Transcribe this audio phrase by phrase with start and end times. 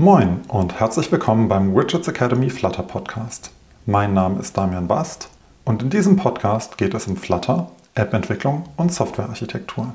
[0.00, 3.50] Moin und herzlich willkommen beim Widgets Academy Flutter Podcast.
[3.84, 5.28] Mein Name ist Damian Bast
[5.66, 9.94] und in diesem Podcast geht es um Flutter, App-Entwicklung und Softwarearchitektur.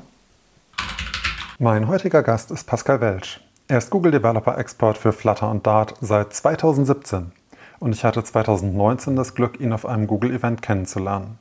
[1.58, 3.40] Mein heutiger Gast ist Pascal Welsch.
[3.66, 7.32] Er ist Google Developer Expert für Flutter und Dart seit 2017
[7.80, 11.36] und ich hatte 2019 das Glück, ihn auf einem Google-Event kennenzulernen.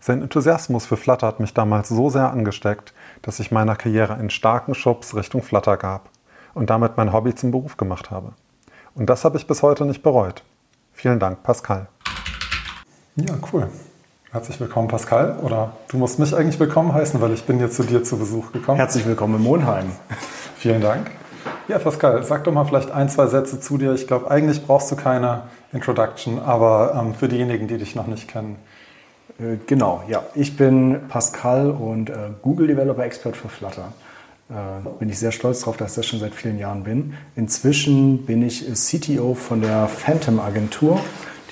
[0.00, 2.92] Sein Enthusiasmus für Flutter hat mich damals so sehr angesteckt,
[3.22, 6.10] dass ich meiner Karriere einen starken Schubs Richtung Flutter gab
[6.60, 8.32] und damit mein Hobby zum Beruf gemacht habe.
[8.94, 10.42] Und das habe ich bis heute nicht bereut.
[10.92, 11.88] Vielen Dank, Pascal.
[13.16, 13.68] Ja, cool.
[14.30, 15.38] Herzlich willkommen, Pascal.
[15.42, 18.52] Oder du musst mich eigentlich willkommen heißen, weil ich bin jetzt zu dir zu Besuch
[18.52, 18.76] gekommen.
[18.76, 19.90] Herzlich willkommen im Monheim.
[20.56, 21.10] Vielen Dank.
[21.66, 23.94] Ja, Pascal, sag doch mal vielleicht ein, zwei Sätze zu dir.
[23.94, 28.28] Ich glaube, eigentlich brauchst du keine Introduction, aber ähm, für diejenigen, die dich noch nicht
[28.28, 28.56] kennen.
[29.38, 30.24] Äh, genau, ja.
[30.34, 33.94] Ich bin Pascal und äh, Google Developer Expert für Flutter.
[34.50, 37.14] Äh, bin ich sehr stolz darauf, dass ich das schon seit vielen Jahren bin.
[37.36, 41.00] Inzwischen bin ich CTO von der Phantom Agentur.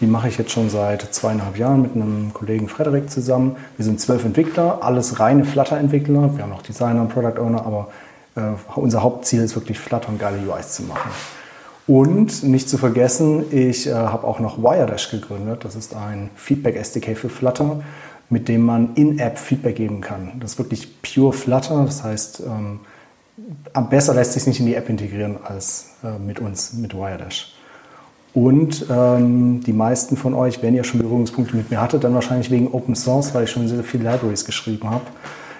[0.00, 3.56] Die mache ich jetzt schon seit zweieinhalb Jahren mit einem Kollegen Frederik zusammen.
[3.76, 6.36] Wir sind zwölf Entwickler, alles reine Flutter-Entwickler.
[6.36, 7.88] Wir haben noch Designer und Product Owner, aber
[8.34, 8.40] äh,
[8.74, 11.10] unser Hauptziel ist wirklich Flutter und geile UIs zu machen.
[11.86, 15.64] Und nicht zu vergessen, ich äh, habe auch noch Wiredash gegründet.
[15.64, 17.80] Das ist ein Feedback-SDK für Flutter
[18.30, 20.32] mit dem man in-App Feedback geben kann.
[20.40, 22.80] Das ist wirklich pure Flutter, das heißt, ähm,
[23.88, 27.54] besser lässt sich nicht in die App integrieren als äh, mit uns, mit Wiredash.
[28.34, 32.50] Und ähm, die meisten von euch, wenn ihr schon Berührungspunkte mit mir hattet, dann wahrscheinlich
[32.50, 35.04] wegen Open Source, weil ich schon sehr viele Libraries geschrieben habe.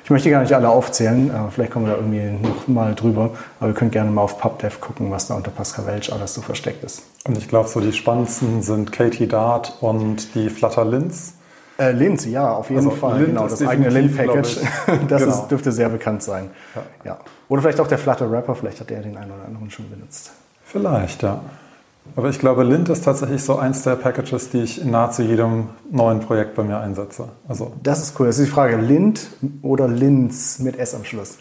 [0.05, 3.31] Ich möchte gar nicht alle aufzählen, äh, vielleicht kommen wir da irgendwie noch mal drüber,
[3.61, 6.41] aber ihr könnt gerne mal auf PubDev gucken, was da unter Pascal Welch alles so
[6.41, 7.03] versteckt ist.
[7.27, 11.35] Und ich glaube, so die spannendsten sind Katie Dart und die Flutter Linz.
[11.81, 13.19] Äh, Linz, ja, auf jeden also, Fall.
[13.19, 14.61] Lint genau, das eigene Lint-Package.
[15.09, 15.35] das genau.
[15.35, 16.51] ist, dürfte sehr bekannt sein.
[16.75, 16.83] Ja.
[17.05, 17.19] ja.
[17.49, 20.33] Oder vielleicht auch der Flutter Rapper, vielleicht hat er den einen oder anderen schon benutzt.
[20.65, 21.41] Vielleicht, ja.
[22.17, 25.69] Aber ich glaube, Lint ist tatsächlich so eins der Packages, die ich in nahezu jedem
[25.91, 27.29] neuen Projekt bei mir einsetze.
[27.47, 28.27] Also das ist cool.
[28.27, 29.29] Das ist die Frage, Lint
[29.63, 31.39] oder Linz mit S am Schluss?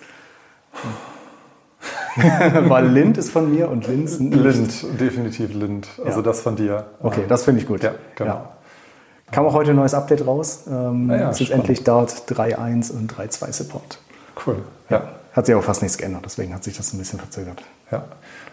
[2.18, 4.36] Weil Lint ist von mir und Linz nicht.
[4.36, 5.88] Lint, definitiv Lint.
[6.04, 6.24] Also ja.
[6.24, 6.86] das von dir.
[7.02, 7.82] Okay, das finde ich gut.
[7.82, 8.32] Ja, genau.
[8.32, 8.57] Ja.
[9.32, 10.64] Kam auch heute ein neues Update raus.
[10.68, 14.00] Ähm, ah ja, es ist endlich Dart 3.1 und 3.2 Support.
[14.46, 14.58] Cool.
[14.90, 15.10] Ja.
[15.34, 17.62] Hat sich aber fast nichts geändert, deswegen hat sich das ein bisschen verzögert.
[17.92, 18.06] Ja.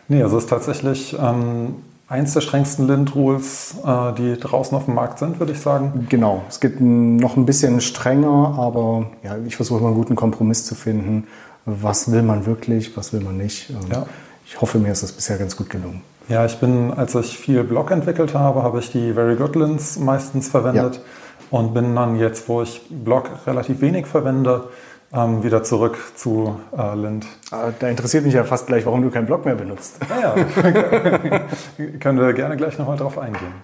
[0.08, 1.76] Nee, also es ist tatsächlich ähm,
[2.08, 6.06] eins der strengsten Lint-Rules, äh, die draußen auf dem Markt sind, würde ich sagen.
[6.10, 6.42] Genau.
[6.48, 10.74] Es gibt noch ein bisschen strenger, aber ja, ich versuche immer einen guten Kompromiss zu
[10.74, 11.26] finden.
[11.64, 13.70] Was will man wirklich, was will man nicht?
[13.70, 14.06] Ähm, ja.
[14.54, 16.03] Ich hoffe, mir ist das bisher ganz gut gelungen.
[16.28, 19.98] Ja, ich bin, als ich viel Blog entwickelt habe, habe ich die Very Good Lints
[19.98, 21.59] meistens verwendet ja.
[21.59, 24.69] und bin dann jetzt, wo ich Blog relativ wenig verwende,
[25.12, 27.26] ähm, wieder zurück zu äh, Lint.
[27.50, 29.97] Ah, da interessiert mich ja fast gleich, warum du keinen Blog mehr benutzt.
[30.09, 31.41] Ja, ja.
[31.98, 33.54] können wir gerne gleich nochmal drauf eingehen.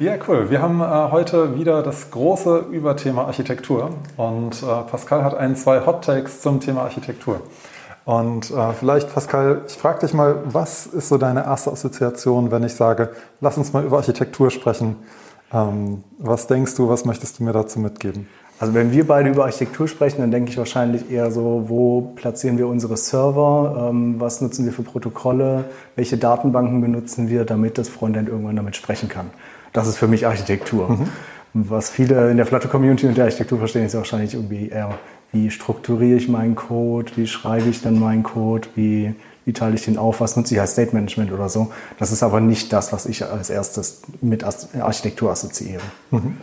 [0.00, 0.50] Ja, cool.
[0.50, 5.86] Wir haben äh, heute wieder das große Überthema Architektur und äh, Pascal hat ein, zwei
[5.86, 7.40] Hot Takes zum Thema Architektur.
[8.08, 12.62] Und äh, vielleicht, Pascal, ich frage dich mal, was ist so deine erste Assoziation, wenn
[12.62, 13.10] ich sage,
[13.42, 14.96] lass uns mal über Architektur sprechen?
[15.52, 18.26] Ähm, was denkst du, was möchtest du mir dazu mitgeben?
[18.58, 22.56] Also wenn wir beide über Architektur sprechen, dann denke ich wahrscheinlich eher so, wo platzieren
[22.56, 27.90] wir unsere Server, ähm, was nutzen wir für Protokolle, welche Datenbanken benutzen wir, damit das
[27.90, 29.28] Frontend irgendwann damit sprechen kann.
[29.74, 30.88] Das ist für mich Architektur.
[30.88, 31.08] Mhm.
[31.52, 34.94] Was viele in der Flutter-Community und der Architektur verstehen, ist wahrscheinlich irgendwie eher
[35.32, 39.84] wie strukturiere ich meinen Code, wie schreibe ich dann meinen Code, wie, wie teile ich
[39.84, 41.70] den auf, was nutze ich als State Management oder so.
[41.98, 45.82] Das ist aber nicht das, was ich als erstes mit Architektur assoziiere.
[46.10, 46.36] Mhm.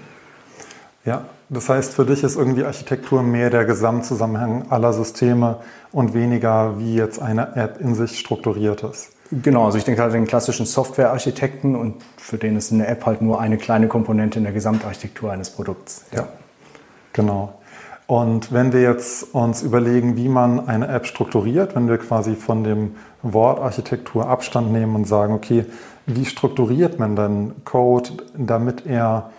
[1.06, 5.58] Ja, das heißt, für dich ist irgendwie Architektur mehr der Gesamtzusammenhang aller Systeme
[5.92, 9.12] und weniger, wie jetzt eine App in sich strukturiert ist.
[9.32, 13.06] Genau, also ich denke halt an den klassischen Softwarearchitekten und für den ist eine App
[13.06, 16.06] halt nur eine kleine Komponente in der Gesamtarchitektur eines Produkts.
[16.12, 16.28] Ja,
[17.14, 17.60] genau.
[18.08, 22.64] Und wenn wir jetzt uns überlegen, wie man eine App strukturiert, wenn wir quasi von
[22.64, 25.66] dem Wort Architektur Abstand nehmen und sagen, okay,
[26.06, 29.32] wie strukturiert man denn Code, damit er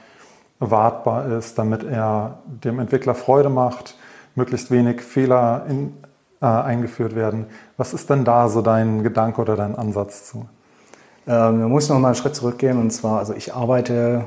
[0.58, 3.94] wartbar ist, damit er dem Entwickler Freude macht,
[4.34, 5.92] möglichst wenig Fehler in,
[6.40, 7.46] äh, eingeführt werden.
[7.76, 10.46] Was ist denn da so dein Gedanke oder dein Ansatz zu?
[11.28, 14.24] Ähm, da muss noch mal einen Schritt zurückgehen und zwar, also ich arbeite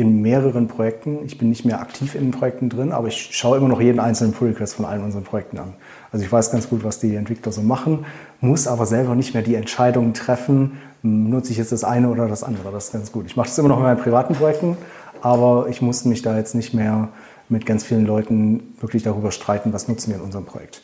[0.00, 1.18] in mehreren Projekten.
[1.24, 4.00] Ich bin nicht mehr aktiv in den Projekten drin, aber ich schaue immer noch jeden
[4.00, 5.74] einzelnen Pull Request von allen unseren Projekten an.
[6.10, 8.06] Also ich weiß ganz gut, was die Entwickler so machen,
[8.40, 12.42] muss aber selber nicht mehr die Entscheidungen treffen, nutze ich jetzt das eine oder das
[12.42, 12.72] andere.
[12.72, 13.26] Das ist ganz gut.
[13.26, 14.76] Ich mache das immer noch in meinen privaten Projekten,
[15.20, 17.08] aber ich muss mich da jetzt nicht mehr
[17.50, 20.82] mit ganz vielen Leuten wirklich darüber streiten, was nutzen wir in unserem Projekt.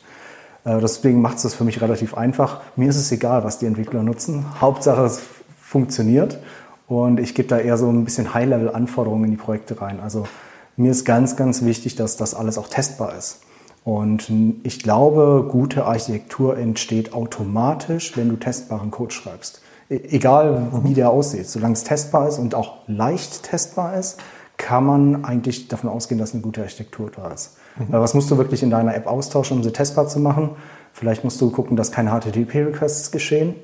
[0.63, 2.61] Äh, deswegen macht es das für mich relativ einfach.
[2.75, 4.45] Mir ist es egal, was die Entwickler nutzen.
[4.61, 5.21] Hauptsache, es
[5.59, 6.39] funktioniert.
[6.87, 9.99] Und ich gebe da eher so ein bisschen High-Level-Anforderungen in die Projekte rein.
[9.99, 10.25] Also
[10.77, 13.41] mir ist ganz, ganz wichtig, dass das alles auch testbar ist.
[13.83, 14.31] Und
[14.63, 19.61] ich glaube, gute Architektur entsteht automatisch, wenn du testbaren Code schreibst.
[19.89, 24.19] E-, egal wie der aussieht, solange es testbar ist und auch leicht testbar ist,
[24.57, 27.57] kann man eigentlich davon ausgehen, dass eine gute Architektur da ist.
[27.77, 27.85] Mhm.
[27.89, 30.51] Was musst du wirklich in deiner App austauschen, um sie testbar zu machen?
[30.91, 33.55] Vielleicht musst du gucken, dass keine HTTP-Requests geschehen.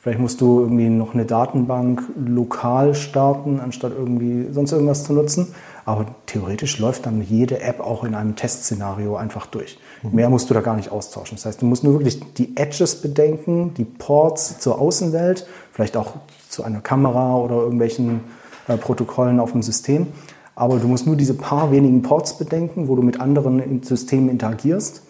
[0.00, 5.48] Vielleicht musst du irgendwie noch eine Datenbank lokal starten, anstatt irgendwie sonst irgendwas zu nutzen.
[5.84, 9.78] Aber theoretisch läuft dann jede App auch in einem Testszenario einfach durch.
[10.02, 10.14] Mhm.
[10.14, 11.36] Mehr musst du da gar nicht austauschen.
[11.36, 16.14] Das heißt, du musst nur wirklich die Edges bedenken, die Ports zur Außenwelt, vielleicht auch
[16.48, 18.22] zu einer Kamera oder irgendwelchen
[18.68, 20.06] äh, Protokollen auf dem System.
[20.54, 25.02] Aber du musst nur diese paar wenigen Ports bedenken, wo du mit anderen Systemen interagierst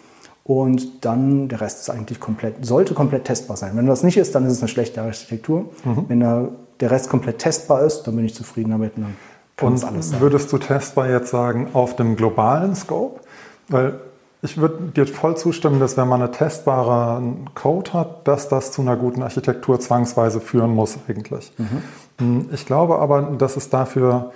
[0.43, 3.75] und dann der Rest ist eigentlich komplett, sollte komplett testbar sein.
[3.75, 5.65] Wenn das nicht ist, dann ist es eine schlechte Architektur.
[5.83, 6.05] Mhm.
[6.07, 6.49] Wenn der,
[6.79, 8.97] der Rest komplett testbar ist, dann bin ich zufrieden damit.
[8.97, 9.15] Und, dann
[9.55, 10.21] kann und alles sein.
[10.21, 13.21] würdest du testbar jetzt sagen auf dem globalen Scope?
[13.67, 13.99] Weil
[14.41, 18.81] ich würde dir voll zustimmen, dass wenn man einen testbaren Code hat, dass das zu
[18.81, 21.53] einer guten Architektur zwangsweise führen muss eigentlich.
[22.19, 22.49] Mhm.
[22.51, 24.31] Ich glaube aber, dass es dafür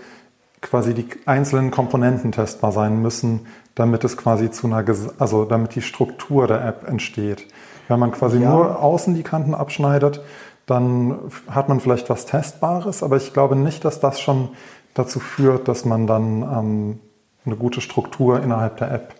[0.61, 4.83] quasi die einzelnen Komponenten testbar sein müssen, damit es quasi zu einer,
[5.19, 7.45] also damit die Struktur der App entsteht.
[7.87, 8.49] Wenn man quasi ja.
[8.49, 10.21] nur außen die Kanten abschneidet,
[10.65, 11.19] dann
[11.49, 14.49] hat man vielleicht was Testbares, aber ich glaube nicht, dass das schon
[14.95, 16.99] dazu führt, dass man dann ähm,
[17.45, 19.15] eine gute Struktur innerhalb der App.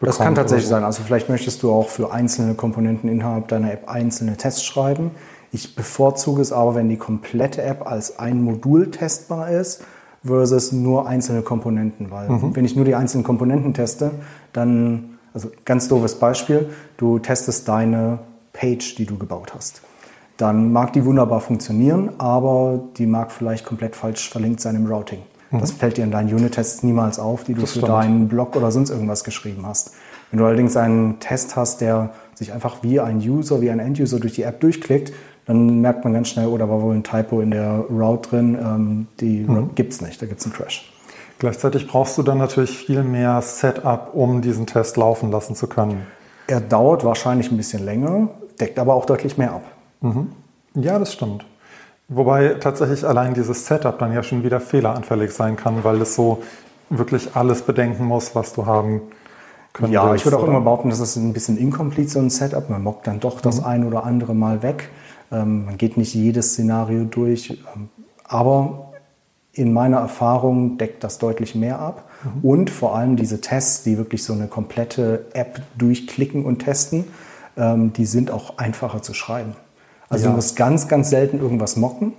[0.00, 0.84] Das kann tatsächlich sein.
[0.84, 5.12] Also vielleicht möchtest du auch für einzelne Komponenten innerhalb deiner App einzelne Tests schreiben.
[5.50, 9.84] Ich bevorzuge es aber, wenn die komplette App als ein Modul testbar ist
[10.24, 12.10] versus nur einzelne Komponenten.
[12.10, 12.56] Weil mhm.
[12.56, 14.12] wenn ich nur die einzelnen Komponenten teste,
[14.52, 18.18] dann, also ganz doofes Beispiel, du testest deine
[18.52, 19.82] Page, die du gebaut hast.
[20.36, 25.20] Dann mag die wunderbar funktionieren, aber die mag vielleicht komplett falsch verlinkt sein im Routing.
[25.50, 25.60] Mhm.
[25.60, 27.92] Das fällt dir in deinen Unit-Tests niemals auf, die du das für stimmt.
[27.92, 29.92] deinen Blog oder sonst irgendwas geschrieben hast.
[30.30, 34.18] Wenn du allerdings einen Test hast, der sich einfach wie ein User, wie ein End-User
[34.18, 35.12] durch die App durchklickt,
[35.46, 38.58] dann merkt man ganz schnell, oh, da war wohl ein Typo in der Route drin,
[38.60, 39.74] ähm, die mhm.
[39.74, 40.90] gibt es nicht, da gibt es einen Crash.
[41.38, 46.06] Gleichzeitig brauchst du dann natürlich viel mehr Setup, um diesen Test laufen lassen zu können.
[46.46, 48.28] Er dauert wahrscheinlich ein bisschen länger,
[48.60, 49.64] deckt aber auch deutlich mehr ab.
[50.00, 50.32] Mhm.
[50.74, 51.44] Ja, das stimmt.
[52.08, 56.42] Wobei tatsächlich allein dieses Setup dann ja schon wieder fehleranfällig sein kann, weil es so
[56.90, 59.00] wirklich alles bedenken muss, was du haben
[59.72, 59.94] könntest.
[59.94, 62.68] Ja, ich würde auch immer behaupten, das ist ein bisschen incomplete, so ein Setup.
[62.68, 63.66] Man mockt dann doch das mhm.
[63.66, 64.90] ein oder andere Mal weg.
[65.34, 67.88] Ähm, man geht nicht jedes Szenario durch, ähm,
[68.24, 68.92] aber
[69.52, 72.08] in meiner Erfahrung deckt das deutlich mehr ab.
[72.24, 72.48] Mhm.
[72.48, 77.04] Und vor allem diese Tests, die wirklich so eine komplette App durchklicken und testen,
[77.56, 79.54] ähm, die sind auch einfacher zu schreiben.
[80.08, 80.30] Also ja.
[80.30, 82.12] du musst ganz, ganz selten irgendwas mocken,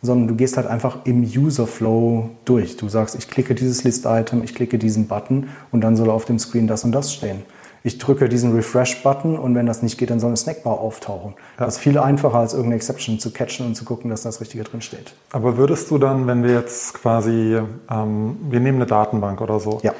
[0.00, 2.76] sondern du gehst halt einfach im User-Flow durch.
[2.76, 6.38] Du sagst, ich klicke dieses List-Item, ich klicke diesen Button und dann soll auf dem
[6.38, 7.42] Screen das und das stehen
[7.82, 11.34] ich drücke diesen Refresh-Button und wenn das nicht geht, dann soll eine Snackbar auftauchen.
[11.58, 11.66] Ja.
[11.66, 14.64] Das ist viel einfacher, als irgendeine Exception zu catchen und zu gucken, dass das Richtige
[14.64, 15.14] drin steht.
[15.32, 17.58] Aber würdest du dann, wenn wir jetzt quasi,
[17.90, 19.92] ähm, wir nehmen eine Datenbank oder so, ja.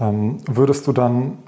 [0.00, 1.38] ähm, würdest du dann,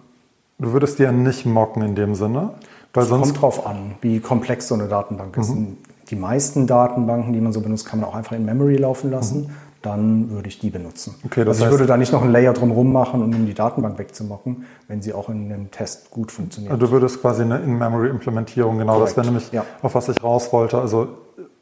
[0.58, 2.50] du würdest die ja nicht mocken in dem Sinne?
[2.94, 5.50] Weil es kommt drauf an, wie komplex so eine Datenbank ist.
[5.50, 5.76] Mhm.
[6.10, 9.42] Die meisten Datenbanken, die man so benutzt, kann man auch einfach in Memory laufen lassen.
[9.42, 11.14] Mhm dann würde ich die benutzen.
[11.24, 13.98] Okay, das also ich würde da nicht noch ein Layer drumherum machen, um die Datenbank
[13.98, 16.80] wegzumocken, wenn sie auch in einem Test gut funktioniert.
[16.80, 19.10] Du würdest quasi eine In-Memory-Implementierung, genau, Correct.
[19.10, 19.64] das wäre nämlich, ja.
[19.82, 20.78] auf was ich raus wollte.
[20.78, 21.08] Also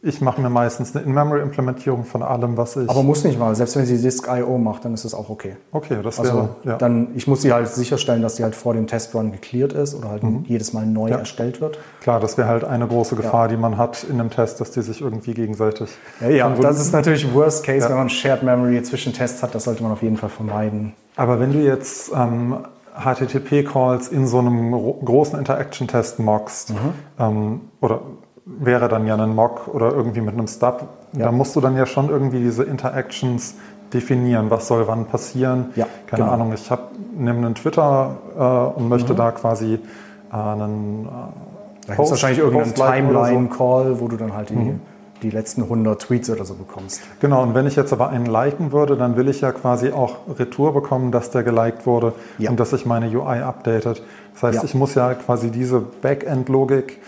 [0.06, 2.88] ich mache mir meistens eine In-Memory-Implementierung von allem, was ich.
[2.88, 3.54] Aber muss nicht mal.
[3.56, 5.56] Selbst wenn sie Disk.io macht, dann ist das auch okay.
[5.72, 6.30] Okay, das wäre.
[6.30, 6.76] Also, ja.
[6.76, 10.10] dann, ich muss sie halt sicherstellen, dass sie halt vor dem Testrun geklärt ist oder
[10.10, 10.44] halt mhm.
[10.46, 11.16] jedes Mal neu ja.
[11.18, 11.78] erstellt wird.
[12.00, 13.48] Klar, das wäre halt eine große Gefahr, ja.
[13.48, 15.90] die man hat in einem Test, dass die sich irgendwie gegenseitig.
[16.20, 19.54] Ja, ja das ist natürlich Worst Case, wenn man Shared Memory zwischen Tests hat.
[19.54, 20.94] Das sollte man auf jeden Fall vermeiden.
[21.16, 22.58] Aber wenn du jetzt ähm,
[22.96, 26.76] HTTP-Calls in so einem großen Interaction-Test mockst, mhm.
[27.18, 28.00] ähm, oder
[28.46, 30.88] wäre dann ja ein Mock oder irgendwie mit einem Stub.
[31.12, 31.26] Ja.
[31.26, 33.56] Da musst du dann ja schon irgendwie diese Interactions
[33.92, 35.70] definieren, was soll wann passieren.
[35.74, 36.34] Ja, Keine genau.
[36.34, 36.70] Ahnung, ich
[37.16, 39.18] nehme einen Twitter äh, und möchte mhm.
[39.18, 44.00] da quasi äh, einen äh, Da gibt es wahrscheinlich irgendeinen Timeline-Call, so.
[44.00, 44.80] wo du dann halt die, mhm.
[45.22, 47.00] die letzten 100 Tweets oder so bekommst.
[47.20, 50.16] Genau, und wenn ich jetzt aber einen liken würde, dann will ich ja quasi auch
[50.38, 52.50] Retour bekommen, dass der geliked wurde ja.
[52.50, 54.02] und dass sich meine UI updatet.
[54.34, 54.64] Das heißt, ja.
[54.64, 56.98] ich muss ja quasi diese Backend-Logik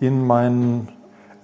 [0.00, 0.88] in meinen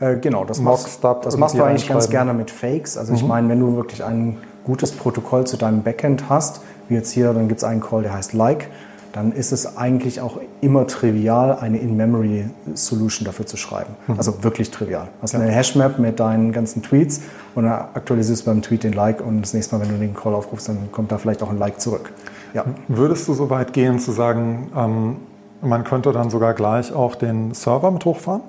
[0.01, 2.97] äh, Genau, das, machst, das machst du eigentlich ganz gerne mit Fakes.
[2.97, 3.19] Also mhm.
[3.19, 7.33] ich meine, wenn du wirklich ein gutes Protokoll zu deinem Backend hast, wie jetzt hier,
[7.33, 8.71] dann gibt es einen Call, der heißt Like.
[9.15, 13.95] dann ist es eigentlich auch immer trivial, eine In-Memory-Solution dafür zu schreiben.
[14.09, 14.17] Mhm.
[14.19, 15.09] Also wirklich trivial.
[15.23, 15.41] Hast ja.
[15.41, 17.21] eine Hashmap mit deinen ganzen Tweets
[17.55, 20.15] und dann aktualisierst du beim Tweet den Like und das nächste Mal, wenn du den
[20.15, 22.13] Call aufrufst, dann kommt da vielleicht auch ein Like zurück.
[22.55, 22.65] Ja.
[22.89, 25.17] Würdest du so weit gehen zu sagen, ähm,
[25.65, 28.43] man könnte dann sogar gleich auch den Server mit hochfahren?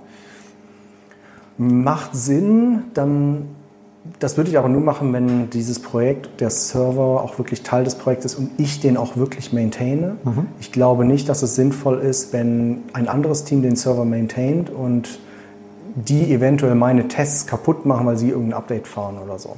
[1.57, 3.55] Macht Sinn, dann
[4.19, 7.95] das würde ich aber nur machen, wenn dieses Projekt, der Server auch wirklich Teil des
[7.95, 10.17] Projekts ist und ich den auch wirklich maintaine.
[10.23, 10.47] Mhm.
[10.59, 15.19] Ich glaube nicht, dass es sinnvoll ist, wenn ein anderes Team den Server maintaint und
[15.95, 19.55] die eventuell meine Tests kaputt machen, weil sie irgendein Update fahren oder so.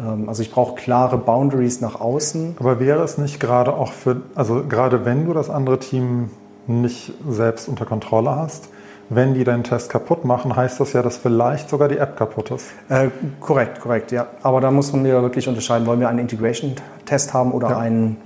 [0.00, 2.56] Ähm, also ich brauche klare Boundaries nach außen.
[2.58, 6.30] Aber wäre es nicht gerade auch für, also gerade wenn du das andere Team
[6.66, 8.68] nicht selbst unter Kontrolle hast,
[9.08, 12.50] wenn die deinen Test kaputt machen, heißt das ja, dass vielleicht sogar die App kaputt
[12.50, 12.70] ist.
[12.88, 13.08] Äh,
[13.40, 14.26] korrekt, korrekt, ja.
[14.42, 17.78] Aber da muss man ja wirklich unterscheiden, wollen wir einen Integration-Test haben oder ja.
[17.78, 18.16] einen,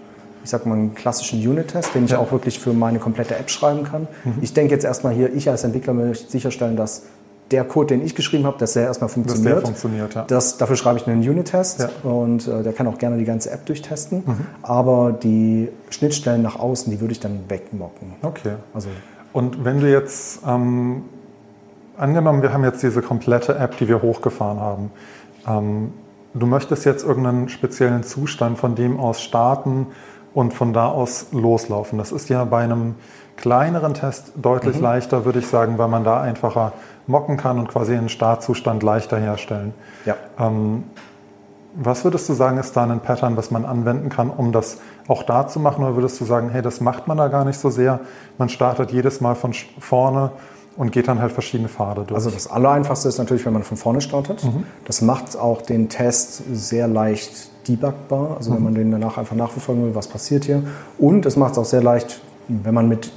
[0.42, 2.18] ich sag mal, einen klassischen Unit-Test, den ich ja.
[2.18, 4.08] auch wirklich für meine komplette App schreiben kann.
[4.24, 4.38] Mhm.
[4.40, 7.02] Ich denke jetzt erstmal hier, ich als Entwickler möchte sicherstellen, dass
[7.50, 9.56] der Code, den ich geschrieben habe, dass der erstmal funktioniert.
[9.56, 10.24] Dass der funktioniert, ja.
[10.24, 12.10] Das, dafür schreibe ich einen Unit-Test ja.
[12.10, 14.22] und äh, der kann auch gerne die ganze App durchtesten.
[14.24, 14.46] Mhm.
[14.62, 18.12] Aber die Schnittstellen nach außen, die würde ich dann wegmocken.
[18.22, 18.54] Okay.
[18.72, 18.88] Also
[19.32, 21.02] und wenn du jetzt, ähm,
[21.96, 24.90] angenommen, wir haben jetzt diese komplette App, die wir hochgefahren haben,
[25.46, 25.92] ähm,
[26.34, 29.88] du möchtest jetzt irgendeinen speziellen Zustand von dem aus starten
[30.34, 31.98] und von da aus loslaufen.
[31.98, 32.94] Das ist ja bei einem
[33.36, 34.82] kleineren Test deutlich mhm.
[34.82, 36.72] leichter, würde ich sagen, weil man da einfacher
[37.06, 39.74] mocken kann und quasi einen Startzustand leichter herstellen.
[40.04, 40.16] Ja.
[40.38, 40.84] Ähm,
[41.74, 45.22] was würdest du sagen, ist da ein Pattern, was man anwenden kann, um das auch
[45.22, 45.84] da zu machen?
[45.84, 48.00] Oder würdest du sagen, hey, das macht man da gar nicht so sehr?
[48.38, 50.32] Man startet jedes Mal von vorne
[50.76, 52.14] und geht dann halt verschiedene Pfade durch.
[52.14, 54.42] Also das Allereinfachste ist natürlich, wenn man von vorne startet.
[54.44, 54.64] Mhm.
[54.84, 58.36] Das macht auch den Test sehr leicht debugbar.
[58.36, 58.56] Also mhm.
[58.56, 60.62] wenn man den danach einfach nachverfolgen will, was passiert hier.
[60.98, 62.20] Und es macht es auch sehr leicht
[62.64, 63.12] wenn man mit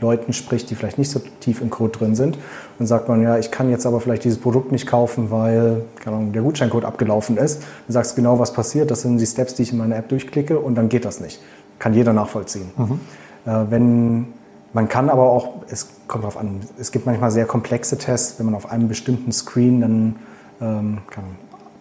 [0.00, 2.38] Leuten spricht, die vielleicht nicht so tief im Code drin sind,
[2.78, 6.32] dann sagt man, ja, ich kann jetzt aber vielleicht dieses Produkt nicht kaufen, weil Ahnung,
[6.32, 7.62] der Gutscheincode abgelaufen ist.
[7.86, 10.58] Du sagst genau, was passiert, das sind die Steps, die ich in meiner App durchklicke
[10.58, 11.40] und dann geht das nicht.
[11.78, 12.70] Kann jeder nachvollziehen.
[12.76, 13.00] Mhm.
[13.46, 14.26] Äh, wenn,
[14.72, 18.46] man kann aber auch, es kommt darauf an, es gibt manchmal sehr komplexe Tests, wenn
[18.46, 20.16] man auf einem bestimmten Screen dann
[20.60, 21.24] ähm, kann,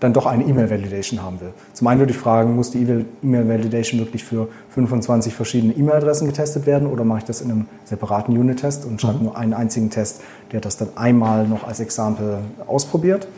[0.03, 1.53] dann doch eine E-Mail-Validation haben will.
[1.71, 6.89] Zum einen würde ich fragen, muss die E-Mail-Validation wirklich für 25 verschiedene E-Mail-Adressen getestet werden
[6.89, 9.23] oder mache ich das in einem separaten Unit-Test und schreibe mhm.
[9.23, 10.19] nur einen einzigen Test,
[10.51, 13.29] der das dann einmal noch als Exempel ausprobiert.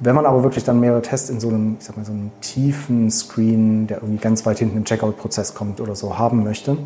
[0.00, 2.30] Wenn man aber wirklich dann mehrere Tests in so einem, ich sag mal, so einem
[2.40, 6.78] tiefen Screen, der irgendwie ganz weit hinten im Checkout-Prozess kommt oder so, haben möchte,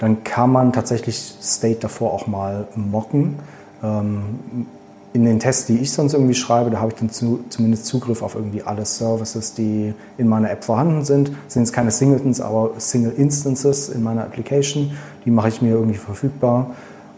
[0.00, 3.38] dann kann man tatsächlich State davor auch mal mocken.
[3.84, 4.66] Ähm,
[5.12, 8.22] in den Tests, die ich sonst irgendwie schreibe, da habe ich dann zu, zumindest Zugriff
[8.22, 11.30] auf irgendwie alle Services, die in meiner App vorhanden sind.
[11.46, 14.92] Das sind jetzt keine Singletons, aber Single Instances in meiner Application.
[15.24, 16.70] Die mache ich mir irgendwie verfügbar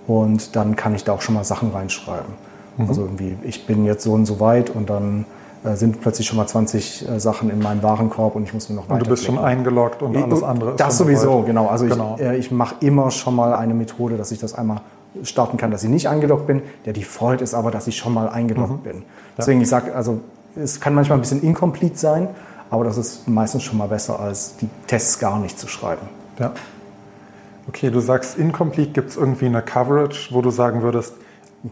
[0.06, 2.32] und dann kann ich da auch schon mal Sachen reinschreiben.
[2.78, 2.88] Mhm.
[2.88, 5.25] Also irgendwie, ich bin jetzt so und so weit und dann
[5.64, 8.76] äh, sind plötzlich schon mal 20 äh, Sachen in meinem Warenkorb und ich muss mir
[8.76, 8.94] noch weiter.
[8.94, 11.66] Und du bist schon eingeloggt und alles andere ist Das sowieso, genau.
[11.66, 12.16] Also genau.
[12.18, 14.80] ich, äh, ich mache immer schon mal eine Methode, dass ich das einmal
[15.23, 16.62] starten kann, dass ich nicht eingeloggt bin.
[16.87, 18.90] Der Default ist aber, dass ich schon mal eingeloggt mhm.
[18.90, 19.02] bin.
[19.37, 20.21] Deswegen, ich sage, also
[20.57, 22.29] es kann manchmal ein bisschen incomplete sein,
[22.71, 26.09] aber das ist meistens schon mal besser, als die Tests gar nicht zu schreiben.
[26.38, 26.52] Ja.
[27.69, 31.14] Okay, du sagst, incomplete gibt es irgendwie eine Coverage, wo du sagen würdest,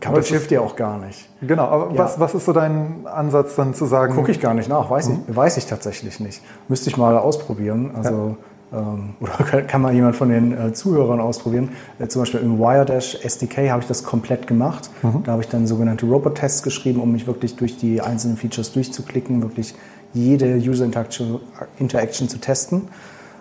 [0.01, 1.29] Coverage hilft dir auch gar nicht.
[1.41, 1.99] Genau, aber ja.
[1.99, 4.15] was, was ist so dein Ansatz dann zu sagen?
[4.15, 5.21] Gucke ich gar nicht nach, weiß, mhm.
[5.29, 6.43] ich, weiß ich tatsächlich nicht.
[6.69, 7.93] Müsste ich mal ausprobieren.
[7.97, 8.37] Also ja.
[8.73, 11.71] Ähm, oder kann mal jemand von den äh, Zuhörern ausprobieren.
[11.99, 14.91] Äh, zum Beispiel im Wiredash SDK habe ich das komplett gemacht.
[15.03, 15.23] Mhm.
[15.25, 19.43] Da habe ich dann sogenannte Robot-Tests geschrieben, um mich wirklich durch die einzelnen Features durchzuklicken,
[19.43, 19.75] wirklich
[20.13, 21.41] jede User-Interaction
[21.79, 22.89] Interaction zu testen.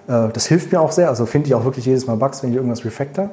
[0.07, 1.09] Äh, das hilft mir auch sehr.
[1.09, 3.29] Also finde ich auch wirklich jedes Mal Bugs, wenn ich irgendwas refactor,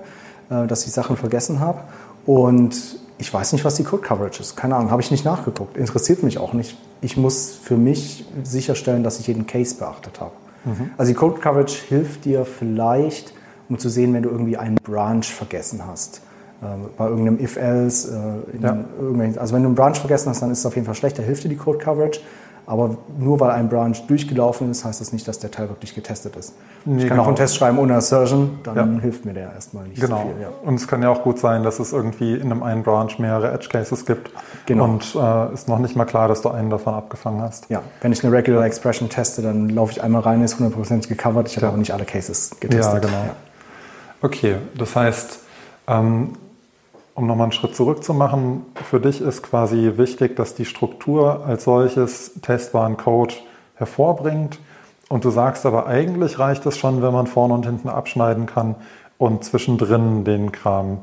[0.50, 1.78] dass ich Sachen vergessen habe.
[2.26, 4.56] Und ich weiß nicht, was die Code-Coverage ist.
[4.56, 5.78] Keine Ahnung, habe ich nicht nachgeguckt.
[5.78, 6.76] Interessiert mich auch nicht.
[7.00, 10.32] Ich muss für mich sicherstellen, dass ich jeden Case beachtet habe.
[10.64, 10.90] Mhm.
[10.96, 13.32] Also die Code Coverage hilft dir vielleicht,
[13.68, 16.20] um zu sehen, wenn du irgendwie einen Branch vergessen hast.
[16.62, 18.44] Ähm, bei irgendeinem If-Else.
[18.52, 18.84] Äh, ja.
[19.36, 21.18] Also wenn du einen Branch vergessen hast, dann ist es auf jeden Fall schlecht.
[21.18, 22.20] Da hilft dir die Code Coverage.
[22.66, 26.36] Aber nur weil ein Branch durchgelaufen ist, heißt das nicht, dass der Teil wirklich getestet
[26.36, 26.54] ist.
[26.84, 27.22] Nee, ich kann genau.
[27.22, 29.00] auch einen Test schreiben ohne Assertion, dann ja.
[29.00, 30.18] hilft mir der erstmal nicht genau.
[30.18, 30.42] so viel.
[30.42, 30.48] Ja.
[30.62, 33.52] Und es kann ja auch gut sein, dass es irgendwie in einem einen Branch mehrere
[33.52, 34.30] Edge Cases gibt
[34.66, 34.84] genau.
[34.84, 37.68] und äh, ist noch nicht mal klar, dass du einen davon abgefangen hast.
[37.70, 41.48] Ja, wenn ich eine Regular Expression teste, dann laufe ich einmal rein, ist 100% gecovert.
[41.48, 41.68] Ich habe ja.
[41.70, 42.94] aber nicht alle Cases getestet.
[42.94, 43.30] Ja, genau.
[44.22, 45.38] Okay, das heißt,
[45.86, 46.32] ähm,
[47.14, 51.44] um nochmal einen Schritt zurück zu machen, für dich ist quasi wichtig, dass die Struktur
[51.46, 53.34] als solches testbaren Code
[53.76, 54.58] hervorbringt.
[55.08, 58.74] Und du sagst aber, eigentlich reicht es schon, wenn man vorne und hinten abschneiden kann
[59.18, 60.98] und zwischendrin den Kram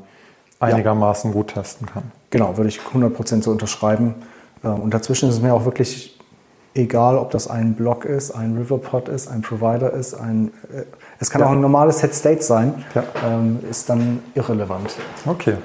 [0.60, 1.36] einigermaßen ja.
[1.36, 2.12] gut testen kann.
[2.30, 4.14] Genau, würde ich 100% so unterschreiben.
[4.62, 6.18] Äh, und dazwischen ist es mir auch wirklich
[6.74, 10.82] egal, ob das ein Block ist, ein Riverpod ist, ein Provider ist, ein, äh,
[11.20, 11.46] es kann ja.
[11.46, 13.04] auch ein normales Set State sein, ja.
[13.24, 14.94] ähm, ist dann irrelevant.
[15.26, 15.56] Okay.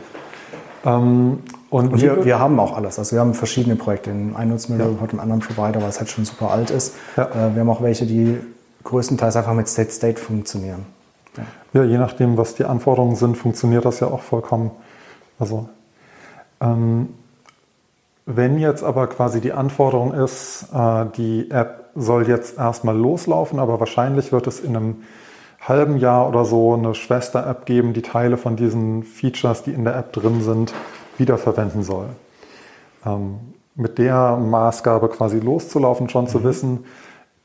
[0.85, 2.97] Ähm, und, und wir, wir, haben auch alles.
[2.97, 4.11] Also wir haben verschiedene Projekte.
[4.11, 4.89] Einen nutzen wir ja.
[4.89, 6.95] Riverpod, den anderen Provider, weil es halt schon super alt ist.
[7.15, 7.25] Ja.
[7.25, 8.37] Äh, wir haben auch welche, die
[8.83, 10.85] größtenteils einfach mit State State funktionieren.
[11.73, 11.83] Ja.
[11.83, 14.71] je nachdem, was die Anforderungen sind, funktioniert das ja auch vollkommen.
[15.37, 15.69] Also
[16.61, 17.09] ähm,
[18.25, 23.79] wenn jetzt aber quasi die Anforderung ist, äh, die App soll jetzt erstmal loslaufen, aber
[23.79, 24.95] wahrscheinlich wird es in einem
[25.59, 29.95] halben Jahr oder so eine Schwester-App geben, die Teile von diesen Features, die in der
[29.95, 30.73] App drin sind,
[31.17, 32.07] wiederverwenden soll.
[33.05, 33.39] Ähm,
[33.75, 36.29] mit der Maßgabe quasi loszulaufen, schon mhm.
[36.29, 36.85] zu wissen,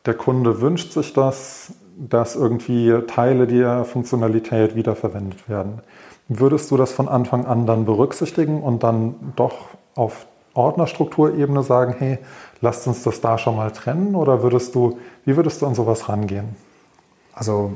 [0.07, 5.81] der Kunde wünscht sich das, dass irgendwie Teile der Funktionalität wiederverwendet werden.
[6.29, 12.19] Würdest du das von Anfang an dann berücksichtigen und dann doch auf Ordnerstrukturebene sagen, hey,
[12.61, 14.15] lasst uns das da schon mal trennen?
[14.15, 16.57] Oder würdest du, wie würdest du an sowas rangehen?
[17.35, 17.73] Also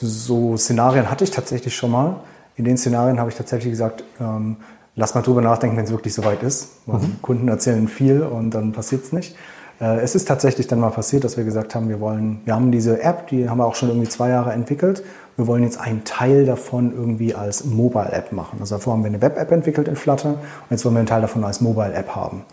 [0.00, 2.16] so Szenarien hatte ich tatsächlich schon mal.
[2.56, 4.56] In den Szenarien habe ich tatsächlich gesagt, ähm,
[4.94, 6.86] lass mal drüber nachdenken, wenn es wirklich soweit ist.
[6.86, 7.22] Mhm.
[7.22, 9.36] Kunden erzählen viel und dann passiert es nicht.
[9.80, 12.72] Äh, es ist tatsächlich dann mal passiert, dass wir gesagt haben, wir wollen, wir haben
[12.72, 15.02] diese App, die haben wir auch schon irgendwie zwei Jahre entwickelt.
[15.36, 18.58] Wir wollen jetzt einen Teil davon irgendwie als Mobile-App machen.
[18.60, 21.20] Also davor haben wir eine Web-App entwickelt in Flutter und jetzt wollen wir einen Teil
[21.20, 22.44] davon als Mobile-App haben.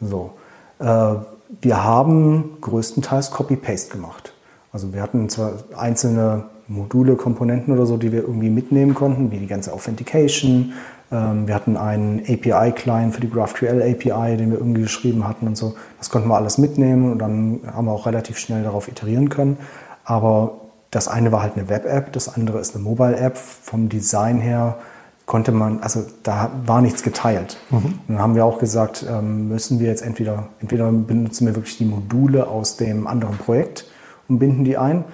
[0.00, 0.32] So.
[0.78, 1.14] Äh,
[1.62, 4.34] wir haben größtenteils Copy-Paste gemacht.
[4.72, 9.38] Also wir hatten zwar einzelne Module, Komponenten oder so, die wir irgendwie mitnehmen konnten, wie
[9.38, 10.72] die ganze Authentication,
[11.12, 15.56] ähm, wir hatten einen API-Client für die GraphQL API, den wir irgendwie geschrieben hatten und
[15.56, 15.74] so.
[15.98, 19.56] Das konnten wir alles mitnehmen und dann haben wir auch relativ schnell darauf iterieren können.
[20.04, 23.36] Aber das eine war halt eine Web-App, das andere ist eine Mobile-App.
[23.36, 24.78] Vom Design her
[25.26, 27.56] konnte man, also da war nichts geteilt.
[27.70, 27.98] Mhm.
[28.08, 31.84] Dann haben wir auch gesagt, ähm, müssen wir jetzt entweder, entweder benutzen wir wirklich die
[31.84, 33.86] Module aus dem anderen Projekt
[34.28, 35.04] und binden die ein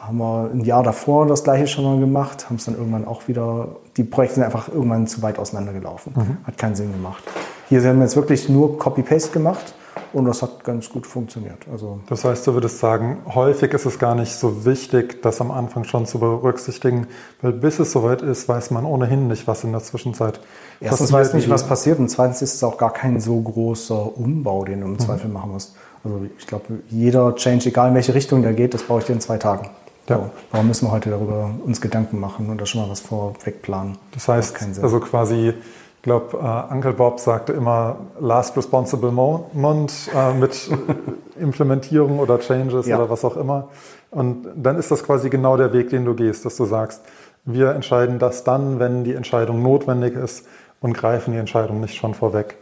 [0.00, 3.28] haben wir ein Jahr davor das gleiche schon mal gemacht, haben es dann irgendwann auch
[3.28, 6.12] wieder, die Projekte sind einfach irgendwann zu weit auseinandergelaufen.
[6.16, 6.36] Mhm.
[6.44, 7.22] Hat keinen Sinn gemacht.
[7.68, 9.74] Hier haben wir jetzt wirklich nur Copy-Paste gemacht
[10.12, 11.58] und das hat ganz gut funktioniert.
[11.70, 15.50] Also das heißt, du würdest sagen, häufig ist es gar nicht so wichtig, das am
[15.50, 17.06] Anfang schon zu berücksichtigen,
[17.42, 20.40] weil bis es soweit ist, weiß man ohnehin nicht, was in der Zwischenzeit
[20.80, 24.64] Erstens weiß nicht, was passiert und zweitens ist es auch gar kein so großer Umbau,
[24.64, 24.98] den du im mhm.
[24.98, 25.74] Zweifel machen musst.
[26.04, 29.12] Also ich glaube, jeder Change, egal in welche Richtung der geht, das brauche ich dir
[29.12, 29.70] in zwei Tagen.
[30.08, 30.16] Ja.
[30.16, 33.62] So, warum müssen wir heute darüber uns Gedanken machen und da schon mal was vorweg
[33.62, 33.96] planen?
[34.12, 40.34] Das heißt, also quasi, ich glaube, äh, Uncle Bob sagte immer Last Responsible Moment äh,
[40.34, 40.70] mit
[41.40, 42.96] Implementierung oder Changes ja.
[42.96, 43.68] oder was auch immer.
[44.10, 47.02] Und dann ist das quasi genau der Weg, den du gehst, dass du sagst,
[47.44, 50.46] wir entscheiden das dann, wenn die Entscheidung notwendig ist
[50.80, 52.56] und greifen die Entscheidung nicht schon vorweg.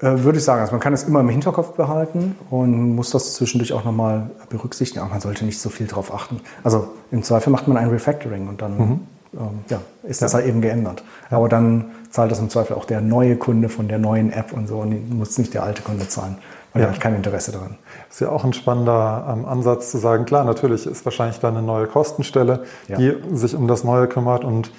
[0.00, 3.34] Äh, würde ich sagen, also man kann es immer im Hinterkopf behalten und muss das
[3.34, 6.40] zwischendurch auch nochmal berücksichtigen, aber man sollte nicht so viel darauf achten.
[6.64, 9.00] Also im Zweifel macht man ein Refactoring und dann mhm.
[9.34, 11.04] ähm, ja, ist das halt eben geändert.
[11.30, 11.36] Ja.
[11.36, 14.66] Aber dann zahlt das im Zweifel auch der neue Kunde von der neuen App und
[14.66, 16.38] so und muss nicht der alte Kunde zahlen,
[16.72, 16.88] weil ja.
[16.88, 17.76] er hat kein Interesse daran.
[18.10, 21.62] Ist ja auch ein spannender ähm, Ansatz zu sagen, klar, natürlich ist wahrscheinlich da eine
[21.62, 24.72] neue Kostenstelle, die sich um das Neue kümmert und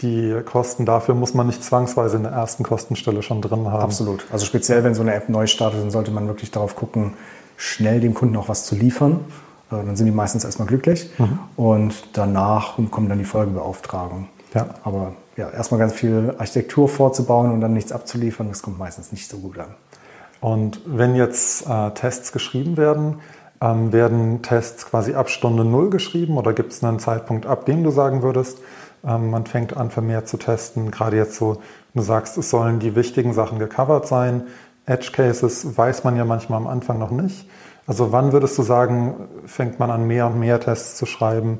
[0.00, 3.82] die Kosten dafür muss man nicht zwangsweise in der ersten Kostenstelle schon drin haben.
[3.82, 4.26] Absolut.
[4.32, 7.14] Also speziell, wenn so eine App neu startet, dann sollte man wirklich darauf gucken,
[7.56, 9.20] schnell dem Kunden auch was zu liefern.
[9.70, 11.38] Äh, dann sind die meistens erstmal glücklich mhm.
[11.56, 14.28] und danach kommen dann die Folgebeauftragungen.
[14.52, 14.66] Ja.
[14.82, 19.28] Aber ja, erstmal ganz viel Architektur vorzubauen und dann nichts abzuliefern, das kommt meistens nicht
[19.28, 19.74] so gut an.
[20.40, 23.16] Und wenn jetzt äh, Tests geschrieben werden,
[23.60, 27.82] ähm, werden Tests quasi ab Stunde Null geschrieben oder gibt es einen Zeitpunkt, ab dem
[27.82, 28.58] du sagen würdest,
[29.04, 30.90] man fängt an, vermehrt zu testen.
[30.90, 31.58] Gerade jetzt so,
[31.94, 34.44] du sagst, es sollen die wichtigen Sachen gecovert sein.
[34.86, 37.48] Edge Cases weiß man ja manchmal am Anfang noch nicht.
[37.86, 39.14] Also wann würdest du sagen,
[39.46, 41.58] fängt man an, mehr und mehr Tests zu schreiben?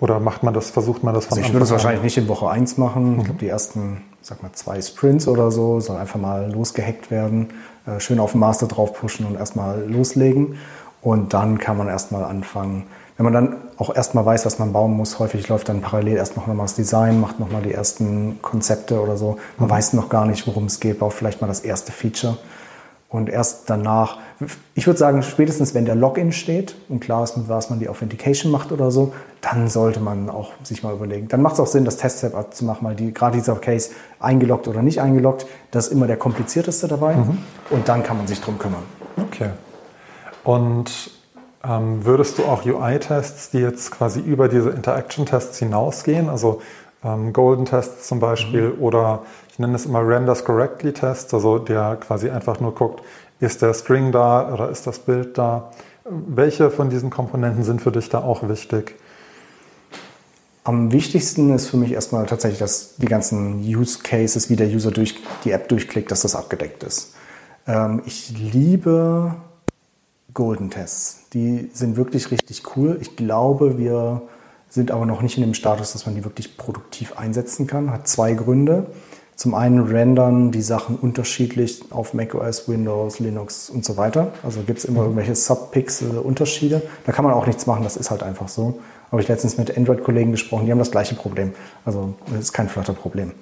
[0.00, 2.26] Oder macht man das, versucht man das von also Ich würde es wahrscheinlich nicht in
[2.26, 3.12] Woche 1 machen.
[3.12, 3.18] Mhm.
[3.18, 7.48] Ich glaube, die ersten, sag mal, zwei Sprints oder so soll einfach mal losgehackt werden,
[7.86, 10.56] äh, schön auf den Master drauf pushen und erstmal loslegen.
[11.02, 12.86] Und dann kann man erstmal anfangen,
[13.20, 16.38] wenn man dann auch erstmal weiß, was man bauen muss, häufig läuft dann parallel erst
[16.38, 19.36] noch mal das Design, macht noch mal die ersten Konzepte oder so.
[19.58, 19.72] Man mhm.
[19.72, 22.38] weiß noch gar nicht, worum es geht, baut vielleicht mal das erste Feature.
[23.10, 24.20] Und erst danach,
[24.74, 27.90] ich würde sagen, spätestens wenn der Login steht und klar ist, mit was man die
[27.90, 31.28] Authentication macht oder so, dann sollte man auch sich mal überlegen.
[31.28, 34.66] Dann macht es auch Sinn, das Test-Step zu machen, weil die, gerade dieser Case, eingeloggt
[34.66, 37.16] oder nicht eingeloggt, das ist immer der komplizierteste dabei.
[37.16, 37.36] Mhm.
[37.68, 38.84] Und dann kann man sich drum kümmern.
[39.18, 39.50] Okay.
[40.42, 41.19] Und
[41.62, 46.62] Ähm, würdest du auch UI-Tests, die jetzt quasi über diese Interaction-Tests hinausgehen, also
[47.04, 48.82] ähm, Golden-Tests zum Beispiel mhm.
[48.82, 53.02] oder ich nenne es immer Renders Correctly-Tests, also der quasi einfach nur guckt,
[53.40, 55.70] ist der String da oder ist das Bild da?
[56.04, 58.94] Welche von diesen Komponenten sind für dich da auch wichtig?
[60.64, 64.90] Am wichtigsten ist für mich erstmal tatsächlich, dass die ganzen Use Cases, wie der User
[64.90, 67.14] durch die App durchklickt, dass das abgedeckt ist.
[67.66, 69.34] Ähm, ich liebe
[70.34, 71.28] Golden Tests.
[71.32, 72.98] Die sind wirklich richtig cool.
[73.00, 74.22] Ich glaube, wir
[74.68, 77.90] sind aber noch nicht in dem Status, dass man die wirklich produktiv einsetzen kann.
[77.90, 78.86] Hat zwei Gründe.
[79.34, 84.32] Zum einen rendern die Sachen unterschiedlich auf macOS, Windows, Linux und so weiter.
[84.42, 85.06] Also gibt es immer mhm.
[85.06, 86.82] irgendwelche Subpixel-Unterschiede.
[87.06, 88.80] Da kann man auch nichts machen, das ist halt einfach so.
[89.10, 91.52] Habe ich letztens mit Android-Kollegen gesprochen, die haben das gleiche Problem.
[91.84, 93.32] Also das ist kein Flutter-Problem.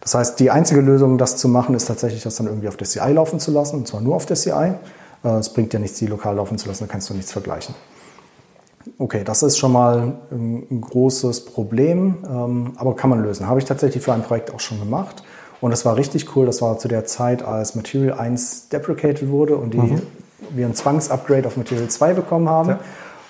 [0.00, 2.86] Das heißt, die einzige Lösung, das zu machen, ist tatsächlich, das dann irgendwie auf der
[2.86, 4.72] CI laufen zu lassen, und zwar nur auf der CI.
[5.24, 7.74] Äh, es bringt ja nichts, die lokal laufen zu lassen, da kannst du nichts vergleichen.
[8.98, 13.46] Okay, das ist schon mal ein großes Problem, ähm, aber kann man lösen.
[13.46, 15.22] Habe ich tatsächlich für ein Projekt auch schon gemacht.
[15.60, 16.46] Und das war richtig cool.
[16.46, 20.02] Das war zu der Zeit, als Material 1 deprecated wurde und die, mhm.
[20.50, 22.70] wir ein Zwangsupgrade auf Material 2 bekommen haben.
[22.70, 22.80] Ja.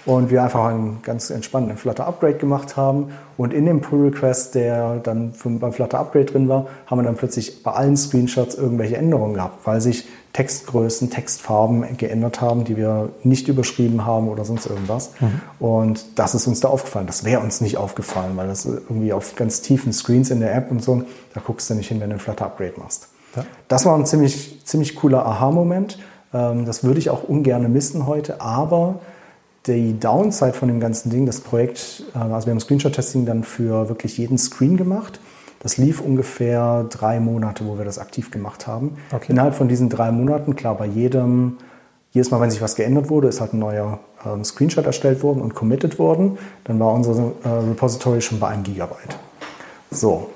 [0.06, 3.10] Und wir einfach einen ganz entspannten Flutter-Upgrade gemacht haben.
[3.36, 7.72] Und in dem Pull-Request, der dann beim Flutter-Upgrade drin war, haben wir dann plötzlich bei
[7.72, 14.04] allen Screenshots irgendwelche Änderungen gehabt, weil sich Textgrößen, Textfarben geändert haben, die wir nicht überschrieben
[14.04, 15.12] haben oder sonst irgendwas.
[15.20, 15.40] Mhm.
[15.58, 17.06] Und das ist uns da aufgefallen.
[17.06, 20.70] Das wäre uns nicht aufgefallen, weil das irgendwie auf ganz tiefen Screens in der App
[20.70, 21.02] und so,
[21.34, 23.08] da guckst du nicht hin, wenn du ein Flutter-Upgrade machst.
[23.36, 23.44] Ja.
[23.68, 25.98] Das war ein ziemlich, ziemlich cooler Aha-Moment.
[26.32, 29.00] Ähm, das würde ich auch ungern missen heute, aber
[29.66, 33.88] die Downside von dem ganzen Ding, das Projekt, äh, also wir haben Screenshot-Testing dann für
[33.88, 35.20] wirklich jeden Screen gemacht.
[35.60, 38.96] Das lief ungefähr drei Monate, wo wir das aktiv gemacht haben.
[39.12, 39.32] Okay.
[39.32, 41.58] Innerhalb von diesen drei Monaten, klar, bei jedem,
[42.12, 45.40] jedes Mal, wenn sich was geändert wurde, ist halt ein neuer ähm, Screenshot erstellt worden
[45.40, 46.38] und committed worden.
[46.64, 49.18] Dann war unser äh, Repository schon bei einem Gigabyte.
[49.90, 50.30] So,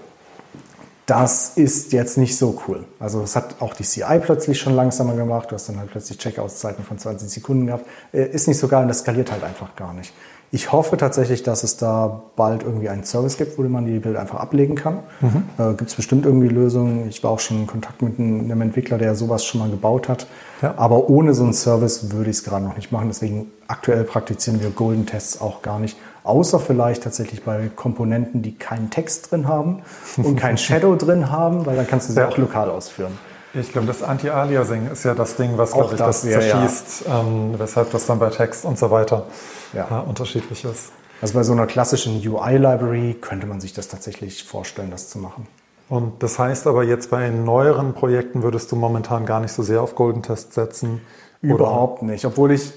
[1.06, 2.84] das ist jetzt nicht so cool.
[2.98, 5.50] Also es hat auch die CI plötzlich schon langsamer gemacht.
[5.50, 7.86] Du hast dann halt plötzlich Checkout-Zeiten von 20 Sekunden gehabt.
[8.12, 10.12] Äh, ist nicht so geil und das skaliert halt einfach gar nicht.
[10.54, 14.20] Ich hoffe tatsächlich, dass es da bald irgendwie einen Service gibt, wo man die Bilder
[14.20, 14.98] einfach ablegen kann.
[15.22, 15.44] Mhm.
[15.56, 17.08] Äh, gibt es bestimmt irgendwie Lösungen.
[17.08, 20.26] Ich war auch schon in Kontakt mit einem Entwickler, der sowas schon mal gebaut hat.
[20.60, 20.74] Ja.
[20.76, 23.08] Aber ohne so einen Service würde ich es gerade noch nicht machen.
[23.08, 25.96] Deswegen aktuell praktizieren wir Golden Tests auch gar nicht.
[26.22, 29.80] Außer vielleicht tatsächlich bei Komponenten, die keinen Text drin haben
[30.18, 32.28] und kein Shadow drin haben, weil dann kannst du sie ja.
[32.28, 33.12] auch lokal ausführen.
[33.54, 37.20] Ich glaube, das Anti-Aliasing ist ja das Ding, was, glaube ich, das, das zerschießt, ja.
[37.20, 39.26] ähm, weshalb das dann bei Text und so weiter
[39.74, 40.02] ja.
[40.04, 40.92] äh, unterschiedlich ist.
[41.20, 45.46] Also bei so einer klassischen UI-Library könnte man sich das tatsächlich vorstellen, das zu machen.
[45.88, 49.82] Und das heißt aber jetzt bei neueren Projekten würdest du momentan gar nicht so sehr
[49.82, 51.02] auf Golden Test setzen?
[51.42, 52.12] Überhaupt oder?
[52.12, 52.72] nicht, obwohl ich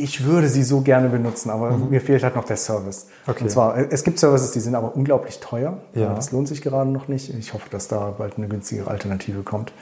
[0.00, 1.90] ich würde sie so gerne benutzen, aber mhm.
[1.90, 3.08] mir fehlt halt noch der Service.
[3.26, 3.42] Okay.
[3.42, 5.78] Und zwar, es gibt Services, die sind aber unglaublich teuer.
[5.92, 6.14] Ja.
[6.14, 7.34] Das lohnt sich gerade noch nicht.
[7.34, 9.72] Ich hoffe, dass da bald eine günstigere Alternative kommt.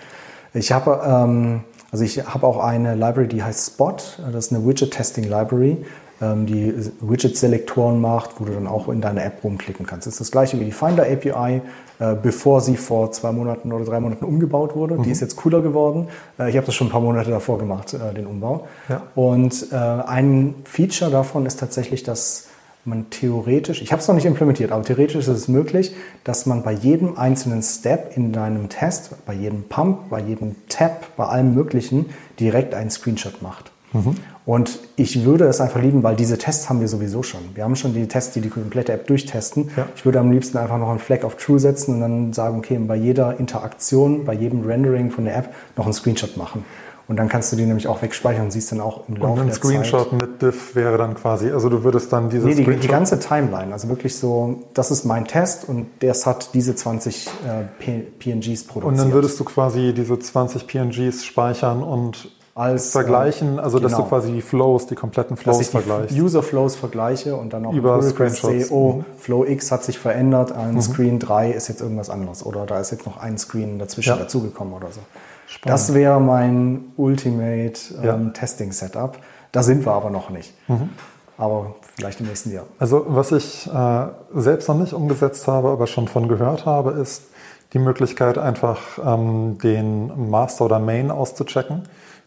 [0.57, 1.61] Ich habe ähm,
[1.93, 3.97] also ich habe auch eine Library, die heißt Spot.
[4.33, 5.79] Das ist eine Widget Testing Library,
[6.21, 10.07] ähm, die Widget-Selektoren macht, wo du dann auch in deine App rumklicken kannst.
[10.07, 11.63] Das ist das gleiche wie die Finder API,
[11.99, 14.97] äh, bevor sie vor zwei Monaten oder drei Monaten umgebaut wurde.
[14.97, 15.05] Mhm.
[15.05, 16.09] Die ist jetzt cooler geworden.
[16.39, 18.67] Äh, ich habe das schon ein paar Monate davor gemacht, äh, den Umbau.
[18.89, 19.03] Ja.
[19.15, 22.49] Und äh, ein Feature davon ist tatsächlich, dass
[22.87, 25.95] man theoretisch, ich habe es noch nicht implementiert, aber theoretisch ist es möglich,
[26.25, 31.17] dass man bei jedem einzelnen Step in deinem Test, bei jedem Pump, bei jedem Tab,
[31.17, 32.07] bei allem Möglichen
[32.39, 33.71] direkt einen Screenshot macht.
[33.93, 34.17] Mhm.
[34.45, 37.41] Und ich würde es einfach lieben, weil diese Tests haben wir sowieso schon.
[37.55, 39.71] Wir haben schon die Tests, die die komplette App durchtesten.
[39.77, 39.89] Ja.
[39.97, 42.79] Ich würde am liebsten einfach noch einen Flag auf True setzen und dann sagen, okay,
[42.79, 46.65] bei jeder Interaktion, bei jedem Rendering von der App noch einen Screenshot machen.
[47.09, 49.53] Und dann kannst du die nämlich auch wegspeichern und siehst dann auch im Laufe der
[49.53, 49.65] Zeit.
[49.65, 52.65] Und ein Screenshot mit Diff wäre dann quasi, also du würdest dann diese nee, die,
[52.65, 57.29] die, ganze Timeline, also wirklich so, das ist mein Test und der hat diese 20
[57.29, 58.85] äh, PNGs produziert.
[58.85, 63.89] Und dann würdest du quasi diese 20 PNGs speichern und als vergleichen, also genau.
[63.89, 64.09] dass du genau.
[64.09, 66.17] quasi die Flows, die kompletten Flows dass ich vergleichst.
[66.17, 69.05] Die User Flows vergleiche und dann auch über Screenshots sehe, oh, mhm.
[69.19, 70.81] Flow X hat sich verändert, an mhm.
[70.81, 74.17] Screen 3 ist jetzt irgendwas anderes oder da ist jetzt noch ein Screen dazwischen ja.
[74.17, 75.01] dazugekommen oder so.
[75.47, 75.75] Spannend.
[75.75, 78.33] Das wäre mein Ultimate ähm.
[78.35, 79.19] Testing Setup.
[79.53, 80.53] Da sind wir aber noch nicht.
[80.69, 80.91] Mhm.
[81.39, 82.65] Aber vielleicht im nächsten Jahr.
[82.79, 87.25] Also was ich äh, selbst noch nicht umgesetzt habe, aber schon von gehört habe, ist
[87.73, 91.83] die Möglichkeit einfach ähm, den Master oder Main auszuchecken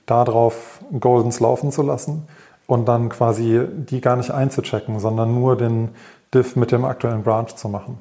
[0.09, 2.27] darauf Goldens laufen zu lassen
[2.67, 5.89] und dann quasi die gar nicht einzuchecken, sondern nur den
[6.33, 7.99] Diff mit dem aktuellen Branch zu machen.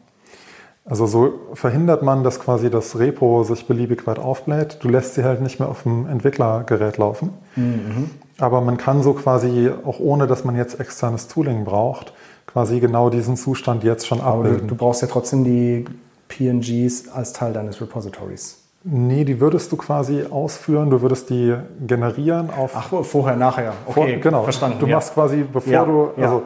[0.89, 4.79] Also so verhindert man, dass quasi das Repo sich beliebig weit aufbläht.
[4.81, 7.31] Du lässt sie halt nicht mehr auf dem Entwicklergerät laufen.
[7.57, 8.11] Mhm.
[8.39, 12.15] Aber man kann so quasi, auch ohne dass man jetzt externes Tooling braucht,
[12.47, 14.69] quasi genau diesen Zustand jetzt schon Aber du, abbilden.
[14.69, 15.85] du brauchst ja trotzdem die
[16.29, 18.59] PNGs als Teil deines Repositories.
[18.85, 21.55] Nee, die würdest du quasi ausführen, du würdest die
[21.87, 22.71] generieren auf.
[22.75, 23.73] Ach, vorher, nachher.
[23.89, 24.45] vor- Okay, genau.
[24.45, 24.79] verstanden.
[24.79, 24.97] Du ja.
[24.97, 26.11] machst quasi, bevor Ja, du.
[26.17, 26.41] ja.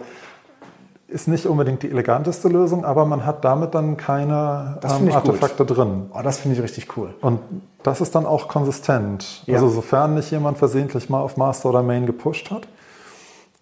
[1.13, 5.15] Ist nicht unbedingt die eleganteste Lösung, aber man hat damit dann keine ähm, ich gut.
[5.15, 6.11] Artefakte drin.
[6.15, 7.15] Oh, das finde ich richtig cool.
[7.21, 7.41] Und
[7.83, 9.43] das ist dann auch konsistent.
[9.47, 9.57] Ja.
[9.57, 12.67] Also sofern nicht jemand versehentlich mal auf Master oder Main gepusht hat.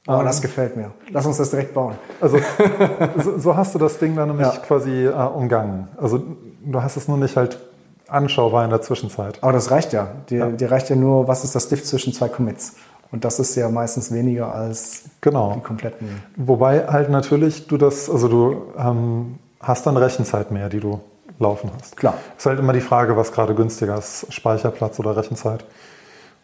[0.06, 0.92] Aber das gefällt mir.
[1.10, 1.94] Lass uns das direkt bauen.
[2.20, 2.38] Also
[3.18, 4.60] so, so hast du das Ding dann nämlich Ja.
[4.60, 5.88] quasi äh, umgangen.
[5.96, 6.22] Also
[6.64, 7.58] du hast es nur nicht halt
[8.08, 9.38] anschaubar in der Zwischenzeit.
[9.42, 10.08] Aber das reicht ja.
[10.30, 10.46] Dir, Ja.
[10.50, 12.76] dir reicht ja nur, was ist das Diff zwischen zwei Commits?
[13.12, 15.54] Und das ist ja meistens weniger als Genau.
[15.54, 16.22] die kompletten.
[16.36, 21.00] Wobei halt natürlich du das, also du ähm, hast dann Rechenzeit mehr, die du
[21.38, 21.96] laufen hast.
[21.96, 22.14] Klar.
[22.38, 25.64] Ist halt immer die Frage, was gerade günstiger ist, Speicherplatz oder Rechenzeit.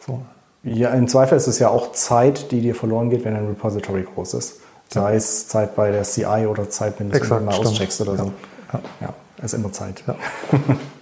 [0.04, 0.20] So.
[0.64, 4.02] Ja, im Zweifel ist es ja auch Zeit, die dir verloren geht, wenn ein Repository
[4.02, 4.60] groß ist.
[4.88, 8.32] Sei es Zeit bei der CI oder Zeit, wenn du es mal auscheckst oder so.
[8.72, 8.80] Ja.
[9.00, 10.02] Ja, ist immer Zeit.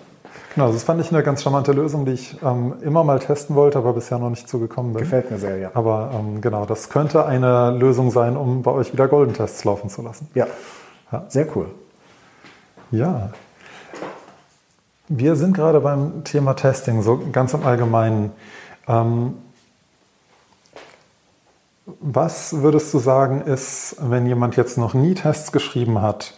[0.54, 3.78] Genau, das fand ich eine ganz charmante Lösung, die ich ähm, immer mal testen wollte,
[3.78, 5.02] aber bisher noch nicht zugekommen bin.
[5.02, 5.70] Gefällt mir sehr, ja.
[5.74, 10.02] Aber ähm, genau, das könnte eine Lösung sein, um bei euch wieder Golden-Tests laufen zu
[10.02, 10.28] lassen.
[10.34, 10.46] Ja.
[11.10, 11.24] Ja.
[11.28, 11.66] Sehr cool.
[12.92, 13.30] Ja.
[15.08, 18.32] Wir sind gerade beim Thema Testing, so ganz im Allgemeinen.
[18.86, 19.34] Ähm,
[22.00, 26.34] was würdest du sagen, ist, wenn jemand jetzt noch nie Tests geschrieben hat,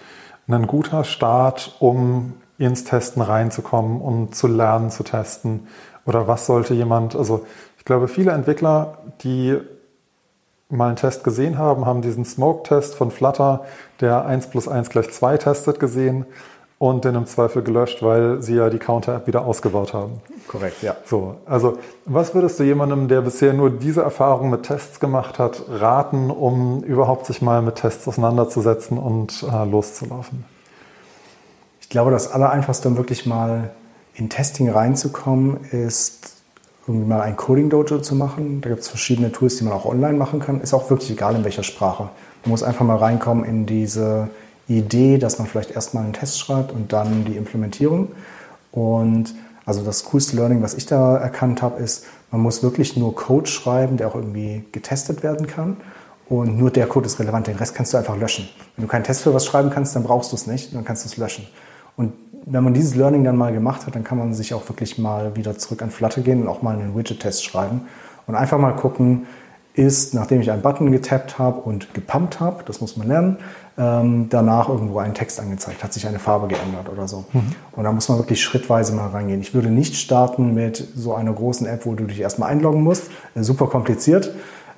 [0.48, 5.68] ein guter Start, um ins Testen reinzukommen und zu lernen zu testen?
[6.04, 7.46] Oder was sollte jemand, also
[7.78, 9.58] ich glaube, viele Entwickler, die
[10.68, 13.64] mal einen Test gesehen haben, haben diesen Smoke-Test von Flutter,
[14.00, 16.26] der 1 plus 1 gleich 2 testet, gesehen
[16.78, 20.20] und den im Zweifel gelöscht, weil sie ja die Counter-App wieder ausgebaut haben.
[20.46, 20.96] Korrekt, ja.
[21.04, 25.62] So, also was würdest du jemandem, der bisher nur diese Erfahrung mit Tests gemacht hat,
[25.68, 30.44] raten, um überhaupt sich mal mit Tests auseinanderzusetzen und äh, loszulaufen?
[31.86, 33.70] Ich glaube, das Allereinfachste, um wirklich mal
[34.14, 36.34] in Testing reinzukommen, ist
[36.88, 38.60] irgendwie mal ein Coding-Dojo zu machen.
[38.60, 40.60] Da gibt es verschiedene Tools, die man auch online machen kann.
[40.60, 42.10] Ist auch wirklich egal, in welcher Sprache.
[42.42, 44.30] Man muss einfach mal reinkommen in diese
[44.66, 48.08] Idee, dass man vielleicht erstmal einen Test schreibt und dann die Implementierung.
[48.72, 53.14] Und also das coolste Learning, was ich da erkannt habe, ist, man muss wirklich nur
[53.14, 55.76] Code schreiben, der auch irgendwie getestet werden kann.
[56.28, 58.48] Und nur der Code ist relevant, den Rest kannst du einfach löschen.
[58.74, 61.04] Wenn du keinen Test für was schreiben kannst, dann brauchst du es nicht, dann kannst
[61.04, 61.46] du es löschen.
[61.96, 62.12] Und
[62.44, 65.34] wenn man dieses Learning dann mal gemacht hat, dann kann man sich auch wirklich mal
[65.36, 67.82] wieder zurück an Flutter gehen und auch mal einen Widget-Test schreiben.
[68.26, 69.26] Und einfach mal gucken,
[69.74, 73.36] ist, nachdem ich einen Button getappt habe und gepumpt habe, das muss man lernen,
[73.78, 77.26] ähm, danach irgendwo ein Text angezeigt, hat sich eine Farbe geändert oder so.
[77.72, 79.40] Und da muss man wirklich schrittweise mal reingehen.
[79.40, 83.10] Ich würde nicht starten mit so einer großen App, wo du dich erstmal einloggen musst,
[83.34, 84.32] äh, super kompliziert,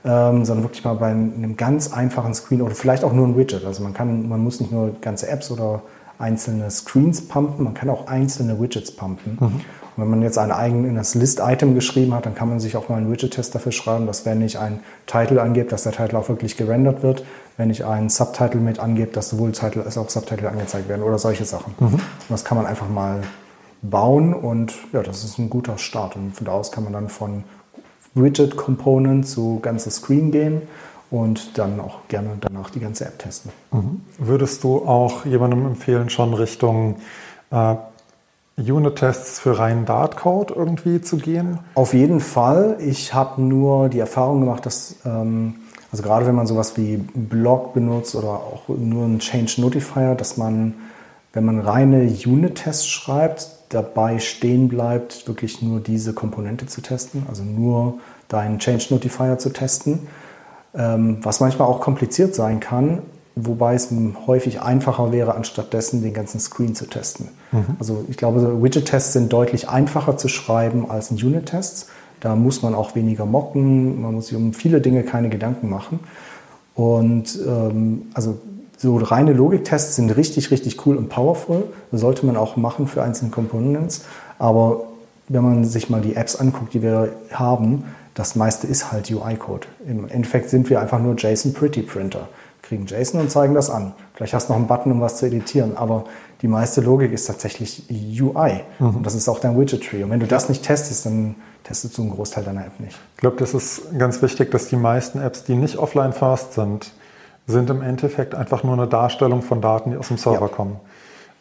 [0.05, 3.65] ähm, sondern wirklich mal bei einem ganz einfachen Screen oder vielleicht auch nur ein Widget.
[3.65, 5.83] Also man kann, man muss nicht nur ganze Apps oder
[6.19, 9.39] einzelne Screens pumpen, man kann auch einzelne Widgets pumpen.
[9.41, 12.97] Und wenn man jetzt ein eigenes List-Item geschrieben hat, dann kann man sich auch mal
[12.97, 16.57] einen Widget-Test dafür schreiben, dass wenn ich ein Title angebe, dass der Title auch wirklich
[16.57, 17.25] gerendert wird.
[17.57, 21.19] Wenn ich einen Subtitle mit angebe, dass sowohl Title als auch Subtitle angezeigt werden oder
[21.19, 21.75] solche Sachen.
[21.79, 23.23] Und das kann man einfach mal
[23.83, 26.17] bauen und ja, das ist ein guter Start.
[26.17, 27.43] Und von da aus kann man dann von
[28.15, 30.63] Widget-Component zu ganze Screen gehen
[31.11, 33.51] und dann auch gerne danach die ganze App testen.
[34.19, 36.97] Würdest du auch jemandem empfehlen, schon Richtung
[37.51, 37.75] äh,
[38.59, 41.61] Unit-Tests für reinen Dart-Code irgendwie zu gehen?
[41.75, 42.77] Auf jeden Fall.
[42.81, 45.57] Ich habe nur die Erfahrung gemacht, dass, ähm,
[45.93, 50.37] also gerade wenn man sowas wie Blog benutzt oder auch nur einen Change Notifier, dass
[50.37, 50.75] man,
[51.33, 57.43] wenn man reine Unit-Tests schreibt, dabei stehen bleibt, wirklich nur diese Komponente zu testen, also
[57.43, 60.09] nur deinen Change Notifier zu testen,
[60.73, 63.03] was manchmal auch kompliziert sein kann,
[63.35, 63.89] wobei es
[64.27, 67.29] häufig einfacher wäre, anstatt dessen den ganzen Screen zu testen.
[67.79, 71.89] Also ich glaube, Widget-Tests sind deutlich einfacher zu schreiben als Unit-Tests.
[72.21, 76.01] Da muss man auch weniger mocken, man muss sich um viele Dinge keine Gedanken machen.
[76.75, 78.39] Und ähm, also
[78.77, 81.65] so reine Logiktests sind richtig, richtig cool und powerful.
[81.91, 84.05] Das sollte man auch machen für einzelne Components.
[84.39, 84.85] Aber
[85.29, 87.85] wenn man sich mal die Apps anguckt, die wir haben,
[88.19, 89.69] das meiste ist halt UI-Code.
[89.87, 92.29] Im Endeffekt sind wir einfach nur JSON Pretty Printer.
[92.63, 93.93] Kriegen JSON und zeigen das an.
[94.15, 96.05] Vielleicht hast du noch einen Button, um was zu editieren, aber
[96.43, 98.63] die meiste Logik ist tatsächlich UI.
[98.81, 100.03] Und das ist auch dein Widget-Tree.
[100.03, 102.99] Und wenn du das nicht testest, dann testest du einen Großteil deiner App nicht.
[103.15, 106.91] Ich glaube, das ist ganz wichtig, dass die meisten Apps, die nicht offline-fast sind,
[107.47, 110.49] sind im Endeffekt einfach nur eine Darstellung von Daten, die aus dem Server Ja.
[110.49, 110.81] kommen.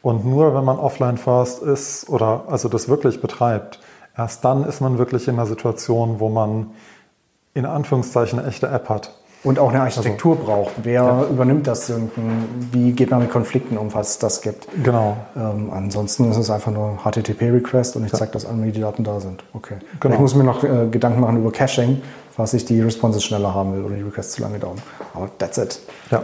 [0.04, 3.80] Und nur wenn man offline-first ist oder also das wirklich betreibt,
[4.18, 6.72] erst dann ist man wirklich in einer Situation, wo man
[7.54, 9.14] in Anführungszeichen eine echte App hat.
[9.44, 10.74] Und auch eine Architektur also, braucht.
[10.84, 11.24] Wer ja.
[11.26, 12.70] übernimmt das Synken?
[12.72, 14.68] Wie geht man mit Konflikten um, falls es das gibt?
[14.84, 15.16] Genau.
[15.36, 18.18] Ähm, ansonsten ist es einfach nur HTTP-Request und ich ja.
[18.18, 19.44] zeige das an, wie die Daten da sind.
[19.54, 19.76] Okay.
[20.00, 20.16] Genau.
[20.16, 22.02] Ich muss mir noch äh, Gedanken machen über Caching,
[22.36, 24.82] falls ich die Responses schneller haben will oder die Requests zu lange dauern.
[25.14, 25.80] Aber that's it.
[26.10, 26.24] Ja.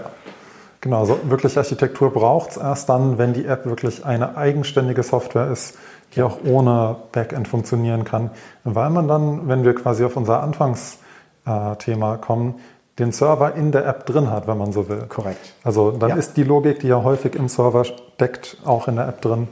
[0.81, 5.49] Genau, so wirklich Architektur braucht es erst dann, wenn die App wirklich eine eigenständige Software
[5.49, 5.77] ist,
[6.15, 8.31] die auch ohne Backend funktionieren kann.
[8.63, 12.55] Weil man dann, wenn wir quasi auf unser Anfangsthema kommen,
[12.99, 15.05] den Server in der App drin hat, wenn man so will.
[15.09, 15.53] Korrekt.
[15.63, 16.15] Also dann ja.
[16.15, 19.47] ist die Logik, die ja häufig im Server steckt, auch in der App drin.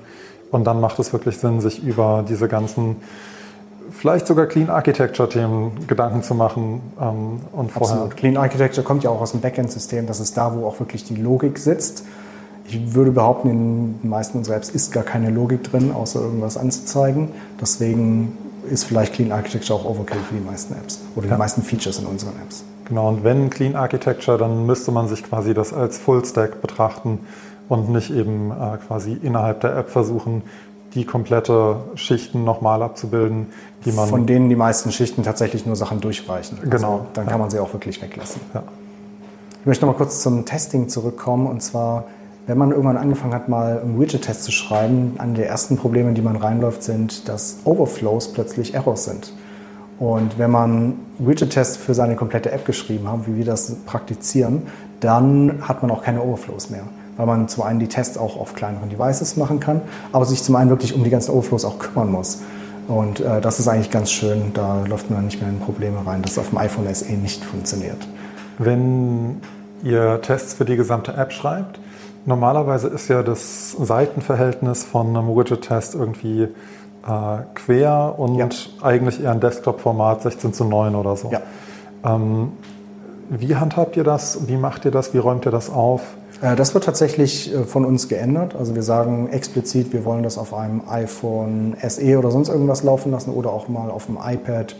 [0.51, 2.97] Und dann macht es wirklich Sinn, sich über diese ganzen,
[3.89, 6.93] vielleicht sogar Clean Architecture-Themen Gedanken zu machen.
[6.99, 8.17] Ähm, und vorher Absolut.
[8.17, 10.05] Clean Architecture kommt ja auch aus dem Backend-System.
[10.05, 12.05] Das ist da, wo auch wirklich die Logik sitzt.
[12.71, 16.55] Ich würde behaupten, in den meisten unserer Apps ist gar keine Logik drin, außer irgendwas
[16.55, 17.29] anzuzeigen.
[17.59, 18.37] Deswegen
[18.69, 22.05] ist vielleicht Clean Architecture auch Overkill für die meisten Apps oder die meisten Features in
[22.05, 22.63] unseren Apps.
[22.85, 27.19] Genau, und wenn Clean Architecture, dann müsste man sich quasi das als Full Stack betrachten
[27.67, 30.43] und nicht eben äh, quasi innerhalb der App versuchen,
[30.93, 33.47] die komplette Schichten nochmal abzubilden,
[33.85, 34.09] die man.
[34.09, 36.57] Von denen die meisten Schichten tatsächlich nur Sachen durchreichen.
[36.59, 37.05] Also genau.
[37.13, 38.41] dann kann man sie auch wirklich weglassen.
[38.53, 38.63] Ja.
[39.61, 42.05] Ich möchte noch mal kurz zum Testing zurückkommen und zwar
[42.47, 46.21] wenn man irgendwann angefangen hat, mal einen Widget-Test zu schreiben, eine der ersten Probleme, die
[46.21, 49.33] man reinläuft, sind, dass Overflows plötzlich Errors sind.
[49.99, 54.63] Und wenn man Widget-Tests für seine komplette App geschrieben hat, wie wir das praktizieren,
[54.99, 56.83] dann hat man auch keine Overflows mehr.
[57.17, 60.55] Weil man zum einen die Tests auch auf kleineren Devices machen kann, aber sich zum
[60.55, 62.41] einen wirklich um die ganzen Overflows auch kümmern muss.
[62.87, 66.23] Und äh, das ist eigentlich ganz schön, da läuft man nicht mehr in Probleme rein,
[66.23, 68.07] dass auf dem iPhone SE nicht funktioniert.
[68.57, 69.39] Wenn
[69.83, 71.79] ihr Tests für die gesamte App schreibt,
[72.25, 76.47] normalerweise ist ja das Seitenverhältnis von einem Widget-Test irgendwie äh,
[77.55, 78.49] quer und ja.
[78.81, 81.31] eigentlich eher ein Desktop-Format 16 zu 9 oder so.
[81.31, 81.41] Ja.
[82.03, 82.51] Ähm,
[83.29, 84.47] wie handhabt ihr das?
[84.47, 85.13] Wie macht ihr das?
[85.13, 86.01] Wie räumt ihr das auf?
[86.41, 88.55] Äh, das wird tatsächlich äh, von uns geändert.
[88.55, 93.11] Also wir sagen explizit, wir wollen das auf einem iPhone SE oder sonst irgendwas laufen
[93.11, 94.75] lassen oder auch mal auf dem iPad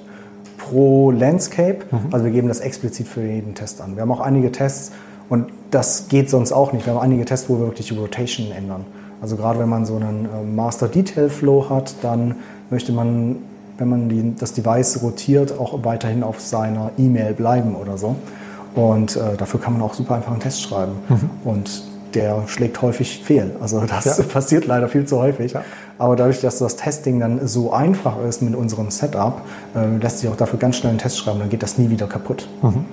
[0.58, 1.80] Pro Landscape.
[1.90, 2.00] Mhm.
[2.12, 3.96] Also wir geben das explizit für jeden Test an.
[3.96, 4.92] Wir haben auch einige Tests
[5.32, 6.86] und das geht sonst auch nicht.
[6.86, 8.86] Wir haben einige Tests, wo wir wirklich die Rotation ändern.
[9.22, 12.36] Also gerade wenn man so einen äh, Master Detail Flow hat, dann
[12.70, 13.38] möchte man,
[13.78, 18.18] wenn man die, das Device rotiert, auch weiterhin auf seiner E-Mail bleiben oder so.
[18.76, 20.96] Und äh, dafür kann man auch super einfach einen Test schreiben.
[21.08, 21.30] Mhm.
[21.46, 23.56] Und der schlägt häufig fehl.
[23.62, 24.26] Also das ja.
[24.26, 25.54] passiert leider viel zu häufig.
[25.54, 25.64] Ja.
[25.98, 29.44] Aber dadurch, dass das Testing dann so einfach ist mit unserem Setup,
[29.76, 32.08] äh, lässt sich auch dafür ganz schnell einen Test schreiben, dann geht das nie wieder
[32.08, 32.50] kaputt.
[32.62, 32.84] Mhm.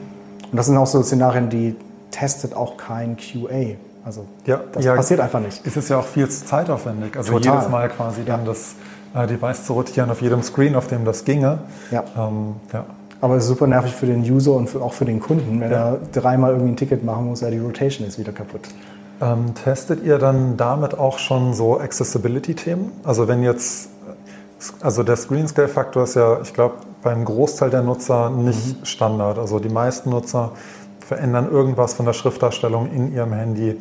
[0.51, 1.75] Und das sind auch so Szenarien, die
[2.11, 3.77] testet auch kein QA.
[4.05, 5.67] Also ja, das ja, passiert einfach nicht.
[5.67, 7.17] Es ist ja auch viel zeitaufwendig.
[7.17, 7.57] Also Total.
[7.57, 8.75] jedes Mal quasi dann das
[9.15, 11.59] äh, Device zu rotieren auf jedem Screen, auf dem das ginge.
[11.91, 12.05] Ja.
[12.17, 12.87] Ähm, ja.
[13.21, 15.73] Aber es ist super nervig für den User und für, auch für den Kunden, wenn
[15.73, 15.91] ja.
[15.91, 18.63] er dreimal irgendwie ein Ticket machen muss, ja, die Rotation ist wieder kaputt.
[19.21, 22.93] Ähm, testet ihr dann damit auch schon so Accessibility-Themen?
[23.03, 23.91] Also wenn jetzt,
[24.81, 28.85] also der Screen-Scale-Faktor ist ja, ich glaube, beim Großteil der Nutzer nicht mhm.
[28.85, 29.39] Standard.
[29.39, 30.53] Also die meisten Nutzer
[31.09, 33.77] verändern irgendwas von der Schriftdarstellung in ihrem Handy.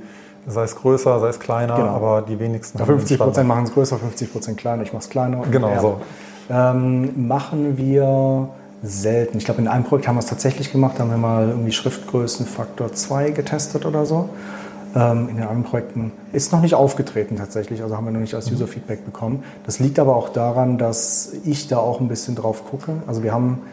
[0.48, 1.90] Sei es größer, sei es kleiner, genau.
[1.90, 2.78] aber die wenigsten.
[2.80, 4.84] Ja, 50 Prozent machen es größer, 50 Prozent kleiner.
[4.84, 5.42] Ich mache es kleiner.
[5.52, 5.82] Genau ja.
[5.82, 6.02] so.
[6.50, 8.48] Ähm, machen wir
[8.82, 9.38] selten.
[9.40, 10.94] Ich glaube, in einem Projekt haben wir es tatsächlich gemacht.
[10.96, 14.30] Da haben wir mal irgendwie Schriftgrößenfaktor 2 getestet oder so.
[14.96, 18.36] Ähm, in den anderen Projekten ist noch nicht aufgetreten tatsächlich, also haben wir noch nicht
[18.36, 18.56] als mhm.
[18.56, 19.44] User-Feedback bekommen.
[19.66, 22.94] Das liegt aber auch daran, dass ich da auch ein bisschen drauf gucke.
[23.06, 23.64] Also wir haben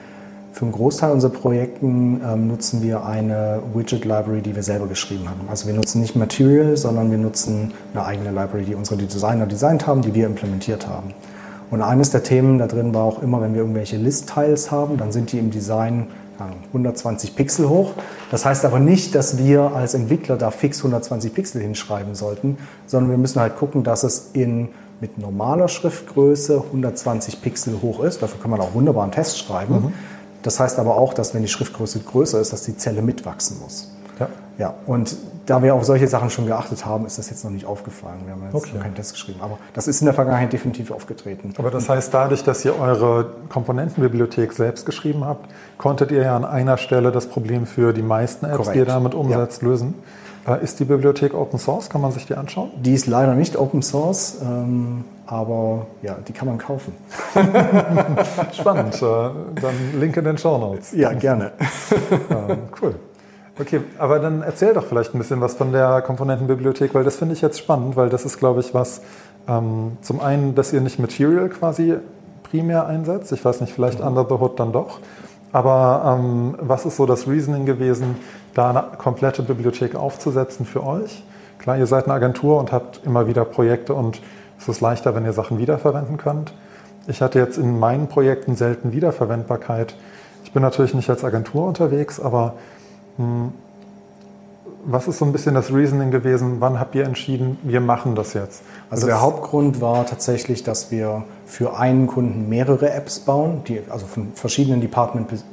[0.55, 5.49] für einen Großteil unserer Projekten ähm, nutzen wir eine Widget-Library, die wir selber geschrieben haben.
[5.49, 9.88] Also wir nutzen nicht Material, sondern wir nutzen eine eigene Library, die unsere Designer designt
[9.88, 11.12] haben, die wir implementiert haben.
[11.73, 15.11] Und eines der Themen da drin war auch immer, wenn wir irgendwelche List-Tiles haben, dann
[15.11, 16.07] sind die im Design
[16.69, 17.95] 120 Pixel hoch.
[18.31, 23.11] Das heißt aber nicht, dass wir als Entwickler da fix 120 Pixel hinschreiben sollten, sondern
[23.11, 24.69] wir müssen halt gucken, dass es in
[25.01, 28.23] mit normaler Schriftgröße 120 Pixel hoch ist.
[28.23, 29.75] Dafür kann man auch wunderbar einen Test schreiben.
[29.75, 29.93] Mhm.
[30.44, 33.90] Das heißt aber auch, dass wenn die Schriftgröße größer ist, dass die Zelle mitwachsen muss.
[34.20, 34.28] Ja.
[34.59, 34.74] ja.
[34.87, 38.21] Und da wir auf solche Sachen schon geachtet haben, ist das jetzt noch nicht aufgefallen.
[38.27, 38.73] Wir haben jetzt okay.
[38.75, 39.40] noch keinen Test geschrieben.
[39.40, 41.54] Aber das ist in der Vergangenheit definitiv aufgetreten.
[41.56, 46.44] Aber das heißt, dadurch, dass ihr eure Komponentenbibliothek selbst geschrieben habt, konntet ihr ja an
[46.44, 48.75] einer Stelle das Problem für die meisten Apps, Korrekt.
[48.75, 49.69] die ihr damit umsetzt, ja.
[49.69, 49.94] lösen.
[50.46, 51.88] Äh, ist die Bibliothek Open Source?
[51.88, 52.71] Kann man sich die anschauen?
[52.77, 54.37] Die ist leider nicht Open Source.
[54.42, 56.94] Ähm, aber ja, die kann man kaufen.
[58.52, 58.94] Spannend.
[58.96, 59.00] Äh,
[59.60, 60.92] dann Link in den Show Notes.
[60.92, 61.52] Ja, gerne.
[62.31, 62.94] Ähm, cool.
[63.58, 67.35] Okay, aber dann erzähl doch vielleicht ein bisschen was von der Komponentenbibliothek, weil das finde
[67.35, 69.00] ich jetzt spannend, weil das ist, glaube ich, was
[69.46, 71.94] ähm, zum einen, dass ihr nicht Material quasi
[72.42, 73.31] primär einsetzt.
[73.33, 74.08] Ich weiß nicht, vielleicht mhm.
[74.08, 74.98] Under the Hood dann doch.
[75.52, 78.16] Aber ähm, was ist so das Reasoning gewesen,
[78.54, 81.22] da eine komplette Bibliothek aufzusetzen für euch?
[81.58, 84.20] Klar, ihr seid eine Agentur und habt immer wieder Projekte und
[84.59, 86.55] es ist leichter, wenn ihr Sachen wiederverwenden könnt.
[87.07, 89.94] Ich hatte jetzt in meinen Projekten selten Wiederverwendbarkeit.
[90.44, 92.55] Ich bin natürlich nicht als Agentur unterwegs, aber
[93.19, 93.52] mh, hm,
[94.87, 96.57] was ist so ein bisschen das Reasoning gewesen?
[96.61, 98.63] Wann habt ihr entschieden, wir machen das jetzt?
[98.90, 103.81] Also, also der Hauptgrund war tatsächlich, dass wir für einen Kunden mehrere Apps bauen, die
[103.88, 105.44] also von verschiedenen Departments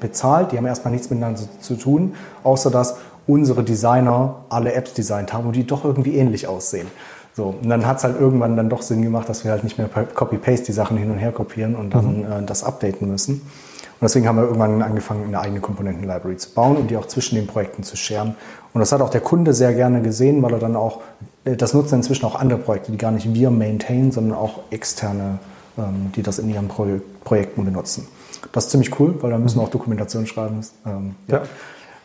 [0.00, 0.52] bezahlt.
[0.52, 2.96] Die haben erstmal nichts miteinander zu tun, außer dass
[3.26, 6.88] unsere Designer alle Apps designt haben und die doch irgendwie ähnlich aussehen.
[7.38, 9.78] So, und dann hat es halt irgendwann dann doch Sinn gemacht, dass wir halt nicht
[9.78, 12.24] mehr Copy-Paste die Sachen hin und her kopieren und dann mhm.
[12.24, 13.34] äh, das updaten müssen.
[13.34, 17.36] Und deswegen haben wir irgendwann angefangen, eine eigene Komponenten-Library zu bauen und die auch zwischen
[17.36, 18.34] den Projekten zu scheren.
[18.72, 20.98] Und das hat auch der Kunde sehr gerne gesehen, weil er dann auch,
[21.44, 25.38] äh, das nutzen inzwischen auch andere Projekte, die gar nicht wir maintain, sondern auch externe,
[25.78, 26.88] ähm, die das in ihren Pro
[27.22, 28.08] Projekten benutzen.
[28.50, 30.58] Das ist ziemlich cool, weil da müssen wir auch Dokumentation schreiben.
[30.84, 31.42] Ähm, ja.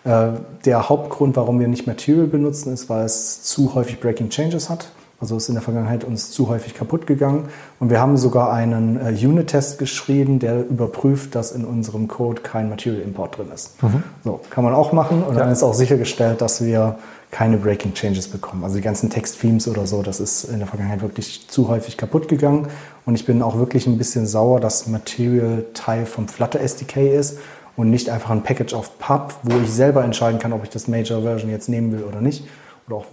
[0.05, 0.27] ja.
[0.27, 0.34] Äh,
[0.65, 4.91] der Hauptgrund, warum wir nicht Material benutzen, ist, weil es zu häufig Breaking Changes hat.
[5.24, 7.45] Also ist in der Vergangenheit uns zu häufig kaputt gegangen.
[7.80, 12.67] Und wir haben sogar einen äh, Unit-Test geschrieben, der überprüft, dass in unserem Code kein
[12.67, 13.82] Material Import drin ist.
[13.82, 14.03] Mhm.
[14.26, 15.24] So, kann man auch machen.
[15.24, 15.39] Und ja.
[15.39, 16.97] dann ist auch sichergestellt, dass wir
[17.32, 18.65] keine Breaking Changes bekommen.
[18.65, 22.28] Also die ganzen Text-Themes oder so, das ist in der Vergangenheit wirklich zu häufig kaputt
[22.28, 22.67] gegangen.
[23.05, 27.39] Und ich bin auch wirklich ein bisschen sauer, dass Material Teil vom Flutter SDK ist
[27.78, 30.89] und nicht einfach ein Package of Pub, wo ich selber entscheiden kann, ob ich das
[30.89, 32.45] Major Version jetzt nehmen will oder nicht.
[32.88, 33.05] Oder auch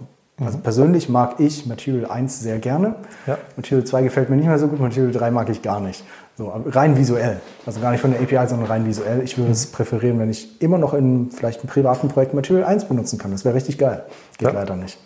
[0.45, 2.95] also persönlich mag ich Material 1 sehr gerne.
[3.27, 3.37] Ja.
[3.55, 6.03] Material 2 gefällt mir nicht mehr so gut, Material 3 mag ich gar nicht.
[6.37, 7.39] So, rein visuell.
[7.65, 9.21] Also gar nicht von der API, sondern rein visuell.
[9.23, 12.85] Ich würde es präferieren, wenn ich immer noch in vielleicht einem privaten Projekt Material 1
[12.85, 13.31] benutzen kann.
[13.31, 14.03] Das wäre richtig geil.
[14.37, 14.53] Geht ja.
[14.53, 14.97] leider nicht.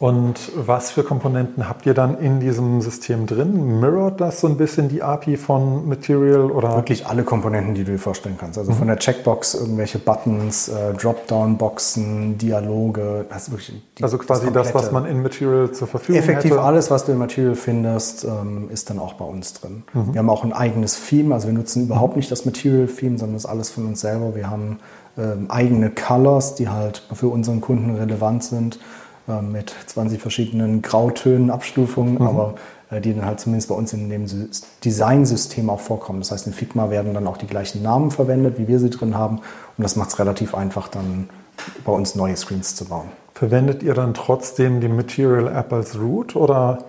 [0.00, 3.80] Und was für Komponenten habt ihr dann in diesem System drin?
[3.80, 6.74] Mirrored das so ein bisschen die API von Material oder?
[6.74, 8.58] Wirklich alle Komponenten, die du dir vorstellen kannst.
[8.58, 8.76] Also mhm.
[8.76, 13.24] von der Checkbox irgendwelche Buttons, äh, Dropdown-Boxen, Dialoge.
[13.28, 16.28] Das die, also quasi das, das, was man in Material zur Verfügung hat.
[16.28, 16.62] Effektiv hätte.
[16.62, 19.84] alles, was du in Material findest, ähm, ist dann auch bei uns drin.
[19.92, 20.12] Mhm.
[20.12, 21.34] Wir haben auch ein eigenes Theme.
[21.34, 24.34] Also wir nutzen überhaupt nicht das Material-Theme, sondern das ist alles von uns selber.
[24.34, 24.80] Wir haben
[25.16, 28.80] ähm, eigene Colors, die halt für unseren Kunden relevant sind.
[29.26, 32.26] Äh, mit 20 verschiedenen Grautönen, Abstufungen, mhm.
[32.26, 32.54] aber
[32.90, 34.26] äh, die dann halt zumindest bei uns in dem
[34.84, 36.20] Designsystem auch vorkommen.
[36.20, 39.16] Das heißt, in Figma werden dann auch die gleichen Namen verwendet, wie wir sie drin
[39.16, 39.38] haben.
[39.38, 41.30] Und das macht es relativ einfach, dann
[41.84, 43.08] bei uns neue Screens zu bauen.
[43.32, 46.84] Verwendet ihr dann trotzdem die Material App als Root oder?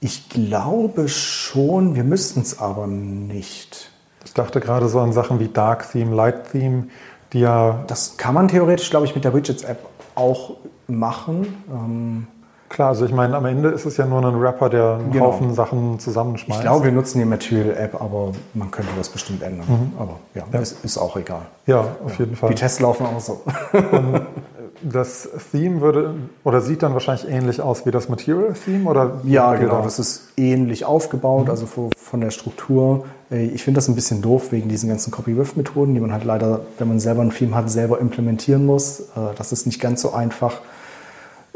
[0.00, 3.90] Ich glaube schon, wir müssten es aber nicht.
[4.24, 6.88] Ich dachte gerade so an Sachen wie Dark Theme, Light Theme,
[7.32, 7.84] die ja.
[7.86, 9.78] Das kann man theoretisch, glaube ich, mit der Widgets App
[10.14, 10.56] auch
[10.88, 11.46] machen.
[11.70, 12.26] Ähm,
[12.74, 15.26] Klar, also ich meine, am Ende ist es ja nur ein Rapper, der einen genau.
[15.26, 16.60] Haufen Sachen zusammenschmeißt.
[16.60, 19.66] Ich glaube, wir nutzen die Material-App, aber man könnte das bestimmt ändern.
[19.68, 19.92] Mhm.
[19.96, 20.58] Aber ja, ja.
[20.58, 21.42] Ist, ist, auch egal.
[21.66, 22.24] Ja, auf ja.
[22.24, 22.48] jeden Fall.
[22.48, 23.42] Die Tests laufen auch so.
[23.72, 24.22] Und
[24.82, 28.90] das Theme würde oder sieht dann wahrscheinlich ähnlich aus wie das Material-Theme?
[28.90, 29.82] Oder ja, genau.
[29.82, 31.50] Das ist ähnlich aufgebaut, mhm.
[31.50, 31.66] also
[31.96, 33.04] von der Struktur.
[33.30, 36.62] Äh, ich finde das ein bisschen doof wegen diesen ganzen Copy-With-Methoden, die man halt leider,
[36.78, 39.00] wenn man selber ein Theme hat, selber implementieren muss.
[39.00, 40.60] Äh, das ist nicht ganz so einfach.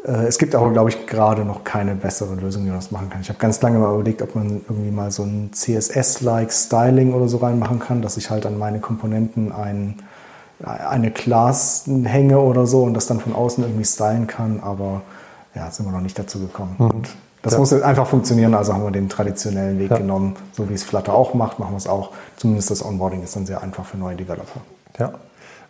[0.05, 3.11] Äh, es gibt aber, glaube ich, gerade noch keine bessere Lösung, wie man das machen
[3.11, 3.21] kann.
[3.21, 7.29] Ich habe ganz lange mal überlegt, ob man irgendwie mal so ein CSS-like Styling oder
[7.29, 9.97] so reinmachen kann, dass ich halt an meine Komponenten ein,
[10.65, 14.61] eine Class hänge oder so und das dann von außen irgendwie stylen kann.
[14.61, 15.03] Aber
[15.55, 16.77] ja, sind wir noch nicht dazu gekommen.
[16.79, 16.91] Mhm.
[16.91, 17.09] Und
[17.43, 17.59] das ja.
[17.61, 19.99] muss einfach funktionieren, also haben wir den traditionellen Weg ja.
[19.99, 22.11] genommen, so wie es Flutter auch macht, machen wir es auch.
[22.37, 24.61] Zumindest das Onboarding ist dann sehr einfach für neue Developer.
[24.99, 25.13] Ja.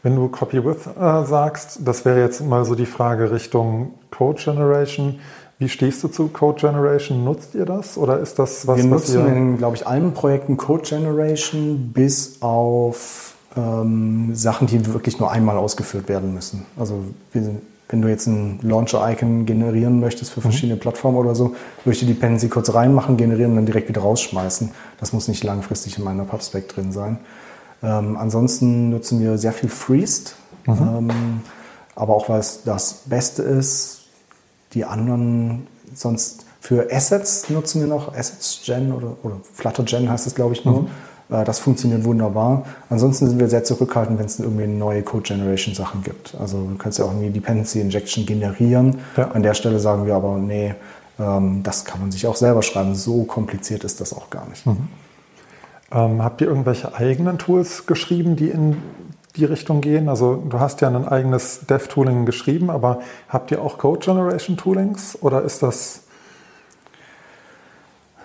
[0.02, 4.40] Wenn du Copy With äh, sagst, das wäre jetzt mal so die Frage Richtung Code
[4.42, 5.20] Generation.
[5.58, 7.24] Wie stehst du zu Code Generation?
[7.24, 8.76] Nutzt ihr das oder ist das was?
[8.76, 14.86] Wir nutzen was in, glaube ich, allen Projekten Code Generation bis auf ähm, Sachen, die
[14.92, 16.64] wirklich nur einmal ausgeführt werden müssen.
[16.78, 17.56] Also wir,
[17.88, 20.42] wenn du jetzt ein Launcher-Icon generieren möchtest für mhm.
[20.42, 20.80] verschiedene mhm.
[20.80, 24.70] Plattformen oder so, würde ich die Dependency kurz reinmachen, generieren und dann direkt wieder rausschmeißen.
[25.00, 27.18] Das muss nicht langfristig in meiner PubSpec drin sein.
[27.82, 30.74] Ähm, ansonsten nutzen wir sehr viel Freest, mhm.
[30.74, 31.10] ähm,
[31.94, 33.94] aber auch weil es das Beste ist.
[34.74, 40.26] Die anderen, sonst für Assets nutzen wir noch Assets Gen oder, oder Flutter Gen heißt
[40.26, 40.82] es, glaube ich, nur.
[40.82, 40.88] Mhm.
[41.30, 42.64] Äh, das funktioniert wunderbar.
[42.90, 46.34] Ansonsten sind wir sehr zurückhaltend, wenn es irgendwie neue Code Generation Sachen gibt.
[46.38, 48.98] Also du kannst ja auch irgendwie Dependency Injection generieren.
[49.16, 49.30] Ja.
[49.30, 50.74] An der Stelle sagen wir aber, nee,
[51.18, 52.94] ähm, das kann man sich auch selber schreiben.
[52.94, 54.66] So kompliziert ist das auch gar nicht.
[54.66, 54.88] Mhm.
[55.90, 58.76] Ähm, habt ihr irgendwelche eigenen Tools geschrieben, die in
[59.36, 60.08] die Richtung gehen?
[60.08, 65.16] Also du hast ja ein eigenes Dev-Tooling geschrieben, aber habt ihr auch Code Generation Toolings
[65.22, 66.02] oder ist das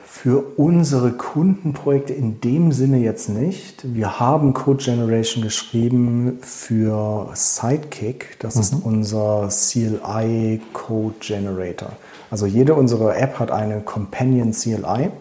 [0.06, 3.94] Für unsere Kundenprojekte in dem Sinne jetzt nicht.
[3.94, 8.38] Wir haben Code Generation geschrieben für Sidekick.
[8.40, 8.62] Das mhm.
[8.62, 11.92] ist unser CLI Code Generator.
[12.32, 15.12] Also jede unserer App hat eine Companion CLI,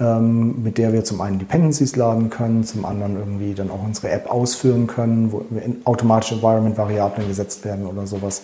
[0.00, 4.30] mit der wir zum einen Dependencies laden können, zum anderen irgendwie dann auch unsere App
[4.30, 5.44] ausführen können, wo
[5.84, 8.42] automatische Environment-Variablen gesetzt werden oder sowas,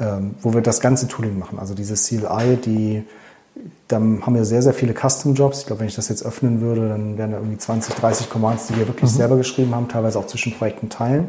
[0.00, 1.58] ähm, wo wir das ganze Tooling machen.
[1.58, 3.04] Also diese CLI, die
[3.88, 5.60] dann haben wir sehr, sehr viele Custom-Jobs.
[5.60, 8.66] Ich glaube, wenn ich das jetzt öffnen würde, dann wären da irgendwie 20, 30 Commands,
[8.66, 9.16] die wir wirklich mhm.
[9.16, 11.28] selber geschrieben haben, teilweise auch zwischen Projekten teilen.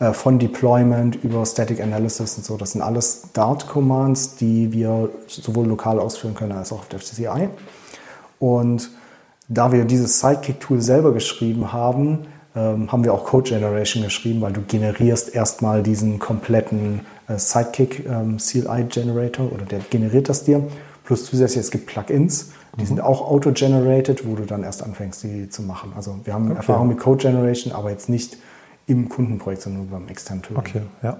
[0.00, 2.56] Äh, von Deployment über Static Analysis und so.
[2.56, 7.48] Das sind alles Dart-Commands, die wir sowohl lokal ausführen können als auch auf der FCCI.
[8.38, 8.90] Und
[9.50, 12.20] da wir dieses Sidekick-Tool selber geschrieben haben,
[12.56, 18.06] ähm, haben wir auch Code Generation geschrieben, weil du generierst erstmal diesen kompletten äh, Sidekick
[18.08, 20.62] ähm, CLI Generator oder der generiert das dir
[21.10, 22.86] Plus zusätzlich, es gibt Plugins, die mhm.
[22.86, 25.92] sind auch auto-generated, wo du dann erst anfängst, die zu machen.
[25.96, 26.58] Also wir haben okay.
[26.58, 28.36] Erfahrung mit Code Generation, aber jetzt nicht
[28.86, 30.56] im Kundenprojekt, sondern nur beim externen Tool.
[30.56, 31.16] Okay, ja.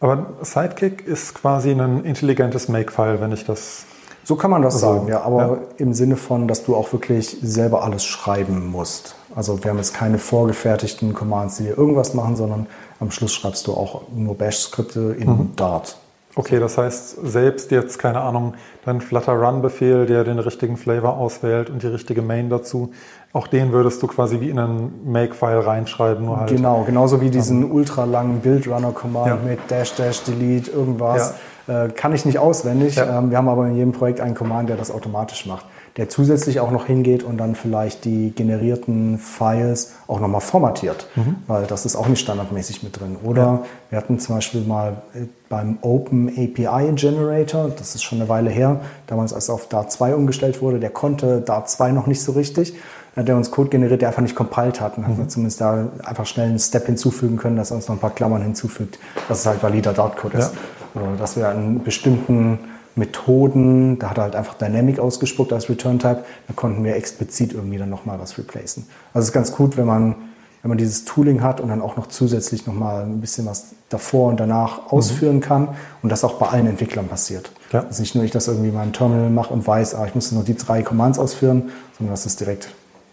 [0.00, 3.84] Aber Sidekick ist quasi ein intelligentes Makefile, wenn ich das.
[4.28, 5.22] So kann man das also, sagen, ja.
[5.22, 5.58] Aber ja.
[5.78, 9.14] im Sinne von, dass du auch wirklich selber alles schreiben musst.
[9.34, 12.66] Also wir haben jetzt keine vorgefertigten Commands, die dir irgendwas machen, sondern
[13.00, 15.56] am Schluss schreibst du auch nur Bash-Skripte in mhm.
[15.56, 15.96] Dart.
[16.34, 18.52] Okay, das heißt, selbst jetzt, keine Ahnung,
[18.84, 22.92] dein Flutter-Run-Befehl, der den richtigen Flavor auswählt und die richtige Main dazu,
[23.32, 26.26] auch den würdest du quasi wie in einen Make-File reinschreiben.
[26.26, 29.38] Nur halt genau, genauso wie diesen ultralangen Build-Runner-Command ja.
[29.42, 31.30] mit Dash, Dash, Delete, irgendwas.
[31.30, 31.34] Ja.
[31.68, 32.96] Äh, kann ich nicht auswendig.
[32.96, 33.18] Ja.
[33.18, 35.64] Ähm, wir haben aber in jedem Projekt einen Command, der das automatisch macht
[35.98, 41.36] der zusätzlich auch noch hingeht und dann vielleicht die generierten Files auch nochmal formatiert, mhm.
[41.48, 43.16] weil das ist auch nicht standardmäßig mit drin.
[43.24, 43.62] Oder ja.
[43.90, 48.48] wir hatten zum Beispiel mal äh, beim Open API Generator, das ist schon eine Weile
[48.48, 52.32] her, damals als auf Dart 2 umgestellt wurde, der konnte Dart 2 noch nicht so
[52.32, 52.74] richtig.
[53.16, 54.98] Dann hat er uns Code generiert, der einfach nicht compiled hat.
[54.98, 55.08] Und mhm.
[55.08, 58.00] hat wir zumindest da einfach schnell einen Step hinzufügen können, dass er uns noch ein
[58.00, 60.54] paar Klammern hinzufügt, dass es halt valider Dart-Code ist.
[60.54, 60.60] Ja.
[61.02, 62.58] Oder dass wir einen bestimmten
[62.98, 67.52] Methoden, da hat er halt einfach Dynamic ausgespuckt als Return Type, da konnten wir explizit
[67.52, 68.86] irgendwie dann nochmal was replacen.
[69.14, 70.16] Also es ist ganz gut, wenn man,
[70.62, 74.28] wenn man dieses Tooling hat und dann auch noch zusätzlich nochmal ein bisschen was davor
[74.28, 74.88] und danach mhm.
[74.90, 75.68] ausführen kann
[76.02, 77.52] und das auch bei allen Entwicklern passiert.
[77.72, 77.84] Ja.
[77.84, 80.32] Also nicht nur ich das irgendwie in meinem Terminal mache und weiß, ah, ich muss
[80.32, 82.68] nur die drei Commands ausführen, sondern dass das direkt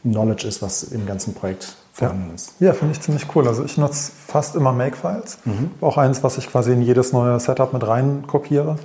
[0.06, 2.36] Knowledge ist, was im ganzen Projekt vorhanden ja.
[2.36, 2.53] ist.
[2.60, 3.47] Ja, finde ich ziemlich cool.
[3.47, 5.39] Also ich nutze fast immer Makefiles.
[5.45, 5.72] Mhm.
[5.82, 8.78] Auch eins, was ich quasi in jedes neue Setup mit rein kopiere.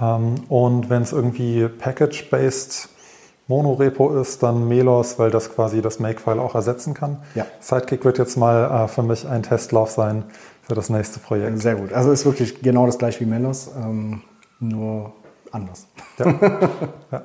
[0.00, 2.88] Ähm, und wenn es irgendwie Package-based
[3.46, 7.18] Monorepo ist, dann Melos, weil das quasi das Makefile auch ersetzen kann.
[7.34, 7.46] Ja.
[7.60, 10.24] Sidekick wird jetzt mal äh, für mich ein Testlauf sein
[10.62, 11.60] für das nächste Projekt.
[11.60, 11.92] Sehr gut.
[11.92, 14.22] Also ist wirklich genau das gleiche wie Melos, ähm,
[14.60, 15.12] nur
[15.50, 15.86] anders.
[16.18, 16.26] Ja.
[17.12, 17.22] ja.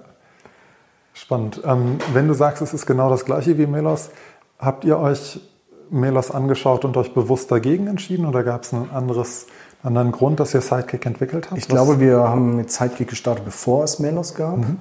[1.13, 1.61] Spannend.
[1.65, 4.09] Ähm, wenn du sagst, es ist genau das gleiche wie Melos,
[4.57, 5.39] habt ihr euch
[5.89, 9.47] Melos angeschaut und euch bewusst dagegen entschieden oder gab es ein anderes
[9.83, 11.57] anderen Grund, dass ihr Sidekick entwickelt habt?
[11.57, 14.57] Ich glaube, wir haben mit Sidekick gestartet, bevor es Melos gab.
[14.57, 14.77] Mhm.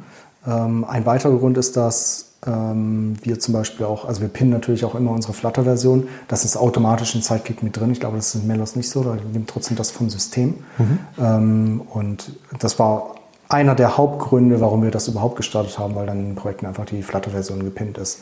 [0.47, 4.85] Ähm, ein weiterer Grund ist, dass ähm, wir zum Beispiel auch, also wir pinnen natürlich
[4.85, 7.91] auch immer unsere Flutter-Version, das ist automatisch in Sidekick mit drin.
[7.91, 10.59] Ich glaube, das ist in Melos nicht so, da nimmt trotzdem das vom System.
[10.79, 10.99] Mhm.
[11.19, 13.15] Ähm, und das war
[13.49, 17.03] einer der Hauptgründe, warum wir das überhaupt gestartet haben, weil dann in Projekten einfach die
[17.03, 18.21] Flutter-Version gepinnt ist.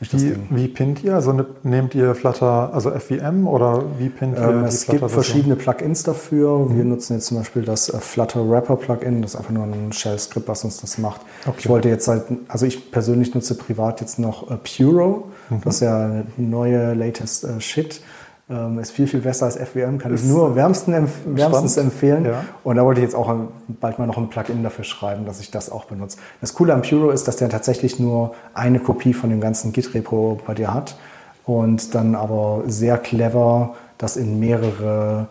[0.00, 1.16] Wie, wie pinnt ihr?
[1.16, 5.56] Also ne, nehmt ihr Flutter, also FVM oder wie pinnt ihr ähm, Es gibt verschiedene
[5.56, 6.56] Plugins dafür.
[6.56, 6.76] Mhm.
[6.76, 9.22] Wir nutzen jetzt zum Beispiel das äh, Flutter Wrapper Plugin.
[9.22, 11.22] Das ist einfach nur ein Shell-Skript, was uns das macht.
[11.46, 11.56] Okay.
[11.58, 15.30] Ich wollte jetzt halt, also ich persönlich nutze privat jetzt noch äh, Puro.
[15.50, 15.62] Mhm.
[15.64, 18.00] Das ist ja eine neue latest uh, Shit.
[18.50, 22.24] Ähm, ist viel, viel besser als FWM, kann ist ich nur wärmsten, wärmstens empfehlen.
[22.24, 22.44] Ja.
[22.64, 23.34] Und da wollte ich jetzt auch
[23.68, 26.16] bald mal noch ein Plugin dafür schreiben, dass ich das auch benutze.
[26.40, 30.40] Das Coole am Puro ist, dass der tatsächlich nur eine Kopie von dem ganzen Git-Repo
[30.46, 30.96] bei dir hat
[31.44, 35.28] und dann aber sehr clever das in mehrere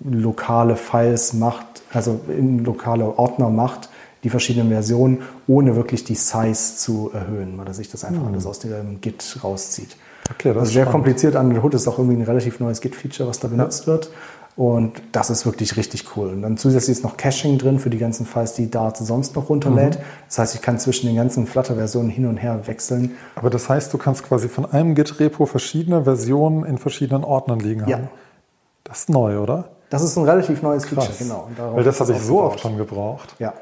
[0.00, 3.88] lokale Files macht, also in lokale Ordner macht,
[4.22, 8.28] die verschiedenen Versionen, ohne wirklich die Size zu erhöhen, weil er sich das einfach mhm.
[8.28, 9.96] alles aus dem Git rauszieht.
[10.30, 10.92] Okay, das also ist sehr spannend.
[10.92, 13.88] kompliziert an der Hood ist auch irgendwie ein relativ neues Git-Feature, was da benutzt ja.
[13.88, 14.10] wird.
[14.56, 16.28] Und das ist wirklich richtig cool.
[16.28, 19.48] Und dann zusätzlich ist noch Caching drin für die ganzen Files, die Dart sonst noch
[19.48, 19.98] runterlädt.
[19.98, 20.02] Mhm.
[20.26, 23.16] Das heißt, ich kann zwischen den ganzen Flutter-Versionen hin und her wechseln.
[23.36, 27.82] Aber das heißt, du kannst quasi von einem Git-Repo verschiedene Versionen in verschiedenen Ordnern liegen
[27.82, 27.90] haben.
[27.90, 28.00] Ja.
[28.84, 29.70] Das ist neu, oder?
[29.88, 31.06] Das ist ein relativ neues Krass.
[31.06, 31.74] Feature, genau.
[31.74, 33.34] Weil das habe ich so oft schon gebraucht.
[33.38, 33.54] Ja.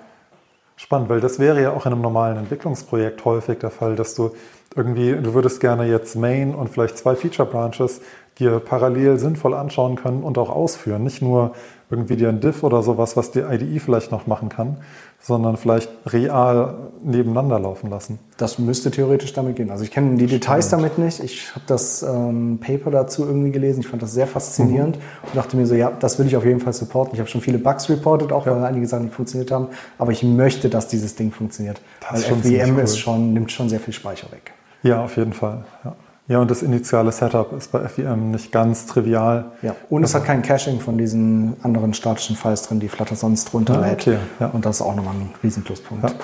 [0.77, 4.31] Spannend, weil das wäre ja auch in einem normalen Entwicklungsprojekt häufig der Fall, dass du
[4.79, 8.01] irgendwie, du würdest gerne jetzt Main und vielleicht zwei Feature Branches
[8.39, 11.03] dir parallel sinnvoll anschauen können und auch ausführen.
[11.03, 11.53] Nicht nur
[11.91, 14.77] irgendwie dir ein Diff oder sowas, was die IDE vielleicht noch machen kann,
[15.21, 18.19] sondern vielleicht real nebeneinander laufen lassen.
[18.37, 19.71] Das müsste theoretisch damit gehen.
[19.71, 21.21] Also ich kenne die Details damit nicht.
[21.25, 23.81] Ich habe das ähm, Paper dazu irgendwie gelesen.
[23.81, 25.03] Ich fand das sehr faszinierend mhm.
[25.29, 27.15] und dachte mir so, ja, das will ich auf jeden Fall supporten.
[27.15, 28.55] Ich habe schon viele Bugs reported, auch ja.
[28.55, 29.69] weil einige Sachen nicht funktioniert haben.
[29.97, 31.81] Aber ich möchte, dass dieses Ding funktioniert.
[32.11, 32.83] Das weil FVM cool.
[32.83, 34.53] ist schon, nimmt schon sehr viel Speicher weg.
[34.83, 35.65] Ja, auf jeden Fall.
[35.85, 35.95] Ja.
[36.29, 39.47] Ja, und das initiale Setup ist bei FEM nicht ganz trivial.
[39.63, 43.55] Ja, und es hat kein Caching von diesen anderen statischen Files drin, die Flutter sonst
[43.55, 44.05] runterlädt.
[44.05, 44.47] Ja, okay, ja.
[44.49, 46.05] Und das ist auch nochmal ein Riesenpluspunkt.
[46.05, 46.15] Ja.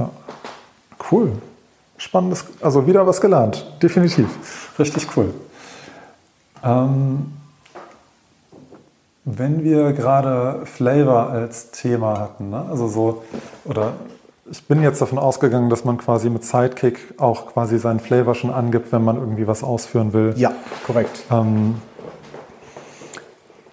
[0.00, 0.10] ja.
[1.10, 1.32] Cool.
[1.96, 3.66] Spannendes, also wieder was gelernt.
[3.82, 4.28] Definitiv.
[4.78, 5.32] Richtig cool.
[6.62, 7.32] Ähm,
[9.24, 12.66] wenn wir gerade Flavor als Thema hatten, ne?
[12.68, 13.22] also so,
[13.64, 13.94] oder
[14.50, 18.50] ich bin jetzt davon ausgegangen, dass man quasi mit Sidekick auch quasi seinen Flavor schon
[18.50, 20.34] angibt, wenn man irgendwie was ausführen will.
[20.36, 20.52] Ja,
[20.86, 21.24] korrekt.
[21.30, 21.76] Ähm,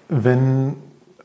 [0.07, 0.75] wenn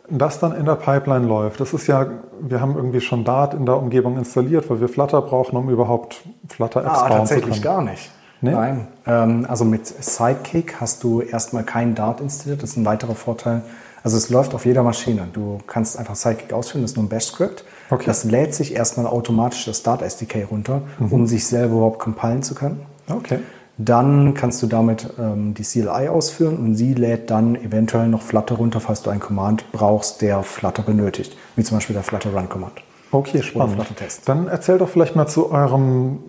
[0.09, 2.07] das dann in der Pipeline läuft, das ist ja,
[2.41, 6.23] wir haben irgendwie schon Dart in der Umgebung installiert, weil wir Flutter brauchen, um überhaupt
[6.49, 7.77] Flutter-Apps ah, bauen tatsächlich zu können.
[7.77, 8.11] gar nicht.
[8.41, 8.53] Nee?
[8.53, 8.89] Nein.
[9.07, 12.63] Ähm, also mit Sidekick hast du erstmal keinen Dart installiert.
[12.63, 13.63] Das ist ein weiterer Vorteil.
[14.03, 15.29] Also es läuft auf jeder Maschine.
[15.33, 17.65] Du kannst einfach Sidekick ausführen, das ist nur ein Bash-Script.
[17.93, 18.05] Okay.
[18.07, 21.13] Das lädt sich erstmal automatisch das Start SDK runter, mhm.
[21.13, 22.81] um sich selber überhaupt compilen zu können.
[23.07, 23.41] Okay.
[23.77, 28.55] Dann kannst du damit ähm, die CLI ausführen und sie lädt dann eventuell noch Flutter
[28.55, 32.49] runter, falls du einen Command brauchst, der Flutter benötigt, wie zum Beispiel der Flutter Run
[32.49, 32.73] Command.
[33.11, 33.87] Okay, spannend.
[34.25, 36.21] Dann erzähl doch vielleicht mal zu eurem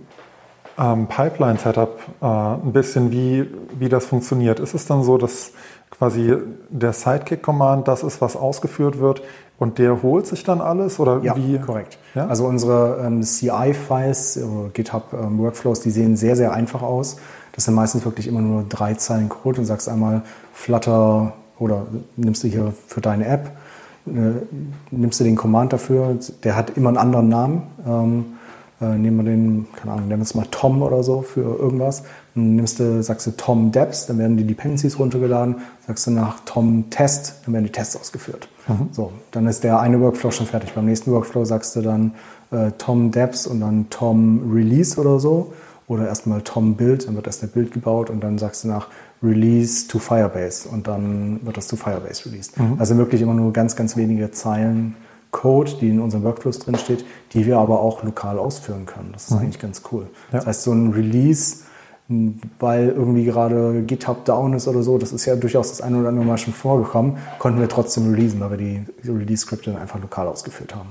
[0.78, 4.60] ähm, Pipeline-Setup äh, ein bisschen, wie, wie das funktioniert.
[4.60, 5.54] Ist es dann so, dass
[5.98, 6.36] quasi
[6.70, 9.22] der Sidekick-Command das ist, was ausgeführt wird
[9.60, 11.00] und der holt sich dann alles?
[11.00, 11.60] Oder ja, wie?
[11.60, 11.98] korrekt.
[12.16, 12.28] Ja?
[12.28, 14.42] Also unsere ähm, CI-Files, äh,
[14.74, 17.18] GitHub-Workflows, ähm, die sehen sehr, sehr einfach aus.
[17.54, 20.24] Das sind meistens wirklich immer nur drei Zeilen Code und sagst einmal
[20.54, 21.86] Flutter oder
[22.16, 23.52] nimmst du hier für deine App,
[24.08, 24.12] äh,
[24.92, 27.62] nimmst du den Command dafür, der hat immer einen anderen Namen.
[27.88, 28.26] Ähm,
[28.82, 32.04] äh, nehmen wir den, keine Ahnung, nennen wir es mal Tom oder so für irgendwas.
[32.36, 35.58] Dann nimmst du, sagst du Tom Depps, dann werden die Dependencies runtergeladen.
[35.86, 38.48] Sagst du nach Tom Test, dann werden die Tests ausgeführt.
[38.68, 38.90] Mhm.
[38.92, 40.74] So, dann ist der eine Workflow schon fertig.
[40.74, 42.14] Beim nächsten Workflow sagst du dann
[42.52, 45.54] äh, Tom Depps und dann Tom Release oder so.
[45.88, 48.88] Oder erstmal Tom Build, dann wird erst der Bild gebaut und dann sagst du nach
[49.22, 52.58] Release to Firebase und dann wird das zu Firebase released.
[52.58, 52.76] Mhm.
[52.80, 54.96] Also wirklich immer nur ganz, ganz wenige Zeilen
[55.32, 57.04] Code, die in unserem Workflows drin steht,
[57.34, 59.10] die wir aber auch lokal ausführen können.
[59.12, 59.40] Das ist mhm.
[59.40, 60.08] eigentlich ganz cool.
[60.32, 60.40] Ja.
[60.40, 61.58] Das heißt, so ein Release,
[62.60, 66.10] weil irgendwie gerade GitHub down ist oder so, das ist ja durchaus das eine oder
[66.10, 70.76] andere Mal schon vorgekommen, konnten wir trotzdem releasen, weil wir die Release-Skripte einfach lokal ausgeführt
[70.76, 70.90] haben.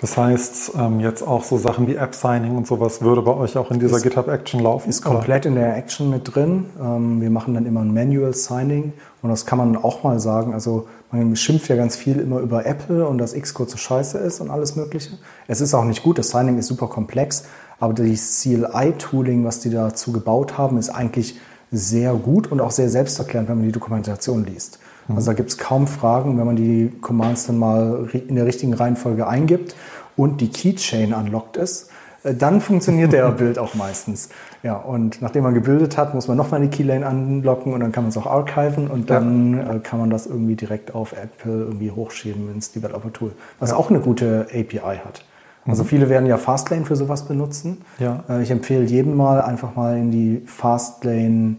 [0.00, 3.70] Das heißt, ähm, jetzt auch so Sachen wie App-Signing und sowas würde bei euch auch
[3.70, 4.88] in dieser GitHub-Action laufen?
[4.88, 6.66] Ist komplett in der Action mit drin.
[6.80, 10.54] Ähm, wir machen dann immer ein Manual Signing und das kann man auch mal sagen.
[10.54, 14.40] Also man schimpft ja ganz viel immer über Apple und dass Xcode so scheiße ist
[14.40, 15.18] und alles Mögliche.
[15.46, 17.44] Es ist auch nicht gut, das Signing ist super komplex,
[17.80, 21.40] aber das CLI-Tooling, was die dazu gebaut haben, ist eigentlich
[21.72, 24.78] sehr gut und auch sehr selbsterklärend, wenn man die Dokumentation liest.
[25.08, 25.16] Mhm.
[25.16, 28.74] Also da gibt es kaum Fragen, wenn man die Commands dann mal in der richtigen
[28.74, 29.74] Reihenfolge eingibt
[30.16, 31.90] und die Keychain unlocked ist,
[32.22, 34.28] äh, dann funktioniert der Bild auch meistens.
[34.62, 38.04] Ja, und nachdem man gebildet hat, muss man nochmal eine Keylane anlocken und dann kann
[38.04, 39.74] man es auch archiven und dann ja.
[39.74, 43.76] Äh, kann man das irgendwie direkt auf Apple irgendwie hochschieben ins Developer-Tool, was ja.
[43.76, 45.24] auch eine gute API hat.
[45.70, 45.88] Also mhm.
[45.88, 47.78] viele werden ja Fastlane für sowas benutzen.
[47.98, 48.24] Ja.
[48.28, 51.56] Äh, ich empfehle jedem mal einfach mal in die Fastlane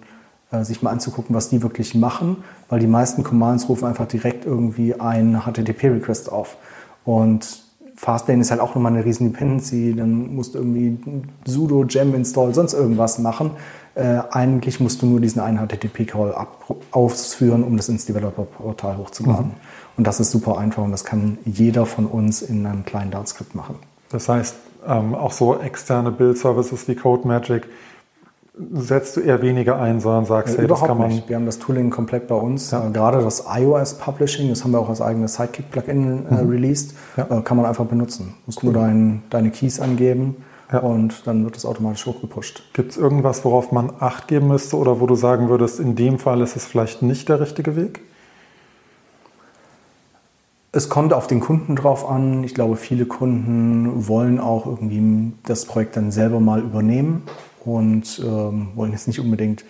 [0.64, 4.99] sich mal anzugucken, was die wirklich machen, weil die meisten Commands rufen einfach direkt irgendwie
[4.99, 6.57] einen HTTP-Request auf.
[7.05, 7.64] Und
[8.01, 10.97] Fastlane ist halt auch nochmal eine riesen Dependency, dann musst du irgendwie
[11.45, 13.51] sudo gem install, sonst irgendwas machen.
[13.93, 16.34] Äh, eigentlich musst du nur diesen einen HTTP-Call
[16.91, 19.47] ausführen, um das ins Developer-Portal hochzuladen.
[19.47, 19.55] Mhm.
[19.97, 23.53] Und das ist super einfach und das kann jeder von uns in einem kleinen Dart-Skript
[23.53, 23.76] machen.
[24.12, 24.55] Das heißt,
[24.88, 27.68] ähm, auch so externe Build-Services wie CodeMagic
[28.74, 31.09] setzt du eher weniger ein, sondern sagst, hey, Überhaupt das kann man.
[31.09, 31.30] Nicht.
[31.30, 32.72] Wir haben das Tooling komplett bei uns.
[32.72, 32.88] Ja.
[32.88, 36.49] Äh, gerade das iOS Publishing, das haben wir auch als eigenes Sidekick-Plugin äh, mhm.
[36.49, 37.28] released, ja.
[37.30, 38.36] äh, kann man einfach benutzen.
[38.39, 38.74] Du musst cool.
[38.74, 40.36] nur dein, deine Keys angeben
[40.72, 40.80] ja.
[40.80, 42.64] und dann wird es automatisch hochgepusht.
[42.74, 46.20] Gibt es irgendwas, worauf man Acht geben müsste oder wo du sagen würdest, in dem
[46.20, 48.01] Fall ist es vielleicht nicht der richtige Weg?
[50.74, 52.45] Es kommt auf den Kunden drauf an.
[52.45, 57.24] Ich glaube, viele Kunden wollen auch irgendwie das Projekt dann selber mal übernehmen
[57.65, 59.65] und ähm, wollen jetzt nicht unbedingt.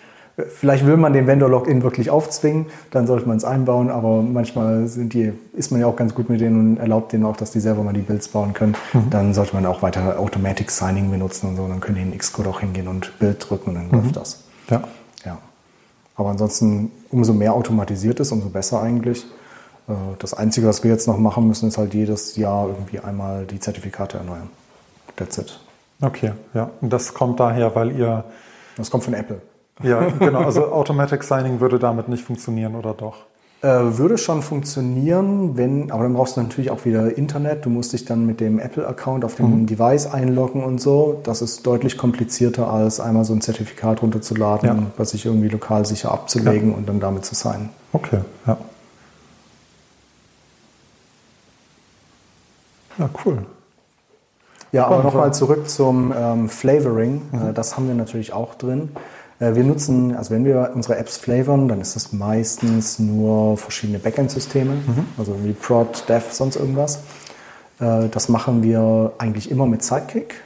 [0.48, 5.12] Vielleicht will man den Vendor-Login wirklich aufzwingen, dann sollte man es einbauen, aber manchmal sind
[5.12, 7.60] die, ist man ja auch ganz gut mit denen und erlaubt denen auch, dass die
[7.60, 8.74] selber mal die Builds bauen können.
[8.94, 9.10] Mhm.
[9.10, 11.68] Dann sollte man auch weiter Automatic Signing benutzen und so.
[11.68, 14.04] Dann können die in Xcode auch hingehen und Bild drücken und dann mhm.
[14.04, 14.44] läuft das.
[14.70, 14.82] Ja.
[15.24, 15.36] ja.
[16.16, 19.26] Aber ansonsten, umso mehr automatisiert ist, umso besser eigentlich.
[19.92, 23.44] Äh, das Einzige, was wir jetzt noch machen müssen, ist halt jedes Jahr irgendwie einmal
[23.44, 24.50] die Zertifikate erneuern.
[25.16, 25.60] That's it.
[26.00, 26.70] Okay, ja.
[26.80, 28.24] Und das kommt daher, weil ihr.
[28.76, 29.40] Das kommt von Apple.
[29.82, 30.40] Ja, genau.
[30.40, 33.26] Also Automatic Signing würde damit nicht funktionieren, oder doch?
[33.62, 37.64] Äh, würde schon funktionieren, wenn, aber dann brauchst du natürlich auch wieder Internet.
[37.64, 39.66] Du musst dich dann mit dem Apple-Account auf dem mhm.
[39.66, 41.20] Device einloggen und so.
[41.22, 44.76] Das ist deutlich komplizierter, als einmal so ein Zertifikat runterzuladen, ja.
[44.96, 46.76] was sich irgendwie lokal sicher abzulegen ja.
[46.76, 47.68] und dann damit zu sein.
[47.92, 48.56] Okay, ja.
[52.98, 53.46] Ja, cool.
[54.72, 57.22] Ja, aber nochmal zurück zum ähm, Flavoring.
[57.30, 57.50] Mhm.
[57.50, 58.90] Äh, das haben wir natürlich auch drin.
[59.38, 63.98] Äh, wir nutzen, also wenn wir unsere Apps flavoren, dann ist das meistens nur verschiedene
[63.98, 65.06] Backend-Systeme, mhm.
[65.18, 67.00] also wie Prod, Dev, sonst irgendwas.
[67.80, 70.36] Äh, das machen wir eigentlich immer mit Sidekick.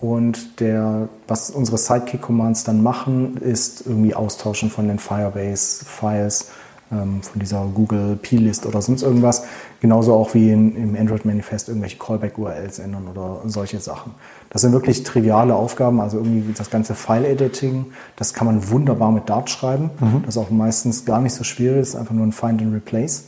[0.00, 6.50] Und der, was unsere Sidekick-Commands dann machen, ist irgendwie austauschen von den Firebase-Files
[6.90, 9.44] von dieser Google P-List oder sonst irgendwas.
[9.80, 14.12] Genauso auch wie in, im Android-Manifest irgendwelche Callback-URLs ändern oder solche Sachen.
[14.50, 19.28] Das sind wirklich triviale Aufgaben, also irgendwie das ganze File-Editing, das kann man wunderbar mit
[19.28, 19.90] Dart schreiben.
[19.98, 20.22] Mhm.
[20.24, 22.74] Das ist auch meistens gar nicht so schwierig, das ist einfach nur ein Find and
[22.74, 23.24] Replace.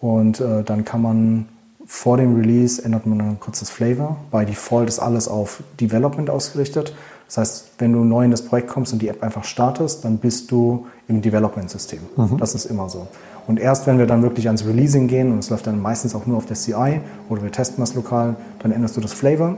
[0.00, 1.46] Und äh, dann kann man
[1.86, 4.16] vor dem Release ändert man ein kurzes Flavor.
[4.32, 6.94] Bei Default ist alles auf Development ausgerichtet.
[7.26, 10.18] Das heißt, wenn du neu in das Projekt kommst und die App einfach startest, dann
[10.18, 12.00] bist du im Development-System.
[12.16, 12.38] Mhm.
[12.38, 13.06] Das ist immer so.
[13.46, 16.26] Und erst wenn wir dann wirklich ans Releasing gehen, und es läuft dann meistens auch
[16.26, 19.56] nur auf der CI oder wir testen das lokal, dann änderst du das Flavor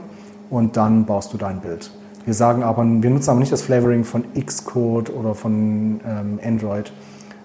[0.49, 1.91] und dann baust du dein Bild.
[2.25, 6.91] Wir sagen aber, wir nutzen aber nicht das Flavoring von Xcode oder von ähm, Android,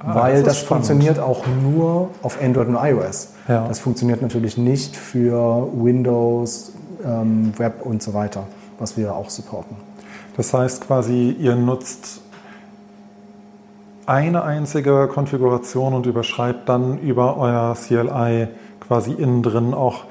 [0.00, 3.28] ah, weil das, das funktioniert auch nur auf Android und iOS.
[3.48, 3.66] Ja.
[3.66, 6.72] Das funktioniert natürlich nicht für Windows,
[7.04, 8.46] ähm, Web und so weiter,
[8.78, 9.76] was wir auch supporten.
[10.36, 12.20] Das heißt quasi, ihr nutzt
[14.06, 18.48] eine einzige Konfiguration und überschreibt dann über euer CLI
[18.80, 20.04] quasi innen drin auch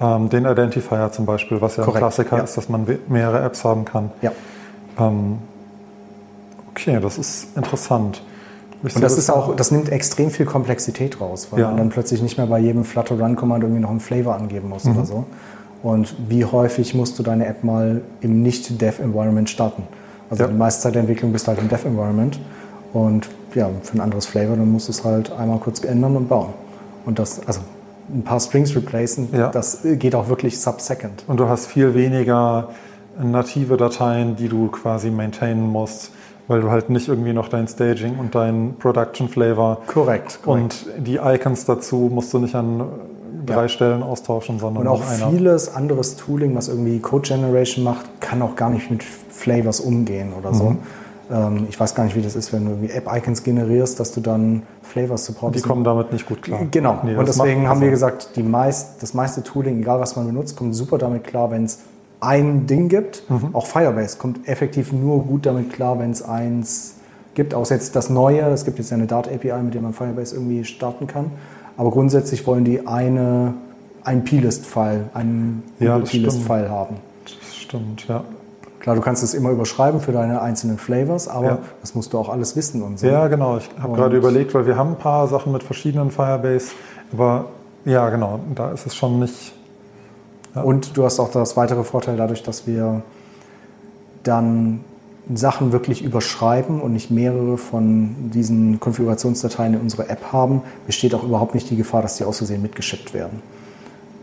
[0.00, 2.42] ähm, den Identifier zum Beispiel, was ja Korrekt, ein Klassiker ja.
[2.42, 4.10] ist, dass man mehrere Apps haben kann.
[4.20, 4.32] Ja.
[4.98, 5.38] Ähm,
[6.70, 8.22] okay, das ist interessant.
[8.82, 11.68] Ich und das ist auch, das nimmt extrem viel Komplexität raus, weil ja.
[11.68, 14.68] man dann plötzlich nicht mehr bei jedem Flutter Run Command irgendwie noch einen Flavor angeben
[14.68, 14.96] muss mhm.
[14.96, 15.24] oder so.
[15.86, 19.84] Und wie häufig musst du deine App mal im Nicht-Dev-Environment starten?
[20.28, 20.48] Also ja.
[20.48, 22.40] die meiste Zeit der Entwicklung bist du halt im Dev-Environment.
[22.92, 26.28] Und ja, für ein anderes Flavor, dann musst du es halt einmal kurz ändern und
[26.28, 26.54] bauen.
[27.04, 27.60] Und das, also
[28.12, 29.48] ein paar Strings replacen, ja.
[29.50, 31.22] das geht auch wirklich sub-second.
[31.28, 32.70] Und du hast viel weniger
[33.22, 36.10] native Dateien, die du quasi maintainen musst,
[36.48, 40.86] weil du halt nicht irgendwie noch dein Staging und dein Production Flavor korrekt, korrekt.
[40.88, 42.88] und die Icons dazu musst du nicht an
[43.44, 43.68] drei ja.
[43.68, 48.56] Stellen austauschen, sondern und auch vieles anderes Tooling, was irgendwie Code Generation macht, kann auch
[48.56, 50.70] gar nicht mit Flavors umgehen oder so.
[50.70, 50.78] Mhm.
[51.30, 54.20] Ähm, ich weiß gar nicht, wie das ist, wenn du irgendwie App-Icons generierst, dass du
[54.20, 55.64] dann Flavors supportest.
[55.64, 56.60] Die kommen damit nicht gut klar.
[56.70, 57.00] Genau.
[57.02, 60.56] Nee, und deswegen haben wir gesagt, die meist, das meiste Tooling, egal was man benutzt,
[60.56, 61.80] kommt super damit klar, wenn es
[62.20, 63.28] ein Ding gibt.
[63.28, 63.54] Mhm.
[63.54, 66.94] Auch Firebase kommt effektiv nur gut damit klar, wenn es eins
[67.34, 67.54] gibt.
[67.54, 68.40] Außer jetzt das Neue.
[68.42, 71.32] Es gibt jetzt eine Dart API, mit der man Firebase irgendwie starten kann.
[71.76, 73.54] Aber grundsätzlich wollen die eine,
[74.04, 76.96] ein P-List-File, einen ja, P-List-File haben.
[77.24, 78.24] Das stimmt, ja.
[78.80, 81.58] Klar, du kannst es immer überschreiben für deine einzelnen Flavors, aber ja.
[81.80, 83.08] das musst du auch alles wissen und so.
[83.08, 83.56] Ja, genau.
[83.56, 86.70] Ich habe gerade überlegt, weil wir haben ein paar Sachen mit verschiedenen Firebase,
[87.12, 87.46] aber
[87.84, 89.52] ja, genau, da ist es schon nicht.
[90.54, 90.62] Ja.
[90.62, 93.02] Und du hast auch das weitere Vorteil dadurch, dass wir
[94.22, 94.84] dann
[95.34, 101.24] Sachen wirklich überschreiben und nicht mehrere von diesen Konfigurationsdateien in unserer App haben, besteht auch
[101.24, 103.42] überhaupt nicht die Gefahr, dass die aus Versehen mitgeschippt werden.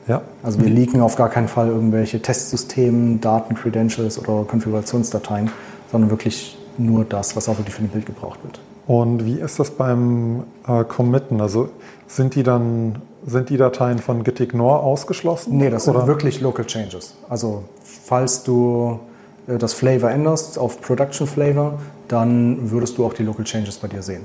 [0.08, 0.22] Ja.
[0.44, 5.50] Also wir leaken auf gar keinen Fall irgendwelche Testsysteme, Daten, Credentials oder Konfigurationsdateien,
[5.92, 8.60] sondern wirklich nur das, was auch wirklich für ein Bild gebraucht wird.
[8.86, 11.40] Und wie ist das beim äh, Committen?
[11.40, 11.70] Also
[12.08, 12.96] sind die dann
[13.26, 15.58] sind die Dateien von gitignore ausgeschlossen?
[15.58, 16.00] Nee, das oder?
[16.00, 17.16] sind wirklich Local Changes.
[17.30, 19.00] Also falls du
[19.48, 24.02] das Flavor änderst auf Production Flavor, dann würdest du auch die Local Changes bei dir
[24.02, 24.24] sehen.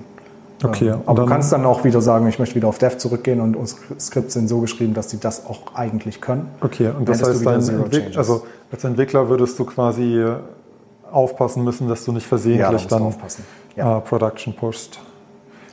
[0.63, 0.89] Okay.
[0.89, 3.57] Ähm, aber du kannst dann auch wieder sagen, ich möchte wieder auf Dev zurückgehen und
[3.57, 6.49] unsere Skripts sind so geschrieben, dass sie das auch eigentlich können.
[6.61, 7.47] Okay, und das heißt,
[8.17, 10.25] also als Entwickler würdest du quasi
[11.11, 13.15] aufpassen müssen, dass du nicht versehentlich ja, dann
[13.77, 13.97] ja.
[13.97, 15.01] uh, Production pushst.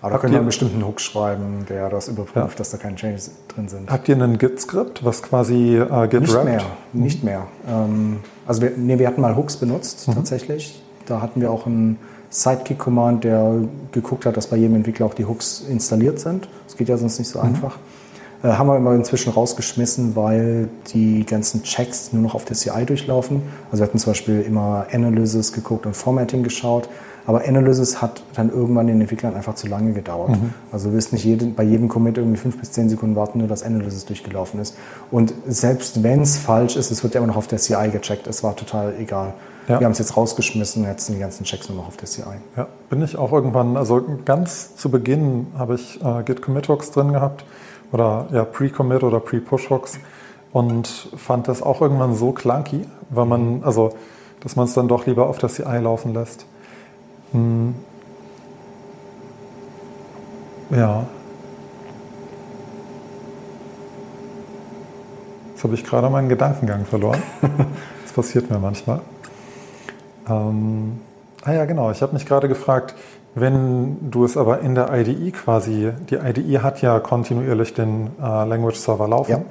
[0.01, 2.57] Aber da können wir einen bestimmten Hook schreiben, der das überprüft, ja.
[2.57, 3.89] dass da keine Changes drin sind.
[3.89, 6.61] Habt ihr einen Git-Skript, was quasi uh, Git Nicht mehr,
[6.93, 7.01] mhm.
[7.01, 7.47] nicht mehr.
[7.67, 10.15] Ähm, also wir, nee, wir hatten mal Hooks benutzt, mhm.
[10.15, 10.81] tatsächlich.
[11.05, 11.97] Da hatten wir auch einen
[12.29, 13.59] Sidekick-Command, der
[13.91, 16.47] geguckt hat, dass bei jedem Entwickler auch die Hooks installiert sind.
[16.65, 17.45] Das geht ja sonst nicht so mhm.
[17.45, 17.77] einfach.
[18.43, 22.85] Äh, haben wir immer inzwischen rausgeschmissen, weil die ganzen Checks nur noch auf der CI
[22.85, 23.41] durchlaufen.
[23.71, 26.89] Also wir hatten zum Beispiel immer Analysis geguckt und Formatting geschaut.
[27.27, 30.31] Aber Analysis hat dann irgendwann den Entwicklern einfach zu lange gedauert.
[30.31, 30.53] Mhm.
[30.71, 33.47] Also du wirst nicht jeden, bei jedem Commit irgendwie fünf bis zehn Sekunden warten, nur
[33.47, 34.75] dass Analysis durchgelaufen ist.
[35.11, 38.27] Und selbst wenn es falsch ist, es wird ja immer noch auf der CI gecheckt.
[38.27, 39.33] Es war total egal.
[39.67, 39.79] Ja.
[39.79, 42.23] Wir haben es jetzt rausgeschmissen, jetzt sind die ganzen Checks nur noch auf der CI.
[42.55, 46.91] Ja, bin ich auch irgendwann, also ganz zu Beginn habe ich äh, Git Commit Hooks
[46.91, 47.45] drin gehabt
[47.91, 49.97] oder ja Pre-Commit oder Pre-Push Hooks
[50.51, 53.91] und fand das auch irgendwann so clunky, weil man, also,
[54.41, 56.45] dass man es dann doch lieber auf der CI laufen lässt.
[57.35, 57.75] Hm.
[60.69, 61.05] Ja.
[65.51, 67.21] Jetzt habe ich gerade meinen Gedankengang verloren.
[68.03, 69.01] das passiert mir manchmal.
[70.29, 71.01] Ähm,
[71.43, 71.91] ah ja, genau.
[71.91, 72.95] Ich habe mich gerade gefragt,
[73.35, 78.45] wenn du es aber in der IDE quasi, die IDE hat ja kontinuierlich den äh,
[78.45, 79.31] Language Server laufen.
[79.31, 79.41] Ja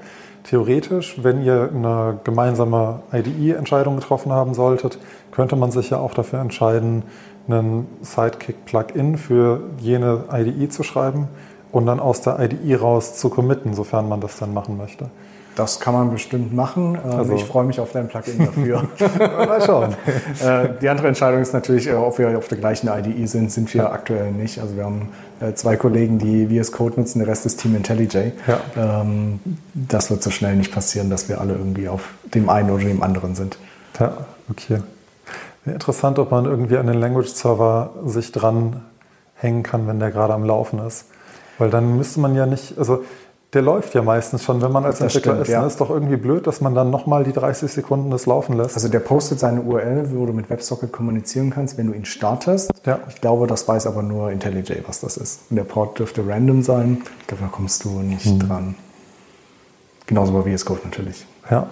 [0.45, 4.99] theoretisch, wenn ihr eine gemeinsame IDE-Entscheidung getroffen haben solltet,
[5.33, 7.03] könnte man sich ja auch dafür entscheiden,
[7.47, 11.29] einen Sidekick-Plugin für jene IDE zu schreiben
[11.73, 15.11] und dann aus der IDE raus zu committen, sofern man das dann machen möchte.
[15.57, 16.99] Das kann man bestimmt machen.
[17.05, 18.89] Ähm, also, ich freue mich auf dein Plugin dafür.
[19.19, 19.95] Mal schauen.
[20.43, 23.53] Äh, die andere Entscheidung ist natürlich, äh, ob wir auf der gleichen IDE sind.
[23.53, 24.59] Sind wir aktuell nicht.
[24.59, 28.33] Also wir haben äh, zwei Kollegen, die VS Code nutzen, der Rest ist Team IntelliJ.
[28.47, 29.01] Ja.
[29.03, 29.39] Ähm,
[29.75, 33.03] das wird so schnell nicht passieren, dass wir alle irgendwie auf dem einen oder dem
[33.03, 33.59] anderen sind.
[34.01, 34.17] Ja,
[34.51, 34.81] okay.
[35.67, 38.83] Interessant, ob man irgendwie an den Language Server sich dran
[39.35, 41.07] hängen kann, wenn der gerade am Laufen ist.
[41.59, 43.05] Weil dann müsste man ja nicht, also
[43.55, 45.53] der läuft ja meistens schon, wenn man als das Entwickler stimmt, ist.
[45.53, 45.67] Ja.
[45.67, 48.75] Ist doch irgendwie blöd, dass man dann nochmal die 30 Sekunden das laufen lässt.
[48.75, 52.73] Also der postet seine URL, wo du mit WebSocket kommunizieren kannst, wenn du ihn startest.
[52.85, 52.99] Ja.
[53.09, 55.43] Ich glaube, das weiß aber nur IntelliJ, was das ist.
[55.51, 57.03] Und der Port dürfte random sein.
[57.21, 58.41] Ich glaube, da kommst du nicht hm.
[58.41, 58.75] dran.
[60.07, 61.25] Genauso bei VS Code natürlich.
[61.49, 61.69] Ja.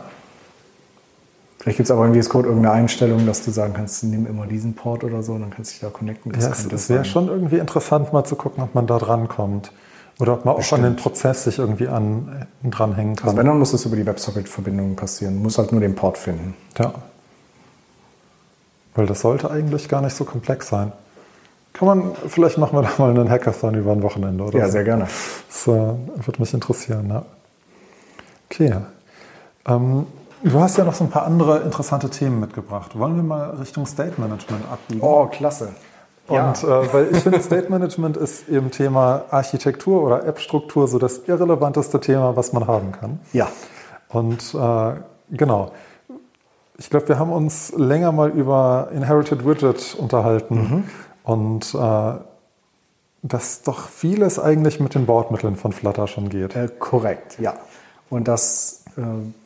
[1.63, 4.47] Vielleicht gibt es aber in VS Code irgendeine Einstellung, dass du sagen kannst, nimm immer
[4.47, 6.33] diesen Port oder so, und dann kannst du dich da connecten.
[6.33, 9.71] Das ja, es wäre schon irgendwie interessant, mal zu gucken, ob man da dran kommt.
[10.19, 10.81] Oder ob man Bestimmt.
[10.81, 13.29] auch an den Prozess sich irgendwie an, dranhängen kann.
[13.29, 15.41] Also wenn, dann muss es über die WebSocket-Verbindung passieren.
[15.41, 16.55] Muss halt nur den Port finden.
[16.81, 16.95] Ja.
[18.97, 20.91] Weil das sollte eigentlich gar nicht so komplex sein.
[21.75, 24.59] Kann man, vielleicht machen wir da mal einen Hackathon über ein Wochenende, oder?
[24.59, 25.07] Ja, sehr gerne.
[25.49, 27.25] Das äh, würde mich interessieren, ja.
[28.51, 28.75] Okay.
[29.69, 30.07] Ähm,
[30.43, 32.99] du hast ja noch so ein paar andere interessante Themen mitgebracht.
[32.99, 35.01] Wollen wir mal Richtung State Management abbiegen?
[35.03, 35.71] Oh, klasse.
[36.29, 36.83] Und ja.
[36.83, 42.01] äh, weil ich finde, State Management ist im Thema Architektur oder App-Struktur so das irrelevanteste
[42.01, 43.21] Thema, was man haben kann.
[43.33, 43.49] Ja.
[44.09, 44.93] Und äh,
[45.31, 45.73] genau.
[46.79, 50.85] Ich glaube, wir haben uns länger mal über Inherited Widget unterhalten mhm.
[51.25, 52.15] und äh,
[53.23, 56.57] dass doch vieles eigentlich mit den Bordmitteln von Flutter schon geht.
[56.57, 57.55] Äh, korrekt, ja.
[58.11, 59.03] Und das äh,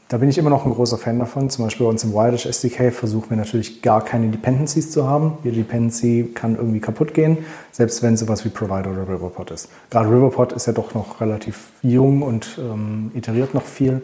[0.09, 1.51] da bin ich immer noch ein großer Fan davon.
[1.51, 5.39] Zum Beispiel bei uns im Wildish SDK versuchen wir natürlich gar keine Dependencies zu haben.
[5.43, 7.39] Jede Dependency kann irgendwie kaputt gehen,
[7.73, 9.69] selbst wenn sowas wie Provider oder Riverpod ist.
[9.91, 14.03] Gerade Riverpod ist ja doch noch relativ jung und ähm, iteriert noch viel.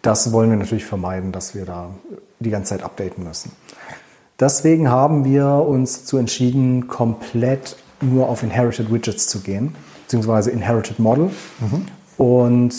[0.00, 1.90] Das wollen wir natürlich vermeiden, dass wir da
[2.40, 3.52] die ganze Zeit updaten müssen.
[4.40, 9.74] Deswegen haben wir uns dazu entschieden, komplett nur auf Inherited Widgets zu gehen,
[10.04, 11.30] beziehungsweise Inherited Model.
[11.60, 11.86] Mhm.
[12.16, 12.74] Und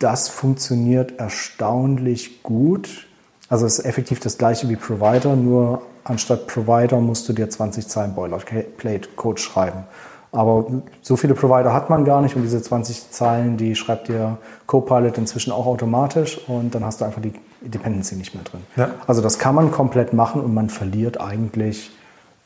[0.00, 3.06] das funktioniert erstaunlich gut.
[3.48, 7.86] Also es ist effektiv das gleiche wie Provider, nur anstatt Provider musst du dir 20
[7.86, 9.84] Zeilen Boilerplate-Code schreiben.
[10.32, 10.66] Aber
[11.02, 15.18] so viele Provider hat man gar nicht und diese 20 Zeilen, die schreibt dir Copilot
[15.18, 18.62] inzwischen auch automatisch und dann hast du einfach die Dependency nicht mehr drin.
[18.76, 18.90] Ja.
[19.06, 21.90] Also das kann man komplett machen und man verliert eigentlich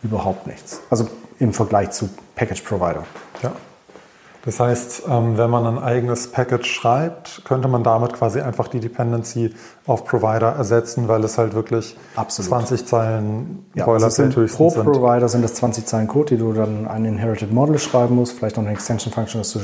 [0.03, 0.81] überhaupt nichts.
[0.91, 1.07] Also
[1.39, 3.05] im Vergleich zu Package Provider.
[4.45, 8.79] Das heißt, ähm, wenn man ein eigenes Package schreibt, könnte man damit quasi einfach die
[8.79, 9.55] Dependency
[9.87, 12.51] auf Provider ersetzen, weil es halt wirklich Absolut.
[12.51, 14.85] 20 Zeilen ja, höchstens pro sind.
[14.85, 18.37] Pro Provider sind das 20 Zeilen Code, die du dann ein Inherited Model schreiben musst,
[18.37, 19.61] vielleicht noch eine Extension Function, dass du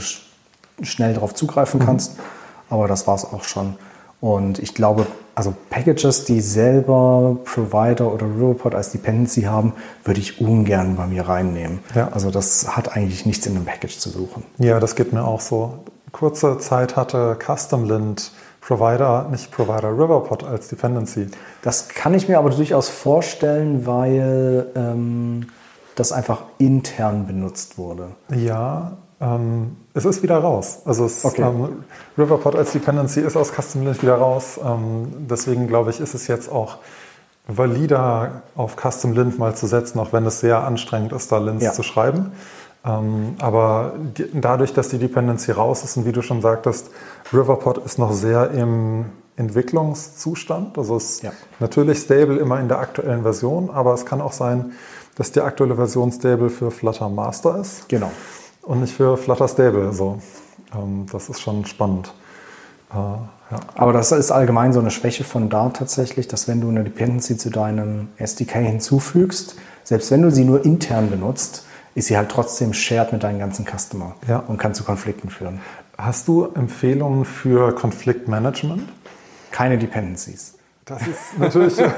[0.82, 1.84] schnell darauf zugreifen mhm.
[1.84, 2.16] kannst.
[2.16, 2.22] Mhm.
[2.70, 3.76] Aber das war es auch schon.
[4.20, 9.72] Und ich glaube, also Packages, die selber Provider oder Riverpod als Dependency haben,
[10.04, 11.80] würde ich ungern bei mir reinnehmen.
[11.94, 12.08] Ja.
[12.12, 14.44] Also das hat eigentlich nichts in einem Package zu suchen.
[14.58, 15.78] Ja, das geht mir auch so.
[16.12, 21.28] Kurze Zeit hatte CustomLint Provider, nicht Provider, Riverpod als Dependency.
[21.62, 25.46] Das kann ich mir aber durchaus vorstellen, weil ähm,
[25.94, 28.10] das einfach intern benutzt wurde.
[28.34, 30.80] Ja, ähm, es ist wieder raus.
[30.84, 31.42] Also es, okay.
[31.42, 31.84] ähm,
[32.16, 34.58] Riverpod als Dependency ist aus Custom Lint wieder raus.
[34.64, 36.78] Ähm, deswegen glaube ich, ist es jetzt auch
[37.46, 41.64] valider auf Custom Lint mal zu setzen, auch wenn es sehr anstrengend ist, da Lints
[41.64, 41.72] ja.
[41.72, 42.32] zu schreiben.
[42.84, 46.90] Ähm, aber die, dadurch, dass die Dependency raus ist und wie du schon sagtest,
[47.32, 49.06] Riverpod ist noch sehr im
[49.36, 50.78] Entwicklungszustand.
[50.78, 51.32] Also es ist ja.
[51.58, 54.72] natürlich stable immer in der aktuellen Version, aber es kann auch sein,
[55.16, 57.88] dass die aktuelle Version Stable für Flutter Master ist.
[57.88, 58.10] Genau.
[58.62, 59.92] Und nicht für Flutter Stable.
[59.92, 60.20] So.
[60.74, 62.12] Ähm, das ist schon spannend.
[62.92, 63.60] Äh, ja.
[63.74, 67.36] Aber das ist allgemein so eine Schwäche von Dart tatsächlich, dass wenn du eine Dependency
[67.36, 72.72] zu deinem SDK hinzufügst, selbst wenn du sie nur intern benutzt, ist sie halt trotzdem
[72.72, 74.38] shared mit deinem ganzen Customer ja.
[74.38, 75.60] und kann zu Konflikten führen.
[75.98, 78.88] Hast du Empfehlungen für Konfliktmanagement?
[79.50, 80.54] Keine Dependencies.
[80.84, 81.88] Das ist natürlich äh,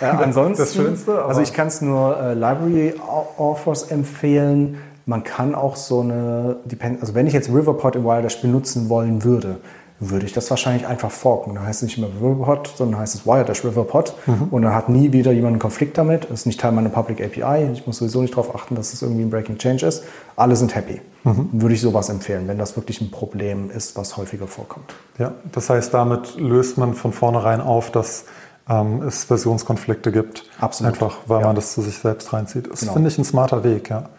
[0.00, 1.24] ansonsten das Schönste.
[1.24, 4.78] also ich kann es nur äh, Library Authors empfehlen.
[5.06, 6.56] Man kann auch so eine
[7.00, 9.60] also wenn ich jetzt Riverpod im Wiredash benutzen wollen würde,
[9.98, 11.54] würde ich das wahrscheinlich einfach forken.
[11.54, 14.14] Da heißt es nicht mehr Riverpod, sondern heißt es Wiredash Riverpod.
[14.26, 14.48] Mhm.
[14.50, 16.24] Und dann hat nie wieder jemand einen Konflikt damit.
[16.24, 17.70] Das ist nicht Teil meiner Public API.
[17.72, 20.04] Ich muss sowieso nicht darauf achten, dass es irgendwie ein Breaking Change ist.
[20.36, 21.00] Alle sind happy.
[21.24, 21.48] Mhm.
[21.52, 24.94] Würde ich sowas empfehlen, wenn das wirklich ein Problem ist, was häufiger vorkommt.
[25.18, 28.26] Ja, das heißt, damit löst man von vornherein auf, dass
[28.68, 30.44] ähm, es Versionskonflikte gibt.
[30.60, 30.92] Absolut.
[30.92, 31.46] Einfach, weil ja.
[31.46, 32.70] man das zu sich selbst reinzieht.
[32.70, 32.92] Das genau.
[32.92, 34.10] finde ich ein smarter Weg, ja.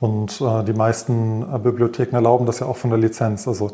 [0.00, 3.46] Und äh, die meisten äh, Bibliotheken erlauben das ja auch von der Lizenz.
[3.46, 3.72] Also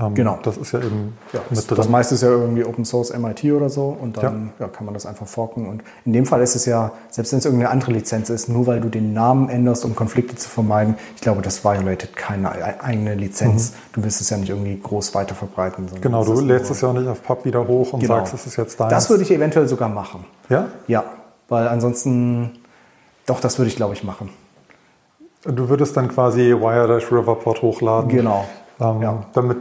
[0.00, 0.38] ähm, genau.
[0.42, 1.76] Das ist ja eben ja, mit drin.
[1.76, 4.66] Das meiste ist ja irgendwie Open Source MIT oder so und dann ja.
[4.66, 5.68] Ja, kann man das einfach forken.
[5.68, 8.66] Und in dem Fall ist es ja, selbst wenn es irgendeine andere Lizenz ist, nur
[8.66, 13.14] weil du den Namen änderst, um Konflikte zu vermeiden, ich glaube, das violated keine eigene
[13.14, 13.70] Lizenz.
[13.70, 13.74] Mhm.
[13.94, 15.88] Du willst es ja nicht irgendwie groß weiter verbreiten.
[16.00, 18.16] Genau, du lädst es ja auch nicht auf Pub wieder hoch und genau.
[18.16, 18.90] sagst, es ist jetzt dein.
[18.90, 20.24] Das würde ich eventuell sogar machen.
[20.48, 20.68] Ja?
[20.86, 21.04] Ja,
[21.48, 22.52] weil ansonsten,
[23.26, 24.30] doch, das würde ich glaube ich machen.
[25.44, 28.08] Du würdest dann quasi Wiredash Riverport hochladen.
[28.10, 28.46] Genau.
[28.80, 29.26] Ähm, ja.
[29.34, 29.58] Damit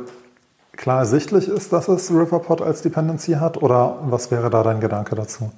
[0.76, 3.62] klar ersichtlich ist, dass es Riverpod als Dependency hat?
[3.62, 5.52] Oder was wäre da dein Gedanke dazu?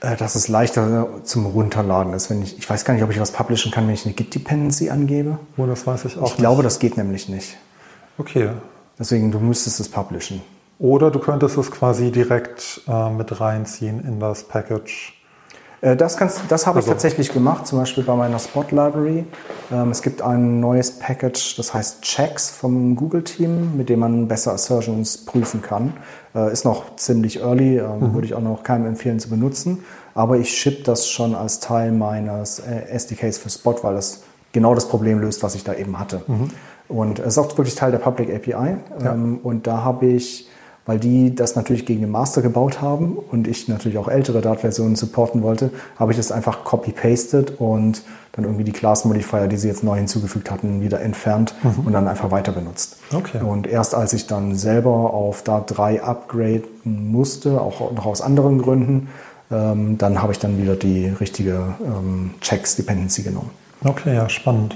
[0.00, 2.30] Äh, dass es leichter zum Runterladen ist.
[2.30, 4.90] Wenn ich, ich weiß gar nicht, ob ich was publishen kann, wenn ich eine Git-Dependency
[4.90, 5.38] angebe.
[5.56, 6.26] Oh, das weiß ich auch.
[6.26, 6.38] Ich nicht.
[6.38, 7.56] glaube, das geht nämlich nicht.
[8.16, 8.50] Okay.
[8.98, 10.42] Deswegen, du müsstest es publishen.
[10.78, 15.17] Oder du könntest es quasi direkt äh, mit reinziehen in das Package
[15.80, 16.16] äh, das,
[16.48, 16.92] das habe ich also.
[16.92, 19.24] tatsächlich gemacht, zum Beispiel bei meiner Spot Library.
[19.70, 24.52] Ähm, es gibt ein neues Package, das heißt Checks vom Google-Team, mit dem man besser
[24.52, 25.92] Assertions prüfen kann.
[26.34, 28.14] Äh, ist noch ziemlich early, ähm, mhm.
[28.14, 29.84] würde ich auch noch keinem empfehlen zu benutzen.
[30.14, 34.22] Aber ich ship das schon als Teil meines äh, SDKs für Spot, weil es
[34.52, 36.22] genau das Problem löst, was ich da eben hatte.
[36.26, 36.50] Mhm.
[36.88, 38.52] Und es ist auch wirklich Teil der Public API.
[38.52, 39.12] Ja.
[39.12, 40.48] Ähm, und da habe ich
[40.88, 44.96] weil die das natürlich gegen den Master gebaut haben und ich natürlich auch ältere Dart-Versionen
[44.96, 49.84] supporten wollte, habe ich das einfach copy-pasted und dann irgendwie die Class-Modifier, die sie jetzt
[49.84, 51.84] neu hinzugefügt hatten, wieder entfernt mhm.
[51.84, 52.96] und dann einfach weiter benutzt.
[53.12, 53.42] Okay.
[53.42, 58.62] Und erst als ich dann selber auf Dart 3 upgraden musste, auch noch aus anderen
[58.62, 59.08] Gründen,
[59.50, 63.50] ähm, dann habe ich dann wieder die richtige ähm, Checks-Dependency genommen.
[63.84, 64.74] Okay, ja, spannend.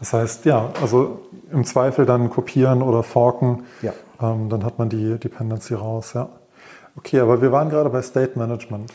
[0.00, 1.20] Das heißt, ja, also
[1.52, 3.62] im Zweifel dann kopieren oder forken.
[3.82, 3.92] Ja.
[4.22, 6.28] Ähm, dann hat man die Dependency raus, ja.
[6.96, 8.92] Okay, aber wir waren gerade bei State Management.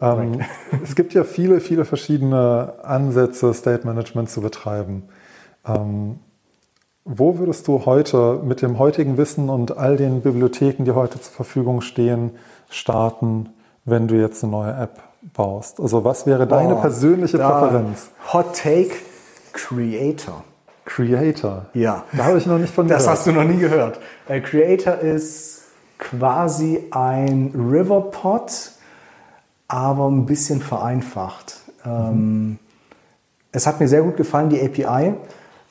[0.00, 0.40] Ähm,
[0.82, 5.04] es gibt ja viele, viele verschiedene Ansätze, State Management zu betreiben.
[5.66, 6.18] Ähm,
[7.04, 11.32] wo würdest du heute mit dem heutigen Wissen und all den Bibliotheken, die heute zur
[11.32, 12.30] Verfügung stehen,
[12.70, 13.48] starten,
[13.84, 15.02] wenn du jetzt eine neue App
[15.34, 15.80] baust?
[15.80, 18.10] Also was wäre deine oh, persönliche Präferenz?
[18.32, 18.94] Hot Take
[19.52, 20.44] Creator.
[20.94, 21.66] Creator.
[21.74, 22.04] Ja.
[22.12, 23.18] Da habe ich noch nicht von Das gehört.
[23.18, 23.98] hast du noch nie gehört.
[24.28, 25.62] Äh, Creator ist
[25.98, 28.72] quasi ein Riverpod,
[29.68, 31.56] aber ein bisschen vereinfacht.
[31.84, 32.60] Mhm.
[33.50, 35.14] es hat mir sehr gut gefallen, die API.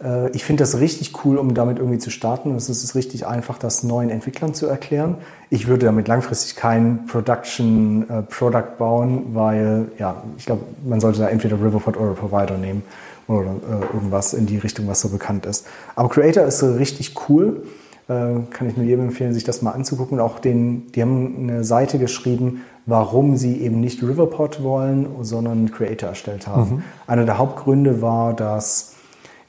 [0.03, 2.53] Äh, ich finde das richtig cool, um damit irgendwie zu starten.
[2.55, 5.15] Es ist richtig einfach, das neuen Entwicklern zu erklären.
[5.49, 11.19] Ich würde damit langfristig kein Production äh, Product bauen, weil ja, ich glaube, man sollte
[11.19, 12.83] da entweder Riverpod oder Provider nehmen
[13.27, 15.65] oder äh, irgendwas in die Richtung, was so bekannt ist.
[15.95, 17.63] Aber Creator ist richtig cool.
[18.07, 20.19] Äh, kann ich nur jedem empfehlen, sich das mal anzugucken.
[20.19, 26.09] Auch den, die haben eine Seite geschrieben, warum sie eben nicht Riverpod wollen, sondern Creator
[26.09, 26.75] erstellt haben.
[26.75, 26.83] Mhm.
[27.07, 28.95] Einer der Hauptgründe war, dass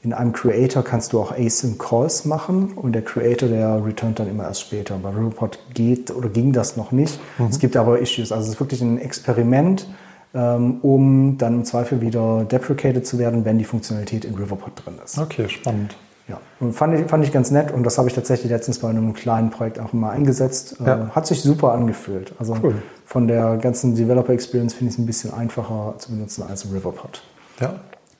[0.03, 4.29] in einem Creator kannst du auch Async Calls machen und der Creator, der returnt dann
[4.29, 4.97] immer erst später.
[5.01, 7.19] Bei Riverpod geht oder ging das noch nicht.
[7.37, 7.47] Mhm.
[7.47, 8.31] Es gibt aber Issues.
[8.31, 9.87] Also es ist wirklich ein Experiment
[10.33, 15.19] um dann im Zweifel wieder deprecated zu werden, wenn die Funktionalität in Riverpod drin ist.
[15.19, 15.95] Okay, spannend.
[16.27, 18.89] Ja, und fand ich, fand ich ganz nett und das habe ich tatsächlich letztens bei
[18.89, 20.77] einem kleinen Projekt auch mal eingesetzt.
[20.79, 21.09] Äh, ja.
[21.13, 22.33] Hat sich super angefühlt.
[22.39, 22.75] Also cool.
[23.05, 27.21] von der ganzen Developer Experience finde ich es ein bisschen einfacher zu benutzen als Riverpod.
[27.59, 27.75] Ja.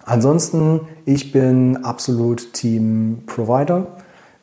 [0.05, 3.87] Ansonsten, ich bin absolut Team Provider.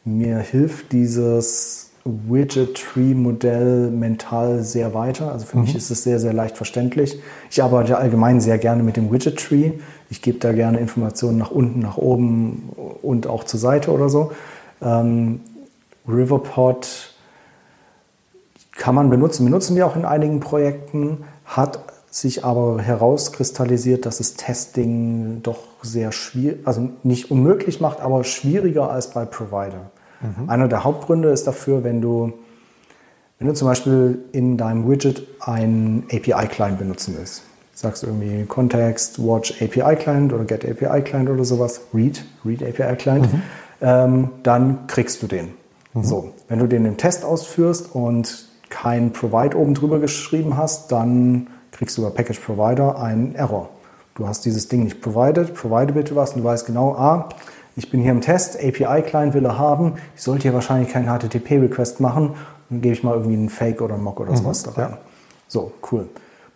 [0.05, 5.32] Mir hilft dieses Widget-Tree-Modell mental sehr weiter.
[5.32, 5.64] Also für mhm.
[5.64, 7.20] mich ist es sehr, sehr leicht verständlich.
[7.51, 9.72] Ich arbeite allgemein sehr gerne mit dem Widget-Tree.
[10.09, 12.70] Ich gebe da gerne Informationen nach unten, nach oben
[13.03, 14.32] und auch zur Seite oder so.
[14.82, 15.40] Ähm,
[16.09, 17.14] Riverpod
[18.72, 21.80] kann man benutzen, benutzen wir auch in einigen Projekten, hat
[22.11, 28.90] sich aber herauskristallisiert, dass es Testing doch sehr schwierig, also nicht unmöglich macht, aber schwieriger
[28.90, 29.90] als bei Provider.
[30.21, 30.49] Mhm.
[30.49, 32.33] Einer der Hauptgründe ist dafür, wenn du,
[33.39, 37.43] wenn du zum Beispiel in deinem Widget einen API-Client benutzen willst.
[37.75, 42.62] Sagst du irgendwie Context, Watch API Client oder Get API Client oder sowas, Read, Read
[42.62, 43.43] API Client, mhm.
[43.81, 45.55] ähm, dann kriegst du den.
[45.95, 46.05] Mhm.
[46.05, 51.49] So, wenn du den im Test ausführst und kein Provide oben drüber geschrieben hast, dann
[51.73, 53.71] kriegst du über Package Provider einen Error.
[54.14, 57.31] Du hast dieses Ding nicht provided, provide bitte was und du weißt genau, ah,
[57.77, 62.01] ich bin hier im Test, API-Client will er haben, ich sollte hier wahrscheinlich keinen HTTP-Request
[62.01, 62.35] machen,
[62.68, 64.91] dann gebe ich mal irgendwie einen Fake oder einen Mock oder sowas mhm, da rein.
[64.93, 64.99] Ja.
[65.49, 66.09] So, cool.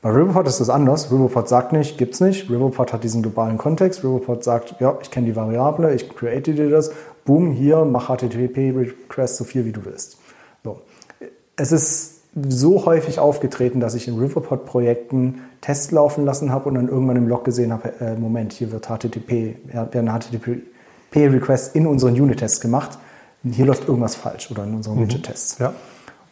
[0.05, 1.11] Bei Riverpod ist das anders.
[1.11, 2.51] Riverpod sagt nicht, gibt's nicht.
[2.51, 4.05] Riverpod hat diesen globalen Kontext.
[4.05, 6.93] Riverpod sagt, ja, ich kenne die Variable, ich create dir das.
[7.25, 10.19] Boom, hier, mach HTTP-Request so viel wie du willst.
[10.63, 10.83] So.
[11.57, 16.89] Es ist so häufig aufgetreten, dass ich in Riverpod-Projekten Tests laufen lassen habe und dann
[16.89, 19.57] irgendwann im Log gesehen habe, äh, Moment, hier wird HTTP,
[19.91, 20.13] werden
[21.15, 22.99] HTTP-Requests in unseren Unit-Tests gemacht.
[23.45, 25.03] Hier läuft irgendwas falsch oder in unseren mhm.
[25.03, 25.59] Widget-Tests.
[25.59, 25.75] Ja.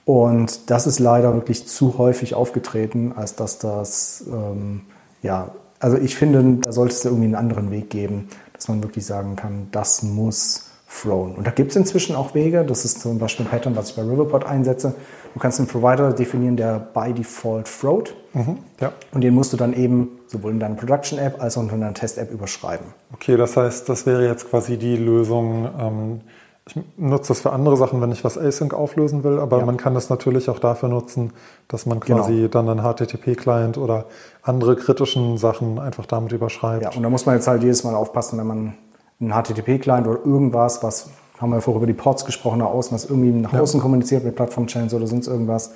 [0.04, 4.82] Und das ist leider wirklich zu häufig aufgetreten, als dass das, ähm,
[5.22, 9.06] ja, also ich finde, da sollte es irgendwie einen anderen Weg geben, dass man wirklich
[9.06, 11.34] sagen kann, das muss thrown.
[11.34, 13.96] Und da gibt es inzwischen auch Wege, das ist zum Beispiel ein Pattern, was ich
[13.96, 14.94] bei Riverpod einsetze.
[15.34, 18.14] Du kannst einen Provider definieren, der by default throwt.
[18.34, 18.92] Mhm, ja.
[19.12, 22.30] Und den musst du dann eben sowohl in deiner Production-App als auch in deiner Test-App
[22.30, 22.86] überschreiben.
[23.12, 25.68] Okay, das heißt, das wäre jetzt quasi die Lösung.
[25.78, 26.20] Ähm,
[26.66, 29.66] ich nutze das für andere Sachen, wenn ich was Async auflösen will, aber ja.
[29.66, 31.32] man kann das natürlich auch dafür nutzen,
[31.66, 32.48] dass man quasi genau.
[32.48, 34.04] dann einen HTTP-Client oder
[34.42, 36.84] andere kritischen Sachen einfach damit überschreibt.
[36.84, 38.74] Ja, und da muss man jetzt halt jedes Mal aufpassen, wenn man
[39.20, 41.10] einen HTTP-Client oder irgendwas, was
[41.40, 43.82] haben wir vorher über die Ports gesprochen, nach außen, was irgendwie nach außen ja.
[43.82, 45.72] kommuniziert mit Plattform-Channels oder sonst irgendwas,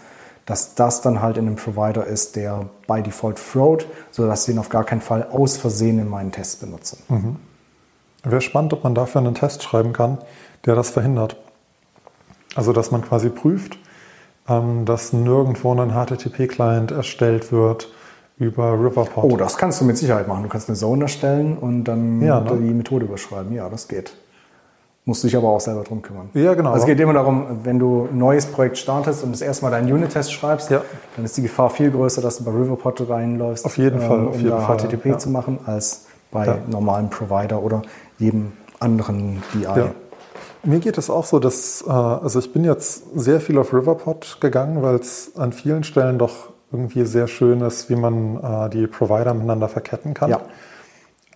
[0.47, 4.61] dass das dann halt in einem Provider ist, der by default throwt, sodass ich ihn
[4.61, 6.99] auf gar keinen Fall aus Versehen in meinen Tests benutze.
[7.09, 7.37] Mhm.
[8.23, 10.19] Wäre spannend, ob man dafür einen Test schreiben kann,
[10.65, 11.37] der das verhindert.
[12.55, 13.79] Also, dass man quasi prüft,
[14.49, 17.89] ähm, dass nirgendwo ein HTTP-Client erstellt wird,
[18.39, 19.25] über Riverpod.
[19.25, 20.43] Oh, das kannst du mit Sicherheit machen.
[20.43, 22.57] Du kannst eine Zone erstellen und dann ja, ne?
[22.57, 23.53] die Methode überschreiben.
[23.53, 24.15] Ja, das geht.
[25.09, 26.31] Musst dich aber auch selber drum kümmern.
[26.35, 26.73] Ja, genau.
[26.73, 29.71] Also es geht immer darum, wenn du ein neues Projekt startest und das erste Mal
[29.71, 30.83] deinen Unit-Test schreibst, ja.
[31.15, 34.27] dann ist die Gefahr viel größer, dass du bei Riverpod reinläufst, auf jeden ähm, Fall,
[34.27, 35.19] auf um jeden da Fall, HTTP ja.
[35.19, 36.59] zu machen, als bei ja.
[36.67, 37.83] normalen Provider oder
[38.19, 39.91] jedem anderen DI.
[40.65, 44.39] Mir geht es auch so, dass, äh, also ich bin jetzt sehr viel auf Riverpod
[44.41, 48.89] gegangen, weil es an vielen Stellen doch irgendwie sehr schön ist, wie man äh, die
[48.89, 50.31] Provider miteinander verketten kann.
[50.31, 50.41] Ja.